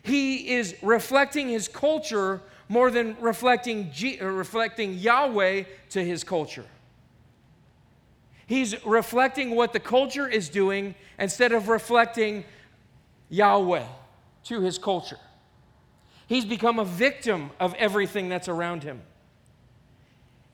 He 0.02 0.54
is 0.54 0.74
reflecting 0.82 1.48
his 1.48 1.68
culture 1.68 2.42
more 2.68 2.90
than 2.90 3.16
reflecting, 3.20 3.92
G- 3.92 4.18
uh, 4.20 4.26
reflecting 4.26 4.94
Yahweh 4.94 5.64
to 5.90 6.04
his 6.04 6.24
culture. 6.24 6.66
He's 8.48 8.84
reflecting 8.84 9.54
what 9.54 9.72
the 9.72 9.78
culture 9.78 10.26
is 10.26 10.48
doing 10.48 10.96
instead 11.16 11.52
of 11.52 11.68
reflecting 11.68 12.42
Yahweh 13.28 13.84
to 14.44 14.60
his 14.60 14.78
culture. 14.78 15.18
He's 16.26 16.44
become 16.44 16.80
a 16.80 16.84
victim 16.84 17.50
of 17.60 17.72
everything 17.74 18.28
that's 18.28 18.48
around 18.48 18.82
him. 18.82 19.02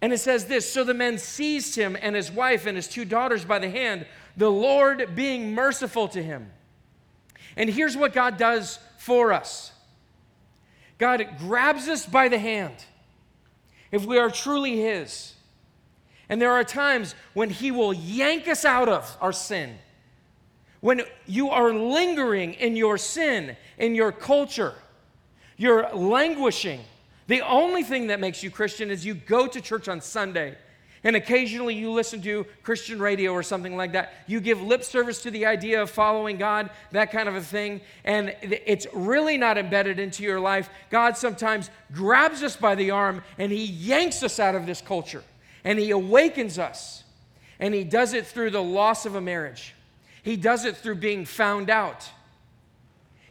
And 0.03 0.13
it 0.13 0.19
says 0.19 0.47
this 0.47 0.71
So 0.71 0.85
the 0.85 0.95
men 0.95 1.19
seized 1.19 1.77
him 1.77 1.97
and 2.01 2.15
his 2.15 2.31
wife 2.31 2.67
and 2.67 2.77
his 2.77 2.89
two 2.89 3.05
daughters 3.05 3.45
by 3.45 3.59
the 3.59 3.71
hand, 3.71 4.07
the 4.37 4.51
Lord 4.51 5.15
being 5.15 5.55
merciful 5.55 6.09
to 6.09 6.23
him. 6.23 6.51
And 7.57 7.71
here's 7.71 7.97
what 7.97 8.13
God 8.13 8.37
does 8.37 8.79
for 8.99 9.33
us 9.33 9.73
God 10.99 11.27
grabs 11.39 11.89
us 11.89 12.07
by 12.07 12.29
the 12.29 12.39
hand 12.39 12.75
if 13.91 14.05
we 14.05 14.19
are 14.19 14.31
truly 14.31 14.81
His. 14.81 15.35
And 16.29 16.43
there 16.43 16.53
are 16.53 16.65
times 16.65 17.15
when 17.35 17.51
He 17.51 17.71
will 17.71 17.93
yank 17.93 18.49
us 18.49 18.65
out 18.65 18.89
of 18.89 19.17
our 19.21 19.33
sin. 19.33 19.79
When 20.81 21.03
you 21.27 21.51
are 21.51 21.73
lingering 21.73 22.55
in 22.55 22.77
your 22.77 22.99
sin, 22.99 23.57
in 23.79 23.95
your 23.95 24.13
culture, 24.13 24.75
you're 25.57 25.89
languishing. 25.95 26.81
The 27.27 27.41
only 27.41 27.83
thing 27.83 28.09
that 28.09 28.21
makes 28.21 28.43
you 28.43 28.51
Christian 28.51 28.91
is 28.91 29.05
you 29.05 29.15
go 29.15 29.47
to 29.47 29.61
church 29.61 29.89
on 29.89 30.01
Sunday 30.01 30.57
and 31.03 31.15
occasionally 31.15 31.75
you 31.75 31.93
listen 31.93 32.21
to 32.23 32.47
Christian 32.63 32.99
radio 32.99 33.33
or 33.33 33.43
something 33.43 33.77
like 33.77 33.93
that. 33.93 34.13
You 34.27 34.41
give 34.41 34.61
lip 34.61 34.83
service 34.83 35.23
to 35.23 35.31
the 35.31 35.47
idea 35.47 35.83
of 35.83 35.91
following 35.91 36.37
God, 36.37 36.71
that 36.91 37.13
kind 37.13 37.29
of 37.29 37.37
a 37.37 37.41
thing, 37.41 37.81
and 38.05 38.35
it's 38.43 38.87
really 38.93 39.39
not 39.39 39.59
embedded 39.59 39.99
into 39.99 40.23
your 40.23 40.41
life. 40.41 40.69
God 40.91 41.17
sometimes 41.17 41.71
grabs 41.93 42.43
us 42.43 42.57
by 42.57 42.75
the 42.75 42.91
arm 42.91 43.23
and 43.39 43.53
He 43.53 43.65
yanks 43.65 44.23
us 44.23 44.41
out 44.41 44.55
of 44.55 44.67
this 44.67 44.81
culture 44.81 45.23
and 45.65 45.79
He 45.79 45.91
awakens 45.91 46.59
us. 46.59 47.05
And 47.59 47.73
He 47.73 47.85
does 47.85 48.13
it 48.13 48.27
through 48.27 48.51
the 48.51 48.63
loss 48.63 49.07
of 49.07 49.15
a 49.15 49.21
marriage, 49.21 49.75
He 50.23 50.37
does 50.37 50.65
it 50.65 50.77
through 50.77 50.97
being 50.97 51.25
found 51.25 51.71
out, 51.71 52.09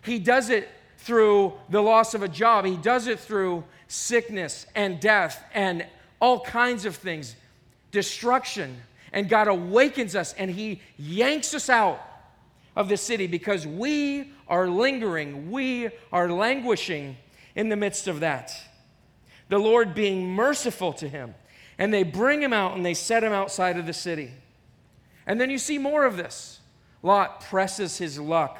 He 0.01 0.19
does 0.19 0.49
it 0.49 0.69
through 1.05 1.53
the 1.69 1.81
loss 1.81 2.15
of 2.15 2.23
a 2.23 2.27
job. 2.27 2.65
He 2.65 2.77
does 2.77 3.05
it 3.05 3.19
through 3.19 3.63
sickness 3.95 4.65
and 4.75 4.99
death 4.99 5.43
and 5.53 5.85
all 6.19 6.39
kinds 6.39 6.85
of 6.85 6.95
things, 6.95 7.35
destruction. 7.91 8.81
And 9.11 9.29
God 9.29 9.47
awakens 9.47 10.15
us 10.15 10.33
and 10.33 10.51
He 10.51 10.81
yanks 10.97 11.53
us 11.53 11.69
out 11.69 12.01
of 12.75 12.89
the 12.89 12.97
city 12.97 13.27
because 13.27 13.65
we 13.65 14.31
are 14.47 14.67
lingering, 14.67 15.51
we 15.51 15.89
are 16.11 16.29
languishing 16.29 17.17
in 17.55 17.69
the 17.69 17.75
midst 17.75 18.07
of 18.07 18.19
that. 18.19 18.51
The 19.49 19.57
Lord 19.57 19.93
being 19.93 20.29
merciful 20.29 20.93
to 20.93 21.07
him. 21.07 21.33
And 21.77 21.93
they 21.93 22.03
bring 22.03 22.41
him 22.41 22.53
out 22.53 22.75
and 22.75 22.85
they 22.85 22.93
set 22.93 23.23
him 23.23 23.33
outside 23.33 23.77
of 23.77 23.85
the 23.85 23.93
city. 23.93 24.31
And 25.27 25.39
then 25.39 25.49
you 25.49 25.57
see 25.57 25.77
more 25.77 26.05
of 26.05 26.17
this. 26.17 26.59
Lot 27.03 27.41
presses 27.41 27.97
his 27.97 28.19
luck 28.19 28.57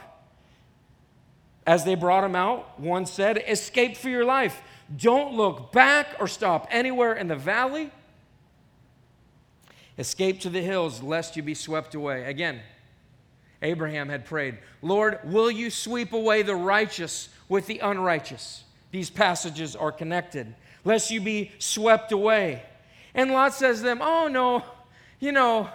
as 1.66 1.84
they 1.84 1.96
brought 1.96 2.24
him 2.24 2.36
out, 2.36 2.80
one 2.80 3.06
said, 3.06 3.44
Escape 3.48 3.98
for 3.98 4.10
your 4.10 4.26
life. 4.26 4.62
Don't 4.96 5.34
look 5.34 5.72
back 5.72 6.16
or 6.20 6.28
stop 6.28 6.68
anywhere 6.70 7.14
in 7.14 7.28
the 7.28 7.36
valley. 7.36 7.92
Escape 9.98 10.42
to 10.42 10.50
the 10.50 10.62
hills, 10.62 11.02
lest 11.02 11.36
you 11.36 11.44
be 11.44 11.54
swept 11.54 11.96
away. 11.96 12.26
Again, 12.26 12.62
Abraham 13.62 14.10
had 14.10 14.26
prayed, 14.26 14.58
Lord, 14.82 15.20
will 15.24 15.50
you 15.50 15.70
sweep 15.70 16.14
away 16.14 16.44
the 16.44 16.56
righteous 16.56 17.30
with 17.50 17.66
the 17.66 17.80
unrighteous? 17.80 18.64
These 18.92 19.10
passages 19.10 19.76
are 19.76 19.92
connected, 19.92 20.54
lest 20.84 21.10
you 21.10 21.22
be 21.22 21.52
swept 21.58 22.12
away. 22.12 22.64
And 23.14 23.32
Lot 23.32 23.54
says 23.54 23.78
to 23.78 23.84
them, 23.84 24.02
Oh, 24.02 24.28
no, 24.28 24.64
you 25.20 25.32
know, 25.32 25.70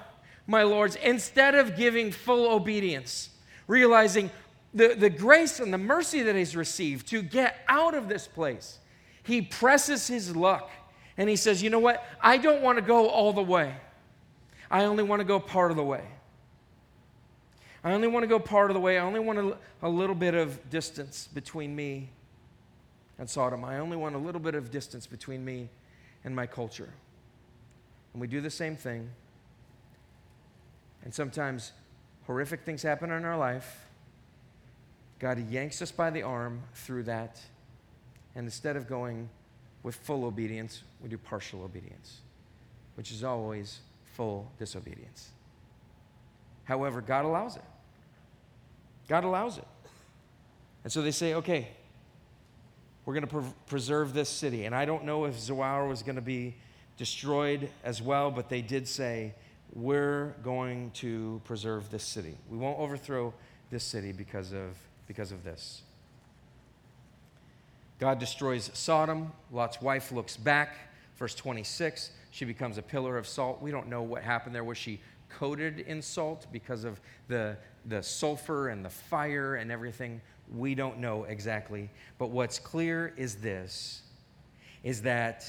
my 0.47 0.63
lords, 0.63 0.97
instead 0.97 1.55
of 1.55 1.77
giving 1.77 2.13
full 2.13 2.53
obedience, 2.53 3.31
realizing 3.67 4.31
the, 4.73 4.95
the 4.95 5.11
grace 5.11 5.59
and 5.61 5.73
the 5.73 5.79
mercy 5.79 6.23
that 6.23 6.37
he's 6.37 6.55
received 6.55 7.09
to 7.09 7.23
get 7.23 7.57
out 7.69 7.95
of 7.95 8.09
this 8.09 8.29
place, 8.29 8.79
he 9.23 9.43
presses 9.43 10.07
his 10.07 10.35
luck 10.37 10.71
and 11.17 11.29
he 11.29 11.37
says, 11.37 11.63
You 11.63 11.71
know 11.71 11.79
what? 11.79 12.05
I 12.21 12.37
don't 12.37 12.63
want 12.63 12.79
to 12.79 12.83
go 12.83 13.09
all 13.09 13.33
the 13.33 13.43
way. 13.43 13.75
I 14.71 14.85
only 14.85 15.03
want 15.03 15.21
to 15.21 15.25
go 15.25 15.41
part 15.41 15.71
of 15.71 15.77
the 15.77 15.83
way. 15.83 16.05
I 17.83 17.93
only 17.93 18.09
want 18.09 18.23
to 18.23 18.29
go 18.29 18.39
part 18.39 18.71
of 18.71 18.75
the 18.75 18.81
way. 18.81 18.99
I 18.99 19.03
only 19.03 19.21
want 19.21 19.39
a, 19.39 19.57
a 19.83 19.89
little 19.89 20.15
bit 20.15 20.35
of 20.35 20.71
distance 20.71 21.29
between 21.33 21.75
me 21.75 22.11
and 23.19 23.29
Sodom. 23.29 23.65
I 23.65 23.79
only 23.79 23.97
want 23.97 24.15
a 24.15 24.19
little 24.19 24.41
bit 24.41 24.55
of 24.55 24.71
distance 24.71 25.07
between 25.07 25.45
me 25.45 25.69
and 26.25 26.37
my 26.37 26.47
culture. 26.47 26.93
And 28.13 28.21
we 28.21 28.29
do 28.29 28.41
the 28.41 28.51
same 28.51 28.77
thing. 28.77 29.11
And 31.03 31.13
sometimes 31.13 31.73
horrific 32.27 32.63
things 32.63 32.83
happen 32.83 33.11
in 33.11 33.25
our 33.25 33.39
life 33.39 33.90
God 35.21 35.51
yanks 35.51 35.83
us 35.83 35.93
by 35.93 36.11
the 36.11 36.23
arm 36.23 36.63
through 36.75 37.05
that. 37.05 37.39
And 38.35 38.47
instead 38.47 38.77
of 38.77 38.89
going 38.89 39.29
with 39.83 39.95
full 39.95 40.25
obedience, 40.25 40.83
we 41.03 41.09
do 41.09 41.19
partial 41.19 41.63
obedience, 41.63 42.21
which 42.95 43.13
is 43.13 43.23
always 43.23 43.81
full 44.17 44.51
disobedience. 44.59 45.29
However, 46.65 47.01
God 47.01 47.25
allows 47.25 47.57
it. 47.57 47.65
God 49.09 49.25
allows 49.25 49.59
it. 49.59 49.67
And 50.85 50.93
so 50.93 51.03
they 51.03 51.11
say, 51.11 51.35
okay, 51.35 51.69
we're 53.05 53.15
going 53.15 53.27
to 53.27 53.41
pre- 53.41 53.53
preserve 53.67 54.15
this 54.15 54.29
city. 54.29 54.65
And 54.65 54.75
I 54.75 54.85
don't 54.85 55.05
know 55.05 55.27
if 55.27 55.39
Zoar 55.39 55.87
was 55.87 56.03
going 56.03 56.17
to 56.17 56.23
be 56.23 56.55
destroyed 56.97 57.69
as 57.85 58.01
well, 58.01 58.31
but 58.31 58.49
they 58.49 58.63
did 58.63 58.87
say, 58.89 59.35
we're 59.75 60.35
going 60.43 60.91
to 60.93 61.41
preserve 61.45 61.91
this 61.91 62.05
city. 62.05 62.37
We 62.49 62.57
won't 62.57 62.79
overthrow 62.79 63.35
this 63.71 63.85
city 63.85 64.13
because 64.13 64.53
of 64.53 64.77
because 65.11 65.33
of 65.33 65.43
this. 65.43 65.83
God 67.99 68.21
destroys 68.21 68.71
Sodom. 68.75 69.33
Lot's 69.51 69.83
wife 69.83 70.13
looks 70.13 70.37
back. 70.37 70.77
Verse 71.17 71.35
26 71.35 72.13
She 72.31 72.45
becomes 72.45 72.79
a 72.79 72.83
pillar 72.83 73.19
of 73.19 73.27
salt. 73.27 73.61
We 73.61 73.73
don't 73.73 73.89
know 73.89 74.03
what 74.03 74.23
happened 74.23 74.55
there. 74.55 74.63
Was 74.63 74.79
she 74.79 75.01
coated 75.29 75.81
in 75.81 76.01
salt 76.01 76.47
because 76.53 76.85
of 76.85 77.01
the, 77.27 77.57
the 77.87 78.01
sulfur 78.05 78.69
and 78.69 78.85
the 78.85 78.89
fire 78.89 79.57
and 79.57 79.73
everything? 79.73 80.21
We 80.57 80.77
don't 80.77 80.99
know 80.99 81.25
exactly. 81.25 81.91
But 82.17 82.31
what's 82.31 82.61
clear 82.61 83.13
is 83.17 83.35
this 83.35 84.03
is 84.85 85.03
that 85.03 85.45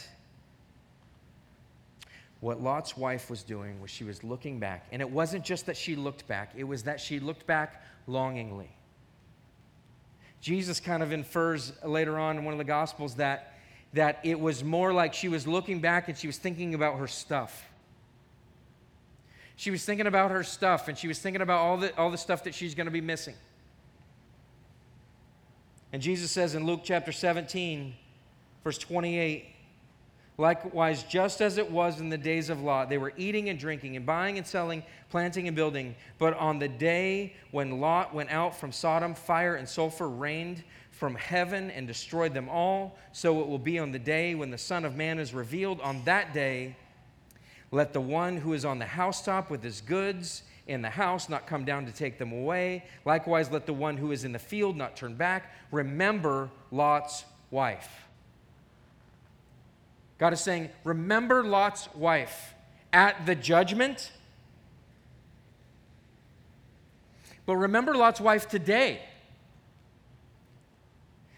what 2.39 2.59
Lot's 2.59 2.97
wife 2.97 3.29
was 3.29 3.43
doing 3.43 3.79
was 3.79 3.91
she 3.91 4.05
was 4.05 4.23
looking 4.23 4.59
back. 4.59 4.87
And 4.91 5.03
it 5.03 5.09
wasn't 5.11 5.45
just 5.45 5.67
that 5.67 5.77
she 5.77 5.95
looked 5.95 6.27
back, 6.27 6.53
it 6.57 6.63
was 6.63 6.81
that 6.85 6.99
she 6.99 7.19
looked 7.19 7.45
back 7.45 7.83
longingly. 8.07 8.71
Jesus 10.41 10.79
kind 10.79 11.03
of 11.03 11.11
infers 11.11 11.71
later 11.85 12.17
on 12.17 12.37
in 12.37 12.43
one 12.43 12.53
of 12.53 12.57
the 12.57 12.63
Gospels 12.63 13.15
that, 13.15 13.53
that 13.93 14.19
it 14.23 14.39
was 14.39 14.63
more 14.63 14.91
like 14.91 15.13
she 15.13 15.29
was 15.29 15.47
looking 15.47 15.79
back 15.79 16.09
and 16.09 16.17
she 16.17 16.27
was 16.27 16.37
thinking 16.37 16.73
about 16.73 16.97
her 16.97 17.07
stuff. 17.07 17.63
She 19.55 19.69
was 19.69 19.85
thinking 19.85 20.07
about 20.07 20.31
her 20.31 20.43
stuff 20.43 20.87
and 20.87 20.97
she 20.97 21.07
was 21.07 21.19
thinking 21.19 21.43
about 21.43 21.59
all 21.59 21.77
the, 21.77 21.95
all 21.95 22.09
the 22.09 22.17
stuff 22.17 22.43
that 22.45 22.55
she's 22.55 22.73
going 22.73 22.85
to 22.85 22.91
be 22.91 23.01
missing. 23.01 23.35
And 25.93 26.01
Jesus 26.01 26.31
says 26.31 26.55
in 26.55 26.65
Luke 26.65 26.81
chapter 26.83 27.11
17, 27.11 27.93
verse 28.63 28.79
28, 28.79 29.45
Likewise, 30.41 31.03
just 31.03 31.39
as 31.39 31.59
it 31.59 31.69
was 31.69 31.99
in 31.99 32.09
the 32.09 32.17
days 32.17 32.49
of 32.49 32.63
Lot, 32.63 32.89
they 32.89 32.97
were 32.97 33.13
eating 33.15 33.49
and 33.49 33.59
drinking 33.59 33.95
and 33.95 34.07
buying 34.07 34.39
and 34.39 34.47
selling, 34.47 34.81
planting 35.11 35.47
and 35.47 35.55
building. 35.55 35.93
But 36.17 36.35
on 36.35 36.57
the 36.57 36.67
day 36.67 37.35
when 37.51 37.79
Lot 37.79 38.11
went 38.11 38.31
out 38.31 38.55
from 38.55 38.71
Sodom, 38.71 39.13
fire 39.13 39.53
and 39.53 39.69
sulfur 39.69 40.09
rained 40.09 40.63
from 40.89 41.13
heaven 41.13 41.69
and 41.69 41.85
destroyed 41.85 42.33
them 42.33 42.49
all. 42.49 42.97
So 43.11 43.39
it 43.41 43.47
will 43.47 43.59
be 43.59 43.77
on 43.77 43.91
the 43.91 43.99
day 43.99 44.33
when 44.33 44.49
the 44.49 44.57
Son 44.57 44.83
of 44.83 44.95
Man 44.95 45.19
is 45.19 45.31
revealed. 45.31 45.79
On 45.81 46.03
that 46.05 46.33
day, 46.33 46.75
let 47.69 47.93
the 47.93 48.01
one 48.01 48.35
who 48.35 48.53
is 48.53 48.65
on 48.65 48.79
the 48.79 48.85
housetop 48.85 49.51
with 49.51 49.61
his 49.61 49.79
goods 49.81 50.41
in 50.65 50.81
the 50.81 50.89
house 50.89 51.29
not 51.29 51.45
come 51.45 51.65
down 51.65 51.85
to 51.85 51.91
take 51.91 52.17
them 52.17 52.31
away. 52.31 52.83
Likewise, 53.05 53.51
let 53.51 53.67
the 53.67 53.73
one 53.73 53.95
who 53.95 54.11
is 54.11 54.23
in 54.23 54.31
the 54.31 54.39
field 54.39 54.75
not 54.75 54.95
turn 54.95 55.13
back. 55.13 55.53
Remember 55.71 56.49
Lot's 56.71 57.25
wife. 57.51 58.07
God 60.21 60.33
is 60.33 60.39
saying, 60.39 60.69
Remember 60.83 61.43
Lot's 61.43 61.91
wife 61.95 62.53
at 62.93 63.25
the 63.25 63.33
judgment, 63.33 64.11
but 67.47 67.55
remember 67.55 67.95
Lot's 67.95 68.21
wife 68.21 68.47
today. 68.47 69.01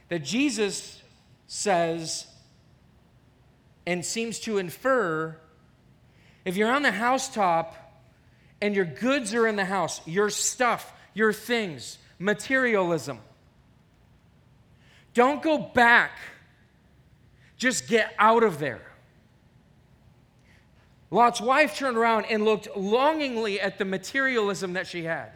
That 0.10 0.20
Jesus 0.26 1.02
says 1.48 2.28
and 3.88 4.04
seems 4.04 4.38
to 4.42 4.58
infer 4.58 5.38
if 6.44 6.58
you're 6.58 6.70
on 6.70 6.84
the 6.84 6.92
housetop 6.92 7.78
and 8.62 8.76
your 8.76 8.84
goods 8.84 9.34
are 9.34 9.48
in 9.48 9.56
the 9.56 9.64
house, 9.64 10.06
your 10.06 10.30
stuff, 10.30 10.92
your 11.14 11.32
things, 11.32 12.00
materialism, 12.20 13.20
don't 15.14 15.42
go 15.42 15.58
back 15.58 16.12
just 17.64 17.88
get 17.88 18.14
out 18.20 18.44
of 18.44 18.60
there. 18.60 18.82
Lot's 21.12 21.40
wife 21.40 21.78
turned 21.78 21.96
around 21.96 22.26
and 22.26 22.44
looked 22.44 22.76
longingly 22.76 23.62
at 23.62 23.78
the 23.78 23.86
materialism 23.86 24.74
that 24.74 24.86
she 24.86 25.06
had. 25.06 25.30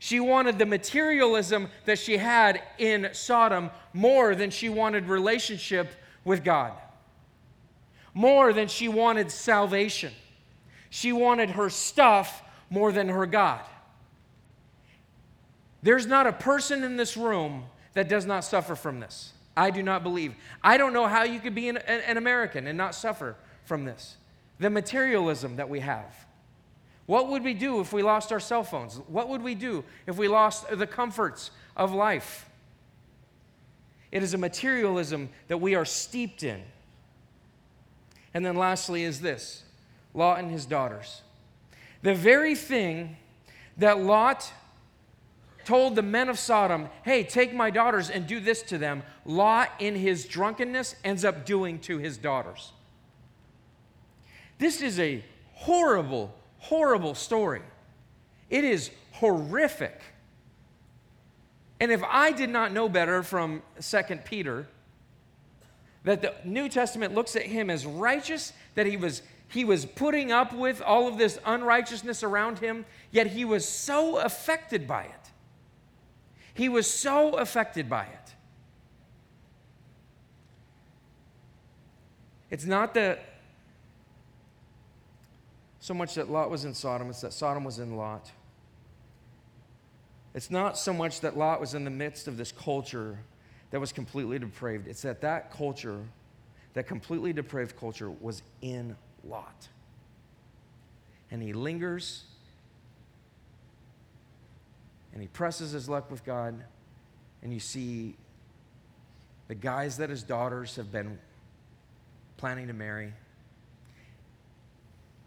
She 0.00 0.18
wanted 0.18 0.58
the 0.58 0.66
materialism 0.66 1.68
that 1.84 2.00
she 2.00 2.16
had 2.16 2.60
in 2.78 3.10
Sodom 3.12 3.70
more 3.92 4.34
than 4.34 4.50
she 4.50 4.68
wanted 4.70 5.06
relationship 5.06 5.92
with 6.24 6.42
God, 6.42 6.72
more 8.12 8.52
than 8.52 8.66
she 8.66 8.88
wanted 8.88 9.30
salvation. 9.30 10.12
She 10.90 11.12
wanted 11.12 11.50
her 11.50 11.70
stuff 11.70 12.42
more 12.70 12.90
than 12.90 13.08
her 13.08 13.24
God. 13.24 13.60
There's 15.80 16.06
not 16.06 16.26
a 16.26 16.32
person 16.32 16.82
in 16.82 16.96
this 16.96 17.16
room 17.16 17.66
that 17.94 18.08
does 18.08 18.26
not 18.26 18.42
suffer 18.42 18.74
from 18.74 18.98
this. 18.98 19.32
I 19.56 19.70
do 19.70 19.82
not 19.82 20.02
believe. 20.02 20.34
I 20.62 20.76
don't 20.76 20.92
know 20.92 21.06
how 21.06 21.24
you 21.24 21.40
could 21.40 21.54
be 21.54 21.68
an, 21.68 21.76
an, 21.78 22.16
American 22.16 22.66
and 22.66 22.78
not 22.78 22.94
suffer 22.94 23.36
from 23.64 23.84
this. 23.84 24.16
The 24.58 24.70
materialism 24.70 25.56
that 25.56 25.68
we 25.68 25.80
have. 25.80 26.26
What 27.06 27.28
would 27.28 27.42
we 27.42 27.52
do 27.52 27.80
if 27.80 27.92
we 27.92 28.02
lost 28.02 28.32
our 28.32 28.40
cell 28.40 28.64
phones? 28.64 28.96
What 29.08 29.28
would 29.28 29.42
we 29.42 29.54
do 29.54 29.84
if 30.06 30.16
we 30.16 30.28
lost 30.28 30.68
the 30.70 30.86
comforts 30.86 31.50
of 31.76 31.92
life? 31.92 32.48
It 34.10 34.22
is 34.22 34.34
a 34.34 34.38
materialism 34.38 35.28
that 35.48 35.58
we 35.58 35.74
are 35.74 35.84
steeped 35.84 36.42
in. 36.42 36.62
And 38.34 38.44
then 38.44 38.56
lastly 38.56 39.04
is 39.04 39.20
this 39.20 39.64
Lot 40.14 40.38
and 40.38 40.50
his 40.50 40.66
daughters. 40.66 41.22
The 42.02 42.14
very 42.14 42.54
thing 42.54 43.16
that 43.78 43.98
Lot 43.98 44.52
told 45.64 45.96
the 45.96 46.02
men 46.02 46.28
of 46.28 46.38
Sodom, 46.38 46.88
Hey, 47.04 47.24
take 47.24 47.54
my 47.54 47.70
daughters 47.70 48.10
and 48.10 48.26
do 48.26 48.40
this 48.40 48.62
to 48.64 48.78
them, 48.78 49.02
Lot, 49.24 49.70
in 49.78 49.94
his 49.94 50.26
drunkenness, 50.26 50.96
ends 51.04 51.24
up 51.24 51.44
doing 51.44 51.78
to 51.80 51.98
his 51.98 52.16
daughters. 52.16 52.72
This 54.58 54.80
is 54.80 54.98
a 55.00 55.24
horrible, 55.54 56.34
horrible 56.58 57.14
story. 57.14 57.62
It 58.50 58.64
is 58.64 58.90
horrific. 59.12 60.00
And 61.80 61.90
if 61.90 62.02
I 62.04 62.30
did 62.32 62.50
not 62.50 62.72
know 62.72 62.88
better 62.88 63.22
from 63.22 63.62
2 63.80 64.02
Peter, 64.24 64.68
that 66.04 66.22
the 66.22 66.34
New 66.44 66.68
Testament 66.68 67.14
looks 67.14 67.36
at 67.36 67.42
him 67.42 67.70
as 67.70 67.86
righteous, 67.86 68.52
that 68.74 68.86
he 68.86 68.96
was, 68.96 69.22
he 69.48 69.64
was 69.64 69.84
putting 69.84 70.32
up 70.32 70.52
with 70.52 70.80
all 70.82 71.08
of 71.08 71.18
this 71.18 71.38
unrighteousness 71.44 72.22
around 72.22 72.58
him, 72.58 72.84
yet 73.10 73.28
he 73.28 73.44
was 73.44 73.66
so 73.66 74.18
affected 74.18 74.86
by 74.86 75.04
it. 75.04 75.21
He 76.54 76.68
was 76.68 76.86
so 76.86 77.34
affected 77.34 77.88
by 77.88 78.04
it. 78.04 78.34
It's 82.50 82.66
not 82.66 82.94
that 82.94 83.24
so 85.80 85.94
much 85.94 86.14
that 86.14 86.30
Lot 86.30 86.50
was 86.50 86.64
in 86.64 86.74
Sodom, 86.74 87.10
it's 87.10 87.22
that 87.22 87.32
Sodom 87.32 87.64
was 87.64 87.78
in 87.78 87.96
Lot. 87.96 88.30
It's 90.34 90.50
not 90.50 90.78
so 90.78 90.92
much 90.92 91.20
that 91.20 91.36
Lot 91.36 91.60
was 91.60 91.74
in 91.74 91.84
the 91.84 91.90
midst 91.90 92.28
of 92.28 92.36
this 92.36 92.52
culture 92.52 93.18
that 93.70 93.80
was 93.80 93.92
completely 93.92 94.38
depraved. 94.38 94.86
It's 94.86 95.02
that 95.02 95.20
that 95.22 95.50
culture, 95.50 96.00
that 96.74 96.86
completely 96.86 97.32
depraved 97.32 97.76
culture, 97.76 98.10
was 98.10 98.42
in 98.60 98.96
Lot. 99.24 99.68
And 101.30 101.42
he 101.42 101.52
lingers 101.52 102.24
and 105.12 105.20
he 105.20 105.28
presses 105.28 105.72
his 105.72 105.88
luck 105.88 106.10
with 106.10 106.24
God, 106.24 106.64
and 107.42 107.52
you 107.52 107.60
see 107.60 108.16
the 109.48 109.54
guys 109.54 109.98
that 109.98 110.10
his 110.10 110.22
daughters 110.22 110.76
have 110.76 110.90
been 110.90 111.18
planning 112.36 112.68
to 112.68 112.72
marry. 112.72 113.12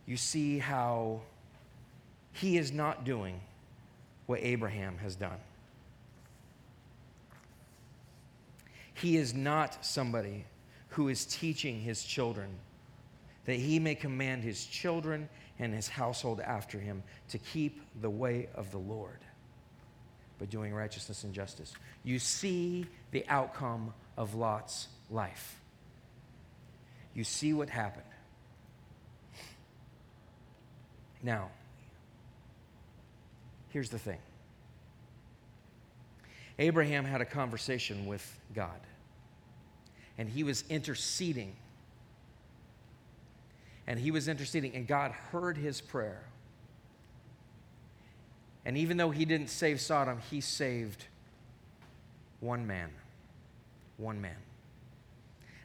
You 0.05 0.17
see 0.17 0.59
how 0.59 1.21
he 2.31 2.57
is 2.57 2.71
not 2.71 3.03
doing 3.03 3.39
what 4.25 4.39
Abraham 4.41 4.97
has 4.97 5.15
done. 5.15 5.37
He 8.95 9.17
is 9.17 9.33
not 9.33 9.85
somebody 9.85 10.45
who 10.89 11.09
is 11.09 11.25
teaching 11.25 11.79
his 11.81 12.03
children 12.03 12.49
that 13.45 13.55
he 13.55 13.77
may 13.77 13.93
command 13.93 14.43
his 14.43 14.65
children 14.65 15.29
and 15.59 15.73
his 15.73 15.87
household 15.87 16.39
after 16.39 16.79
him 16.79 17.03
to 17.29 17.37
keep 17.37 17.81
the 18.01 18.09
way 18.09 18.47
of 18.55 18.71
the 18.71 18.77
Lord 18.77 19.19
but 20.39 20.49
doing 20.49 20.73
righteousness 20.73 21.23
and 21.23 21.33
justice. 21.33 21.73
You 22.03 22.19
see 22.19 22.85
the 23.11 23.25
outcome 23.27 23.93
of 24.17 24.35
Lot's 24.35 24.87
life. 25.09 25.59
You 27.13 27.23
see 27.23 27.53
what 27.53 27.69
happened. 27.69 28.05
Now, 31.23 31.49
here's 33.69 33.89
the 33.89 33.99
thing 33.99 34.19
Abraham 36.59 37.05
had 37.05 37.21
a 37.21 37.25
conversation 37.25 38.05
with 38.05 38.39
God, 38.53 38.79
and 40.17 40.29
he 40.29 40.43
was 40.43 40.63
interceding. 40.69 41.55
And 43.87 43.99
he 43.99 44.09
was 44.09 44.27
interceding, 44.27 44.73
and 44.73 44.87
God 44.87 45.11
heard 45.11 45.57
his 45.57 45.79
prayer. 45.79 46.23
And 48.65 48.77
even 48.77 48.97
though 48.97 49.11
he 49.11 49.25
didn't 49.25 49.49
save 49.49 49.79
Sodom, 49.79 50.19
he 50.31 50.41
saved 50.41 51.05
one 52.39 52.65
man. 52.65 52.89
One 53.97 54.19
man. 54.19 54.37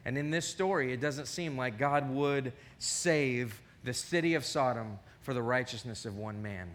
And 0.05 0.17
in 0.17 0.31
this 0.31 0.47
story, 0.47 0.93
it 0.93 1.01
doesn't 1.01 1.27
seem 1.27 1.57
like 1.57 1.77
God 1.77 2.09
would 2.11 2.53
save 2.79 3.61
the 3.83 3.93
city 3.93 4.35
of 4.35 4.45
Sodom 4.45 4.99
for 5.21 5.33
the 5.33 5.41
righteousness 5.41 6.05
of 6.05 6.17
one 6.17 6.41
man. 6.41 6.69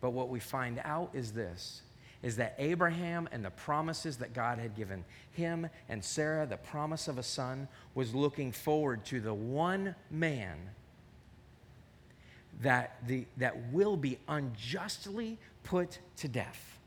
But 0.00 0.10
what 0.10 0.28
we 0.28 0.40
find 0.40 0.80
out 0.84 1.10
is 1.14 1.32
this 1.32 1.82
is 2.22 2.36
that 2.36 2.54
Abraham 2.58 3.26
and 3.32 3.42
the 3.42 3.50
promises 3.50 4.18
that 4.18 4.34
God 4.34 4.58
had 4.58 4.76
given 4.76 5.04
him 5.32 5.66
and 5.88 6.04
Sarah, 6.04 6.44
the 6.44 6.58
promise 6.58 7.08
of 7.08 7.16
a 7.16 7.22
son, 7.22 7.66
was 7.94 8.14
looking 8.14 8.52
forward 8.52 9.06
to 9.06 9.20
the 9.20 9.32
one 9.32 9.94
man 10.10 10.58
that, 12.62 12.96
the, 13.06 13.26
that 13.36 13.72
will 13.72 13.96
be 13.96 14.18
unjustly 14.28 15.38
put 15.64 15.98
to 16.18 16.28
death 16.28 16.78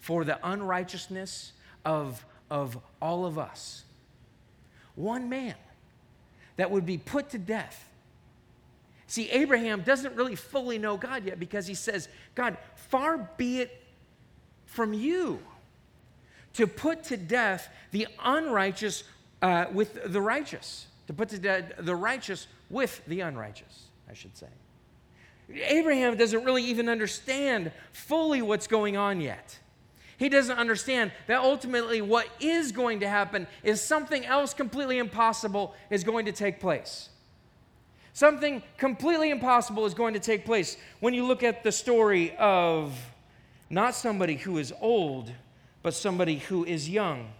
for 0.00 0.24
the 0.24 0.38
unrighteousness 0.42 1.52
of, 1.84 2.24
of 2.50 2.78
all 3.00 3.26
of 3.26 3.38
us. 3.38 3.84
One 4.94 5.28
man 5.28 5.54
that 6.56 6.70
would 6.70 6.86
be 6.86 6.98
put 6.98 7.30
to 7.30 7.38
death. 7.38 7.88
See, 9.06 9.30
Abraham 9.30 9.82
doesn't 9.82 10.14
really 10.16 10.34
fully 10.34 10.78
know 10.78 10.96
God 10.96 11.24
yet 11.24 11.38
because 11.40 11.66
he 11.66 11.74
says, 11.74 12.08
God, 12.34 12.58
far 12.74 13.30
be 13.36 13.60
it 13.60 13.82
from 14.66 14.92
you 14.92 15.40
to 16.54 16.66
put 16.66 17.04
to 17.04 17.16
death 17.16 17.68
the 17.90 18.06
unrighteous 18.22 19.04
uh, 19.40 19.66
with 19.72 20.12
the 20.12 20.20
righteous, 20.20 20.86
to 21.06 21.12
put 21.12 21.28
to 21.30 21.38
death 21.38 21.72
the 21.78 21.94
righteous 21.94 22.48
with 22.68 23.00
the 23.06 23.20
unrighteous, 23.20 23.87
I 24.08 24.14
should 24.14 24.36
say. 24.36 24.48
Abraham 25.50 26.16
doesn't 26.16 26.44
really 26.44 26.64
even 26.64 26.88
understand 26.88 27.72
fully 27.92 28.42
what's 28.42 28.66
going 28.66 28.96
on 28.96 29.20
yet. 29.20 29.58
He 30.18 30.28
doesn't 30.28 30.58
understand 30.58 31.12
that 31.26 31.38
ultimately 31.38 32.02
what 32.02 32.26
is 32.40 32.72
going 32.72 33.00
to 33.00 33.08
happen 33.08 33.46
is 33.62 33.80
something 33.80 34.26
else 34.26 34.52
completely 34.52 34.98
impossible 34.98 35.74
is 35.90 36.04
going 36.04 36.26
to 36.26 36.32
take 36.32 36.60
place. 36.60 37.08
Something 38.12 38.64
completely 38.78 39.30
impossible 39.30 39.86
is 39.86 39.94
going 39.94 40.14
to 40.14 40.20
take 40.20 40.44
place 40.44 40.76
when 40.98 41.14
you 41.14 41.24
look 41.24 41.44
at 41.44 41.62
the 41.62 41.70
story 41.70 42.34
of 42.36 42.98
not 43.70 43.94
somebody 43.94 44.34
who 44.34 44.58
is 44.58 44.72
old, 44.80 45.30
but 45.82 45.94
somebody 45.94 46.38
who 46.38 46.64
is 46.64 46.88
young. 46.88 47.30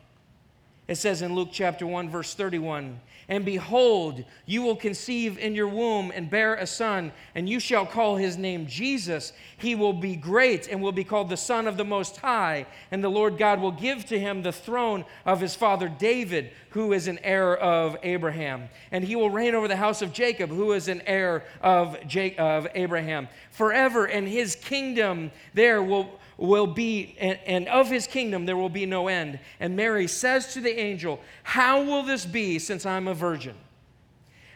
It 0.88 0.96
says 0.96 1.20
in 1.20 1.34
Luke 1.34 1.50
chapter 1.52 1.86
1, 1.86 2.08
verse 2.08 2.32
31 2.32 2.98
And 3.28 3.44
behold, 3.44 4.24
you 4.46 4.62
will 4.62 4.74
conceive 4.74 5.38
in 5.38 5.54
your 5.54 5.68
womb 5.68 6.10
and 6.14 6.30
bear 6.30 6.54
a 6.54 6.66
son, 6.66 7.12
and 7.34 7.46
you 7.46 7.60
shall 7.60 7.84
call 7.84 8.16
his 8.16 8.38
name 8.38 8.66
Jesus. 8.66 9.34
He 9.58 9.74
will 9.74 9.92
be 9.92 10.16
great 10.16 10.66
and 10.66 10.80
will 10.80 10.92
be 10.92 11.04
called 11.04 11.28
the 11.28 11.36
Son 11.36 11.66
of 11.66 11.76
the 11.76 11.84
Most 11.84 12.16
High. 12.16 12.66
And 12.90 13.04
the 13.04 13.10
Lord 13.10 13.36
God 13.36 13.60
will 13.60 13.70
give 13.70 14.06
to 14.06 14.18
him 14.18 14.42
the 14.42 14.50
throne 14.50 15.04
of 15.26 15.42
his 15.42 15.54
father 15.54 15.90
David, 15.90 16.52
who 16.70 16.94
is 16.94 17.06
an 17.06 17.18
heir 17.22 17.54
of 17.54 17.98
Abraham. 18.02 18.70
And 18.90 19.04
he 19.04 19.14
will 19.14 19.30
reign 19.30 19.54
over 19.54 19.68
the 19.68 19.76
house 19.76 20.00
of 20.00 20.14
Jacob, 20.14 20.48
who 20.48 20.72
is 20.72 20.88
an 20.88 21.02
heir 21.04 21.44
of, 21.60 21.98
of 22.38 22.66
Abraham. 22.74 23.28
Forever, 23.50 24.06
and 24.06 24.26
his 24.26 24.56
kingdom 24.56 25.32
there 25.52 25.82
will 25.82 26.17
will 26.38 26.68
be, 26.68 27.16
and, 27.18 27.38
and, 27.46 27.68
of 27.68 27.90
his 27.90 28.06
kingdom 28.06 28.46
there 28.46 28.56
will 28.56 28.68
be 28.68 28.86
no 28.86 29.08
end. 29.08 29.38
And 29.60 29.76
Mary 29.76 30.06
says 30.06 30.54
to 30.54 30.60
the 30.60 30.78
angel, 30.78 31.20
How 31.42 31.82
will 31.82 32.04
this 32.04 32.24
be 32.24 32.58
since 32.58 32.86
I'm 32.86 33.08
a 33.08 33.14
virgin? 33.14 33.56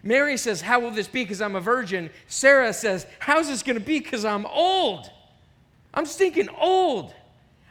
Mary 0.03 0.37
says, 0.37 0.61
How 0.61 0.81
will 0.81 0.93
this 0.93 1.09
be 1.09 1.25
because 1.25 1.43
I'm 1.43 1.57
a 1.57 1.61
virgin? 1.61 2.09
Sarah 2.29 2.73
says, 2.73 3.07
How's 3.19 3.49
this 3.49 3.63
going 3.63 3.79
to 3.79 3.85
be 3.85 3.99
because 3.99 4.25
I'm 4.25 4.47
old? 4.47 5.11
I'm 5.93 6.07
stinking 6.07 6.49
old. 6.59 7.13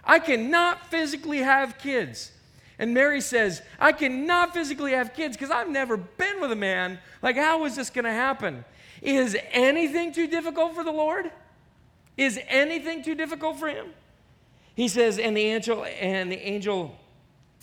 I 0.03 0.19
cannot 0.19 0.85
physically 0.87 1.39
have 1.39 1.77
kids. 1.77 2.31
And 2.77 2.93
Mary 2.93 3.21
says, 3.21 3.61
I 3.79 3.91
cannot 3.91 4.53
physically 4.53 4.91
have 4.91 5.13
kids 5.13 5.37
because 5.37 5.51
I've 5.51 5.69
never 5.69 5.97
been 5.97 6.41
with 6.41 6.51
a 6.51 6.55
man. 6.55 6.99
Like, 7.21 7.35
how 7.35 7.63
is 7.65 7.75
this 7.75 7.89
going 7.89 8.05
to 8.05 8.11
happen? 8.11 8.65
Is 9.01 9.37
anything 9.51 10.11
too 10.11 10.27
difficult 10.27 10.75
for 10.75 10.83
the 10.83 10.91
Lord? 10.91 11.31
Is 12.17 12.39
anything 12.47 13.03
too 13.03 13.15
difficult 13.15 13.57
for 13.57 13.67
him? 13.67 13.87
He 14.75 14.87
says, 14.87 15.19
and 15.19 15.35
the 15.35 15.41
angel 15.41 15.85
and 15.85 16.31
the 16.31 16.39
angel 16.39 16.97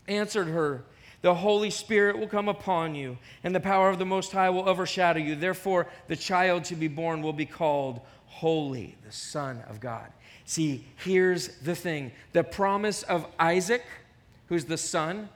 answered 0.07 0.49
her, 0.49 0.85
the 1.21 1.35
Holy 1.35 1.71
Spirit 1.71 2.19
will 2.19 2.29
come 2.29 2.49
upon 2.49 2.95
you, 2.95 3.19
and 3.43 3.55
the 3.55 3.61
power 3.61 3.89
of 3.89 3.99
the 3.99 4.07
Most 4.07 4.31
High 4.31 4.51
will 4.51 4.69
overshadow 4.69 5.19
you. 5.19 5.35
Therefore, 5.35 5.89
the 6.07 6.15
child 6.15 6.65
to 6.65 6.77
be 6.77 6.87
born 6.87 7.23
will 7.23 7.33
be 7.33 7.47
called 7.47 8.01
Holy, 8.27 8.97
the 9.05 9.11
Son 9.11 9.63
of 9.69 9.81
God. 9.81 10.13
See, 10.45 10.85
here's 11.05 11.49
the 11.59 11.75
thing 11.75 12.13
the 12.33 12.45
promise 12.45 13.03
of 13.03 13.27
Isaac, 13.39 13.83
who's 14.49 14.65
the 14.65 14.79
son, 14.79 15.29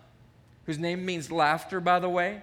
whose 0.67 0.79
name 0.79 1.05
means 1.05 1.33
laughter, 1.33 1.81
by 1.81 1.99
the 1.99 2.09
way. 2.09 2.43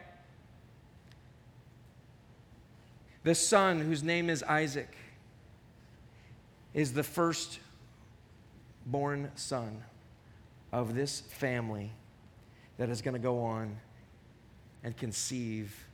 The 3.23 3.36
son, 3.36 3.80
whose 3.80 4.03
name 4.03 4.30
is 4.30 4.43
Isaac, 4.43 4.95
is 6.73 6.93
the 6.93 7.03
first 7.03 7.59
born 8.91 9.31
son 9.35 9.83
of 10.71 10.95
this 10.95 11.21
family 11.21 11.91
that 12.77 12.89
is 12.89 13.01
going 13.01 13.13
to 13.13 13.19
go 13.19 13.43
on 13.43 13.77
and 14.83 14.95
conceive 14.95 15.85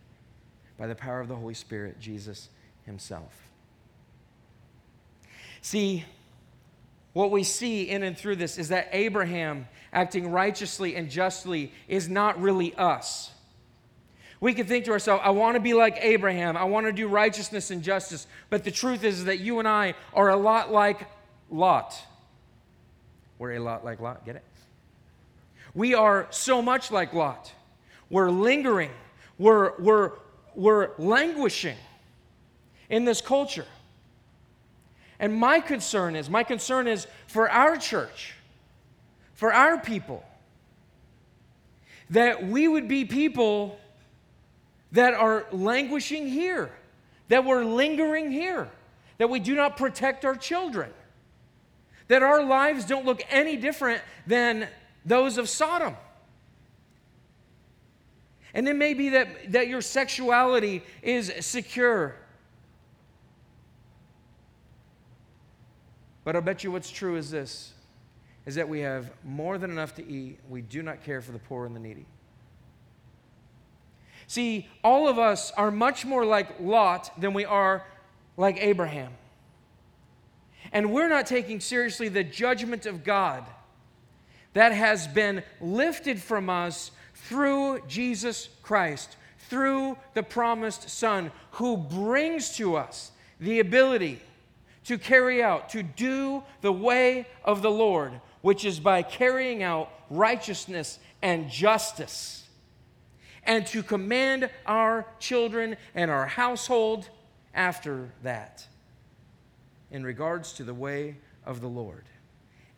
by 0.78 0.88
the 0.88 0.96
power 0.96 1.20
of 1.20 1.28
the 1.28 1.36
Holy 1.36 1.54
Spirit 1.54 2.00
Jesus 2.00 2.50
himself. 2.86 3.34
See, 5.62 6.06
what 7.14 7.32
we 7.32 7.44
see 7.44 7.90
in 7.90 8.04
and 8.04 8.18
through 8.18 8.36
this 8.36 8.58
is 8.58 8.70
that 8.70 8.90
Abraham 8.92 9.68
acting 9.94 10.30
righteously 10.30 10.96
and 10.96 11.10
justly 11.10 11.72
is 11.88 12.10
not 12.10 12.40
really 12.40 12.76
us. 12.76 13.32
We 14.42 14.54
can 14.54 14.68
think 14.68 14.86
to 14.86 14.92
ourselves, 14.92 15.24
I 15.26 15.30
want 15.30 15.56
to 15.56 15.62
be 15.62 15.74
like 15.74 15.98
Abraham. 16.02 16.58
I 16.58 16.66
want 16.66 16.86
to 16.86 16.92
do 16.92 17.08
righteousness 17.08 17.72
and 17.72 17.82
justice. 17.82 18.28
But 18.50 18.64
the 18.64 18.70
truth 18.70 19.04
is 19.04 19.26
that 19.26 19.40
you 19.40 19.60
and 19.60 19.68
I 19.68 19.96
are 20.14 20.30
a 20.30 20.36
lot 20.36 20.72
like 20.72 21.08
Lot. 21.50 21.96
We're 23.38 23.54
a 23.54 23.60
lot 23.60 23.84
like 23.84 24.00
Lot. 24.00 24.26
Get 24.26 24.38
it? 24.38 24.44
We 25.74 25.94
are 25.94 26.28
so 26.30 26.62
much 26.62 26.92
like 26.92 27.14
Lot. 27.14 27.52
We're 28.10 28.30
lingering, 28.30 28.92
we're, 29.38 29.74
we're, 29.80 30.12
we're 30.54 30.92
languishing 30.98 31.78
in 32.90 33.04
this 33.04 33.20
culture. 33.20 33.66
And 35.20 35.34
my 35.34 35.60
concern 35.60 36.16
is, 36.16 36.30
my 36.30 36.44
concern 36.44 36.88
is 36.88 37.08
for 37.28 37.50
our 37.50 37.78
church, 37.78 38.36
for 39.34 39.52
our 39.54 39.78
people, 39.78 40.24
that 42.10 42.46
we 42.48 42.68
would 42.68 42.88
be 42.88 43.06
people 43.06 43.80
that 44.92 45.14
are 45.14 45.46
languishing 45.52 46.28
here, 46.28 46.72
that 47.28 47.44
we're 47.44 47.66
lingering 47.66 48.32
here, 48.32 48.70
that 49.18 49.30
we 49.30 49.40
do 49.40 49.56
not 49.56 49.78
protect 49.78 50.24
our 50.24 50.36
children 50.36 50.92
that 52.08 52.24
our 52.24 52.44
lives 52.44 52.86
don't 52.86 53.06
look 53.06 53.22
any 53.30 53.58
different 53.58 54.02
than 54.28 54.68
those 55.06 55.38
of 55.38 55.50
Sodom. 55.50 55.96
And 58.54 58.68
it 58.68 58.76
may 58.76 58.94
be 58.94 59.10
that, 59.10 59.52
that 59.52 59.68
your 59.68 59.82
sexuality 59.82 60.84
is 61.02 61.32
secure. 61.42 62.16
But 66.24 66.36
I 66.36 66.40
bet 66.40 66.64
you 66.64 66.72
what's 66.72 66.90
true 66.90 67.18
is 67.18 67.32
this 67.32 67.72
is 68.46 68.56
that 68.56 68.70
we 68.70 68.82
have 68.82 69.10
more 69.24 69.58
than 69.58 69.72
enough 69.72 69.96
to 69.96 70.08
eat. 70.08 70.40
We 70.48 70.62
do 70.62 70.84
not 70.84 71.04
care 71.04 71.20
for 71.20 71.32
the 71.32 71.40
poor 71.40 71.66
and 71.66 71.76
the 71.76 71.80
needy. 71.80 72.06
See, 74.28 74.68
all 74.84 75.08
of 75.08 75.18
us 75.18 75.52
are 75.52 75.72
much 75.72 76.06
more 76.06 76.24
like 76.24 76.60
Lot 76.60 77.20
than 77.20 77.34
we 77.34 77.44
are 77.44 77.84
like 78.38 78.58
Abraham 78.60 79.14
and 80.72 80.92
we're 80.92 81.10
not 81.10 81.26
taking 81.26 81.60
seriously 81.60 82.10
the 82.10 82.24
judgment 82.24 82.86
of 82.86 83.04
God 83.04 83.46
that 84.54 84.72
has 84.72 85.08
been 85.08 85.44
lifted 85.60 86.22
from 86.22 86.50
us 86.50 86.92
through 87.14 87.82
Jesus 87.88 88.50
Christ, 88.62 89.18
through 89.50 89.98
the 90.14 90.24
promised 90.24 90.90
Son, 90.90 91.32
who 91.52 91.78
brings 91.78 92.56
to 92.58 92.76
us 92.76 93.12
the 93.40 93.60
ability 93.60 94.22
to 94.86 94.98
carry 94.98 95.44
out, 95.44 95.70
to 95.70 95.84
do 95.84 96.44
the 96.62 96.72
way 96.72 97.28
of 97.44 97.62
the 97.62 97.72
Lord, 97.72 98.14
which 98.42 98.64
is 98.64 98.80
by 98.80 99.04
carrying 99.04 99.62
out 99.64 99.92
righteousness 100.10 101.00
and 101.22 101.50
justice, 101.50 102.48
and 103.44 103.66
to 103.68 103.84
command 103.84 104.50
our 104.66 105.06
children 105.20 105.76
and 105.96 106.10
our 106.10 106.28
household 106.28 107.10
after 107.54 108.10
that 108.24 108.68
in 109.96 110.04
regards 110.04 110.52
to 110.52 110.66
the 110.66 110.74
way 110.74 111.16
of 111.46 111.62
the 111.62 111.70
Lord. 111.70 112.04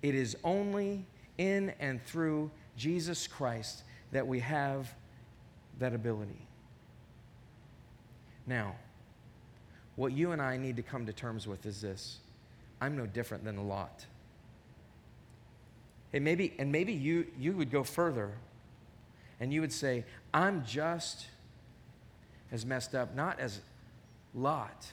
It 0.04 0.14
is 0.14 0.38
only 0.44 1.04
in 1.40 1.74
and 1.80 2.00
through 2.06 2.52
Jesus 2.78 3.26
Christ 3.26 3.82
that 4.12 4.28
we 4.28 4.40
have 4.42 4.94
that 5.80 5.96
ability. 5.96 6.48
Now, 8.46 8.76
what 9.96 10.12
you 10.12 10.32
and 10.32 10.40
I 10.40 10.58
need 10.58 10.76
to 10.76 10.84
come 10.84 11.08
to 11.08 11.12
terms 11.12 11.48
with 11.48 11.66
is 11.66 11.82
this 11.82 12.20
I'm 12.80 12.96
no 12.96 13.08
different 13.08 13.44
than 13.44 13.58
a 13.58 13.64
Lot. 13.64 14.06
And 16.14 16.24
maybe, 16.24 16.54
and 16.60 16.72
maybe 16.72 16.94
you, 16.94 17.26
you 17.40 17.54
would 17.54 17.72
go 17.72 17.84
further 17.84 18.30
and 19.40 19.52
you 19.52 19.62
would 19.62 19.74
say, 19.74 20.06
I'm 20.36 20.64
just 20.64 21.26
as 22.52 22.64
messed 22.64 22.94
up, 22.94 23.16
not 23.16 23.40
as 23.40 23.60
Lot, 24.36 24.86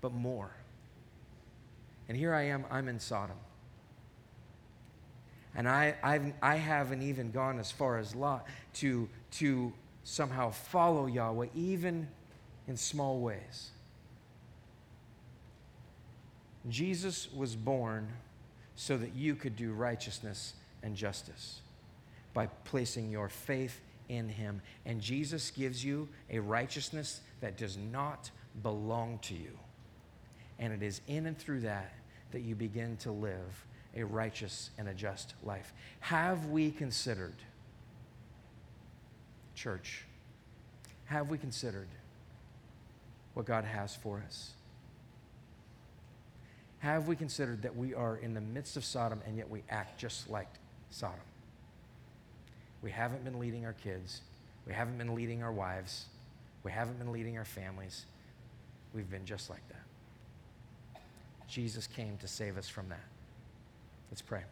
but 0.00 0.12
more. 0.12 0.52
And 2.08 2.16
here 2.16 2.34
I 2.34 2.44
am, 2.44 2.64
I'm 2.70 2.88
in 2.88 2.98
Sodom. 2.98 3.36
And 5.54 5.68
I, 5.68 5.94
I've, 6.02 6.32
I 6.40 6.56
haven't 6.56 7.02
even 7.02 7.30
gone 7.30 7.58
as 7.58 7.70
far 7.70 7.98
as 7.98 8.14
Lot 8.14 8.46
to, 8.74 9.08
to 9.32 9.72
somehow 10.04 10.50
follow 10.50 11.06
Yahweh, 11.06 11.48
even 11.54 12.08
in 12.66 12.76
small 12.76 13.18
ways. 13.18 13.70
Jesus 16.68 17.30
was 17.32 17.56
born 17.56 18.08
so 18.76 18.96
that 18.96 19.14
you 19.14 19.34
could 19.34 19.56
do 19.56 19.72
righteousness 19.72 20.54
and 20.82 20.94
justice 20.94 21.60
by 22.34 22.46
placing 22.64 23.10
your 23.10 23.28
faith 23.28 23.80
in 24.08 24.28
him. 24.28 24.62
And 24.86 25.00
Jesus 25.00 25.50
gives 25.50 25.84
you 25.84 26.08
a 26.30 26.38
righteousness 26.38 27.20
that 27.40 27.56
does 27.56 27.76
not 27.76 28.30
belong 28.62 29.18
to 29.22 29.34
you. 29.34 29.58
And 30.58 30.72
it 30.72 30.82
is 30.82 31.00
in 31.06 31.26
and 31.26 31.36
through 31.36 31.60
that 31.60 31.92
that 32.32 32.40
you 32.40 32.54
begin 32.54 32.96
to 32.98 33.10
live 33.10 33.66
a 33.96 34.04
righteous 34.04 34.70
and 34.78 34.88
a 34.88 34.94
just 34.94 35.34
life. 35.42 35.72
Have 36.00 36.46
we 36.46 36.70
considered, 36.70 37.34
church, 39.54 40.04
have 41.06 41.30
we 41.30 41.38
considered 41.38 41.88
what 43.34 43.46
God 43.46 43.64
has 43.64 43.96
for 43.96 44.22
us? 44.26 44.52
Have 46.80 47.08
we 47.08 47.16
considered 47.16 47.62
that 47.62 47.76
we 47.76 47.94
are 47.94 48.16
in 48.16 48.34
the 48.34 48.40
midst 48.40 48.76
of 48.76 48.84
Sodom 48.84 49.20
and 49.26 49.36
yet 49.36 49.50
we 49.50 49.62
act 49.68 49.98
just 49.98 50.30
like 50.30 50.48
Sodom? 50.90 51.18
We 52.82 52.90
haven't 52.90 53.24
been 53.24 53.40
leading 53.40 53.64
our 53.64 53.72
kids. 53.72 54.20
We 54.66 54.72
haven't 54.72 54.98
been 54.98 55.14
leading 55.14 55.42
our 55.42 55.52
wives. 55.52 56.06
We 56.62 56.70
haven't 56.70 56.98
been 56.98 57.10
leading 57.10 57.36
our 57.38 57.44
families. 57.44 58.04
We've 58.94 59.10
been 59.10 59.24
just 59.24 59.50
like 59.50 59.66
that. 59.70 59.87
Jesus 61.48 61.86
came 61.86 62.18
to 62.18 62.28
save 62.28 62.58
us 62.58 62.68
from 62.68 62.90
that. 62.90 63.04
Let's 64.10 64.22
pray. 64.22 64.44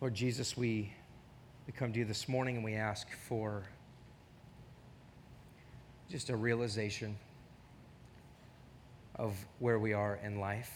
Lord 0.00 0.14
Jesus, 0.14 0.56
we, 0.56 0.92
we 1.66 1.72
come 1.72 1.92
to 1.92 1.98
you 1.98 2.04
this 2.04 2.26
morning 2.26 2.56
and 2.56 2.64
we 2.64 2.74
ask 2.74 3.06
for 3.28 3.64
just 6.08 6.30
a 6.30 6.36
realization 6.36 7.16
of 9.20 9.36
where 9.58 9.78
we 9.78 9.92
are 9.92 10.18
in 10.24 10.40
life. 10.40 10.72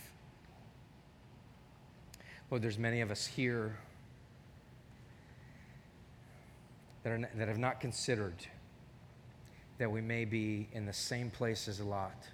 Lord, 2.50 2.60
there's 2.60 2.78
many 2.78 3.00
of 3.00 3.10
us 3.10 3.26
here 3.26 3.78
that, 7.02 7.10
are, 7.10 7.30
that 7.36 7.48
have 7.48 7.56
not 7.56 7.80
considered 7.80 8.34
that 9.78 9.90
we 9.90 10.02
may 10.02 10.26
be 10.26 10.68
in 10.72 10.84
the 10.84 10.92
same 10.92 11.30
place 11.30 11.68
as 11.68 11.80
a 11.80 11.84
Lot. 11.84 12.28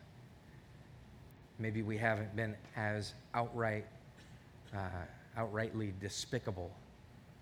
Maybe 1.61 1.83
we 1.83 1.97
haven't 1.97 2.35
been 2.35 2.57
as 2.77 3.15
outright, 3.33 3.87
uh, 4.77 4.89
outrightly 5.39 5.93
despicable 6.01 6.73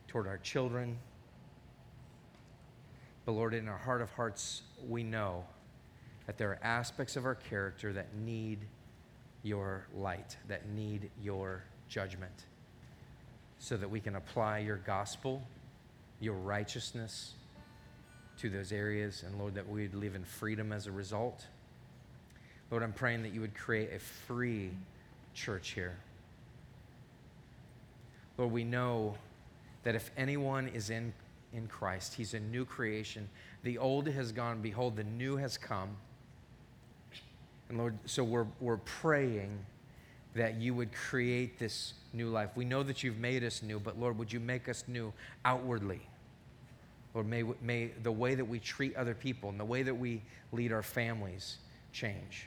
toward 0.09 0.27
our 0.27 0.39
children. 0.39 0.99
But 3.25 3.33
Lord, 3.33 3.55
in 3.55 3.67
our 3.67 3.79
heart 3.79 4.03
of 4.03 4.11
hearts, 4.11 4.63
we 4.87 5.03
know 5.03 5.45
that 6.29 6.37
there 6.37 6.51
are 6.51 6.59
aspects 6.63 7.17
of 7.17 7.25
our 7.25 7.35
character 7.35 7.91
that 7.91 8.15
need 8.15 8.59
your 9.43 9.87
light, 9.97 10.37
that 10.47 10.69
need 10.69 11.11
your 11.23 11.65
judgment, 11.89 12.45
so 13.59 13.79
that 13.79 13.89
we 13.89 13.99
can 13.99 14.15
apply 14.15 14.59
your 14.59 14.77
gospel, 14.77 15.43
your 16.21 16.35
righteousness 16.35 17.33
to 18.37 18.51
those 18.51 18.73
areas, 18.73 19.25
and 19.27 19.39
Lord, 19.39 19.55
that 19.55 19.67
we 19.67 19.85
would 19.85 19.95
live 19.95 20.15
in 20.15 20.23
freedom 20.23 20.71
as 20.71 20.87
a 20.87 20.93
result. 20.93 21.47
Lord, 22.71 22.83
I'm 22.83 22.93
praying 22.93 23.23
that 23.23 23.33
you 23.33 23.41
would 23.41 23.55
create 23.55 23.95
a 23.95 23.99
free 23.99 24.71
church 25.33 25.71
here. 25.71 25.97
Lord, 28.37 28.53
we 28.53 28.65
know 28.65 29.15
that 29.83 29.95
if 29.95 30.11
anyone 30.15 30.69
is 30.69 30.91
in, 30.91 31.15
in 31.55 31.69
Christ, 31.69 32.13
he's 32.13 32.35
a 32.35 32.41
new 32.41 32.67
creation. 32.67 33.31
The 33.63 33.79
old 33.79 34.07
has 34.09 34.31
gone, 34.31 34.61
behold, 34.61 34.97
the 34.97 35.05
new 35.05 35.39
has 35.39 35.57
come. 35.57 35.97
And 37.69 37.79
Lord, 37.79 37.99
so 38.07 38.25
we're, 38.25 38.47
we're 38.61 38.79
praying 38.79 39.59
that 40.35 40.55
you 40.55 40.75
would 40.75 40.93
create 40.93 41.59
this 41.59 41.95
new 42.13 42.29
life. 42.29 42.51
We 42.55 42.65
know 42.65 42.83
that 42.83 43.03
you've 43.03 43.19
made 43.19 43.45
us 43.45 43.63
new, 43.63 43.79
but 43.79 43.99
Lord, 43.99 44.19
would 44.19 44.33
you 44.33 44.41
make 44.41 44.69
us 44.69 44.85
new 44.87 45.13
outwardly? 45.45 46.01
Lord, 47.15 47.27
may, 47.27 47.45
may 47.63 47.91
the 48.03 48.13
way 48.13 48.35
that 48.35 48.45
we 48.45 48.59
treat 48.59 48.95
other 48.97 49.15
people 49.15 49.51
and 49.51 49.59
the 49.59 49.65
way 49.65 49.83
that 49.83 49.95
we 49.95 50.23
lead 50.53 50.73
our 50.73 50.83
families 50.83 51.59
change. 51.93 52.47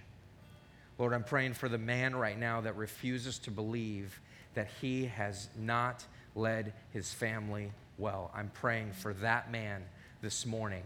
Lord, 0.98 1.14
I'm 1.14 1.24
praying 1.24 1.56
for 1.56 1.68
the 1.68 1.78
man 1.78 2.16
right 2.16 2.38
now 2.38 2.62
that 2.62 2.76
refuses 2.76 3.40
to 3.40 3.52
believe 3.52 4.20
that 4.54 4.70
he 4.80 5.06
has 5.06 5.50
not 5.58 6.06
led 6.36 6.74
his 6.92 7.14
family 7.14 7.72
well. 7.98 8.32
I'm 8.36 8.50
praying 8.50 8.94
for 8.94 9.14
that 9.16 9.52
man 9.52 9.84
this 10.22 10.46
morning. 10.46 10.84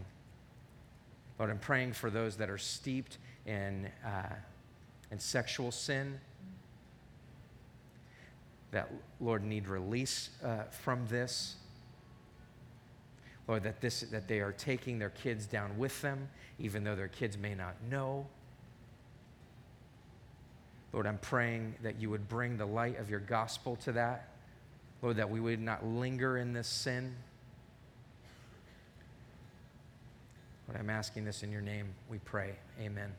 Lord, 1.37 1.51
I'm 1.51 1.59
praying 1.59 1.93
for 1.93 2.09
those 2.09 2.37
that 2.37 2.49
are 2.49 2.57
steeped 2.57 3.17
in, 3.45 3.89
uh, 4.05 4.33
in 5.11 5.19
sexual 5.19 5.71
sin, 5.71 6.19
that, 8.71 8.91
Lord, 9.21 9.43
need 9.43 9.67
release 9.67 10.29
uh, 10.43 10.63
from 10.83 11.07
this. 11.07 11.55
Lord, 13.47 13.63
that, 13.63 13.79
this, 13.79 14.01
that 14.01 14.27
they 14.27 14.39
are 14.39 14.51
taking 14.51 14.99
their 14.99 15.11
kids 15.11 15.45
down 15.45 15.77
with 15.77 16.01
them, 16.01 16.29
even 16.59 16.83
though 16.83 16.95
their 16.95 17.07
kids 17.07 17.37
may 17.37 17.53
not 17.53 17.75
know. 17.89 18.25
Lord, 20.91 21.07
I'm 21.07 21.19
praying 21.19 21.75
that 21.83 21.99
you 21.99 22.09
would 22.09 22.27
bring 22.27 22.57
the 22.57 22.65
light 22.65 22.99
of 22.99 23.09
your 23.09 23.19
gospel 23.19 23.75
to 23.83 23.91
that. 23.91 24.29
Lord, 25.01 25.17
that 25.17 25.29
we 25.29 25.39
would 25.39 25.61
not 25.61 25.85
linger 25.85 26.37
in 26.37 26.53
this 26.53 26.67
sin. 26.67 27.13
Lord, 30.67 30.79
I'm 30.79 30.89
asking 30.89 31.25
this 31.25 31.43
in 31.43 31.51
your 31.51 31.61
name. 31.61 31.93
We 32.09 32.17
pray. 32.19 32.55
Amen. 32.81 33.11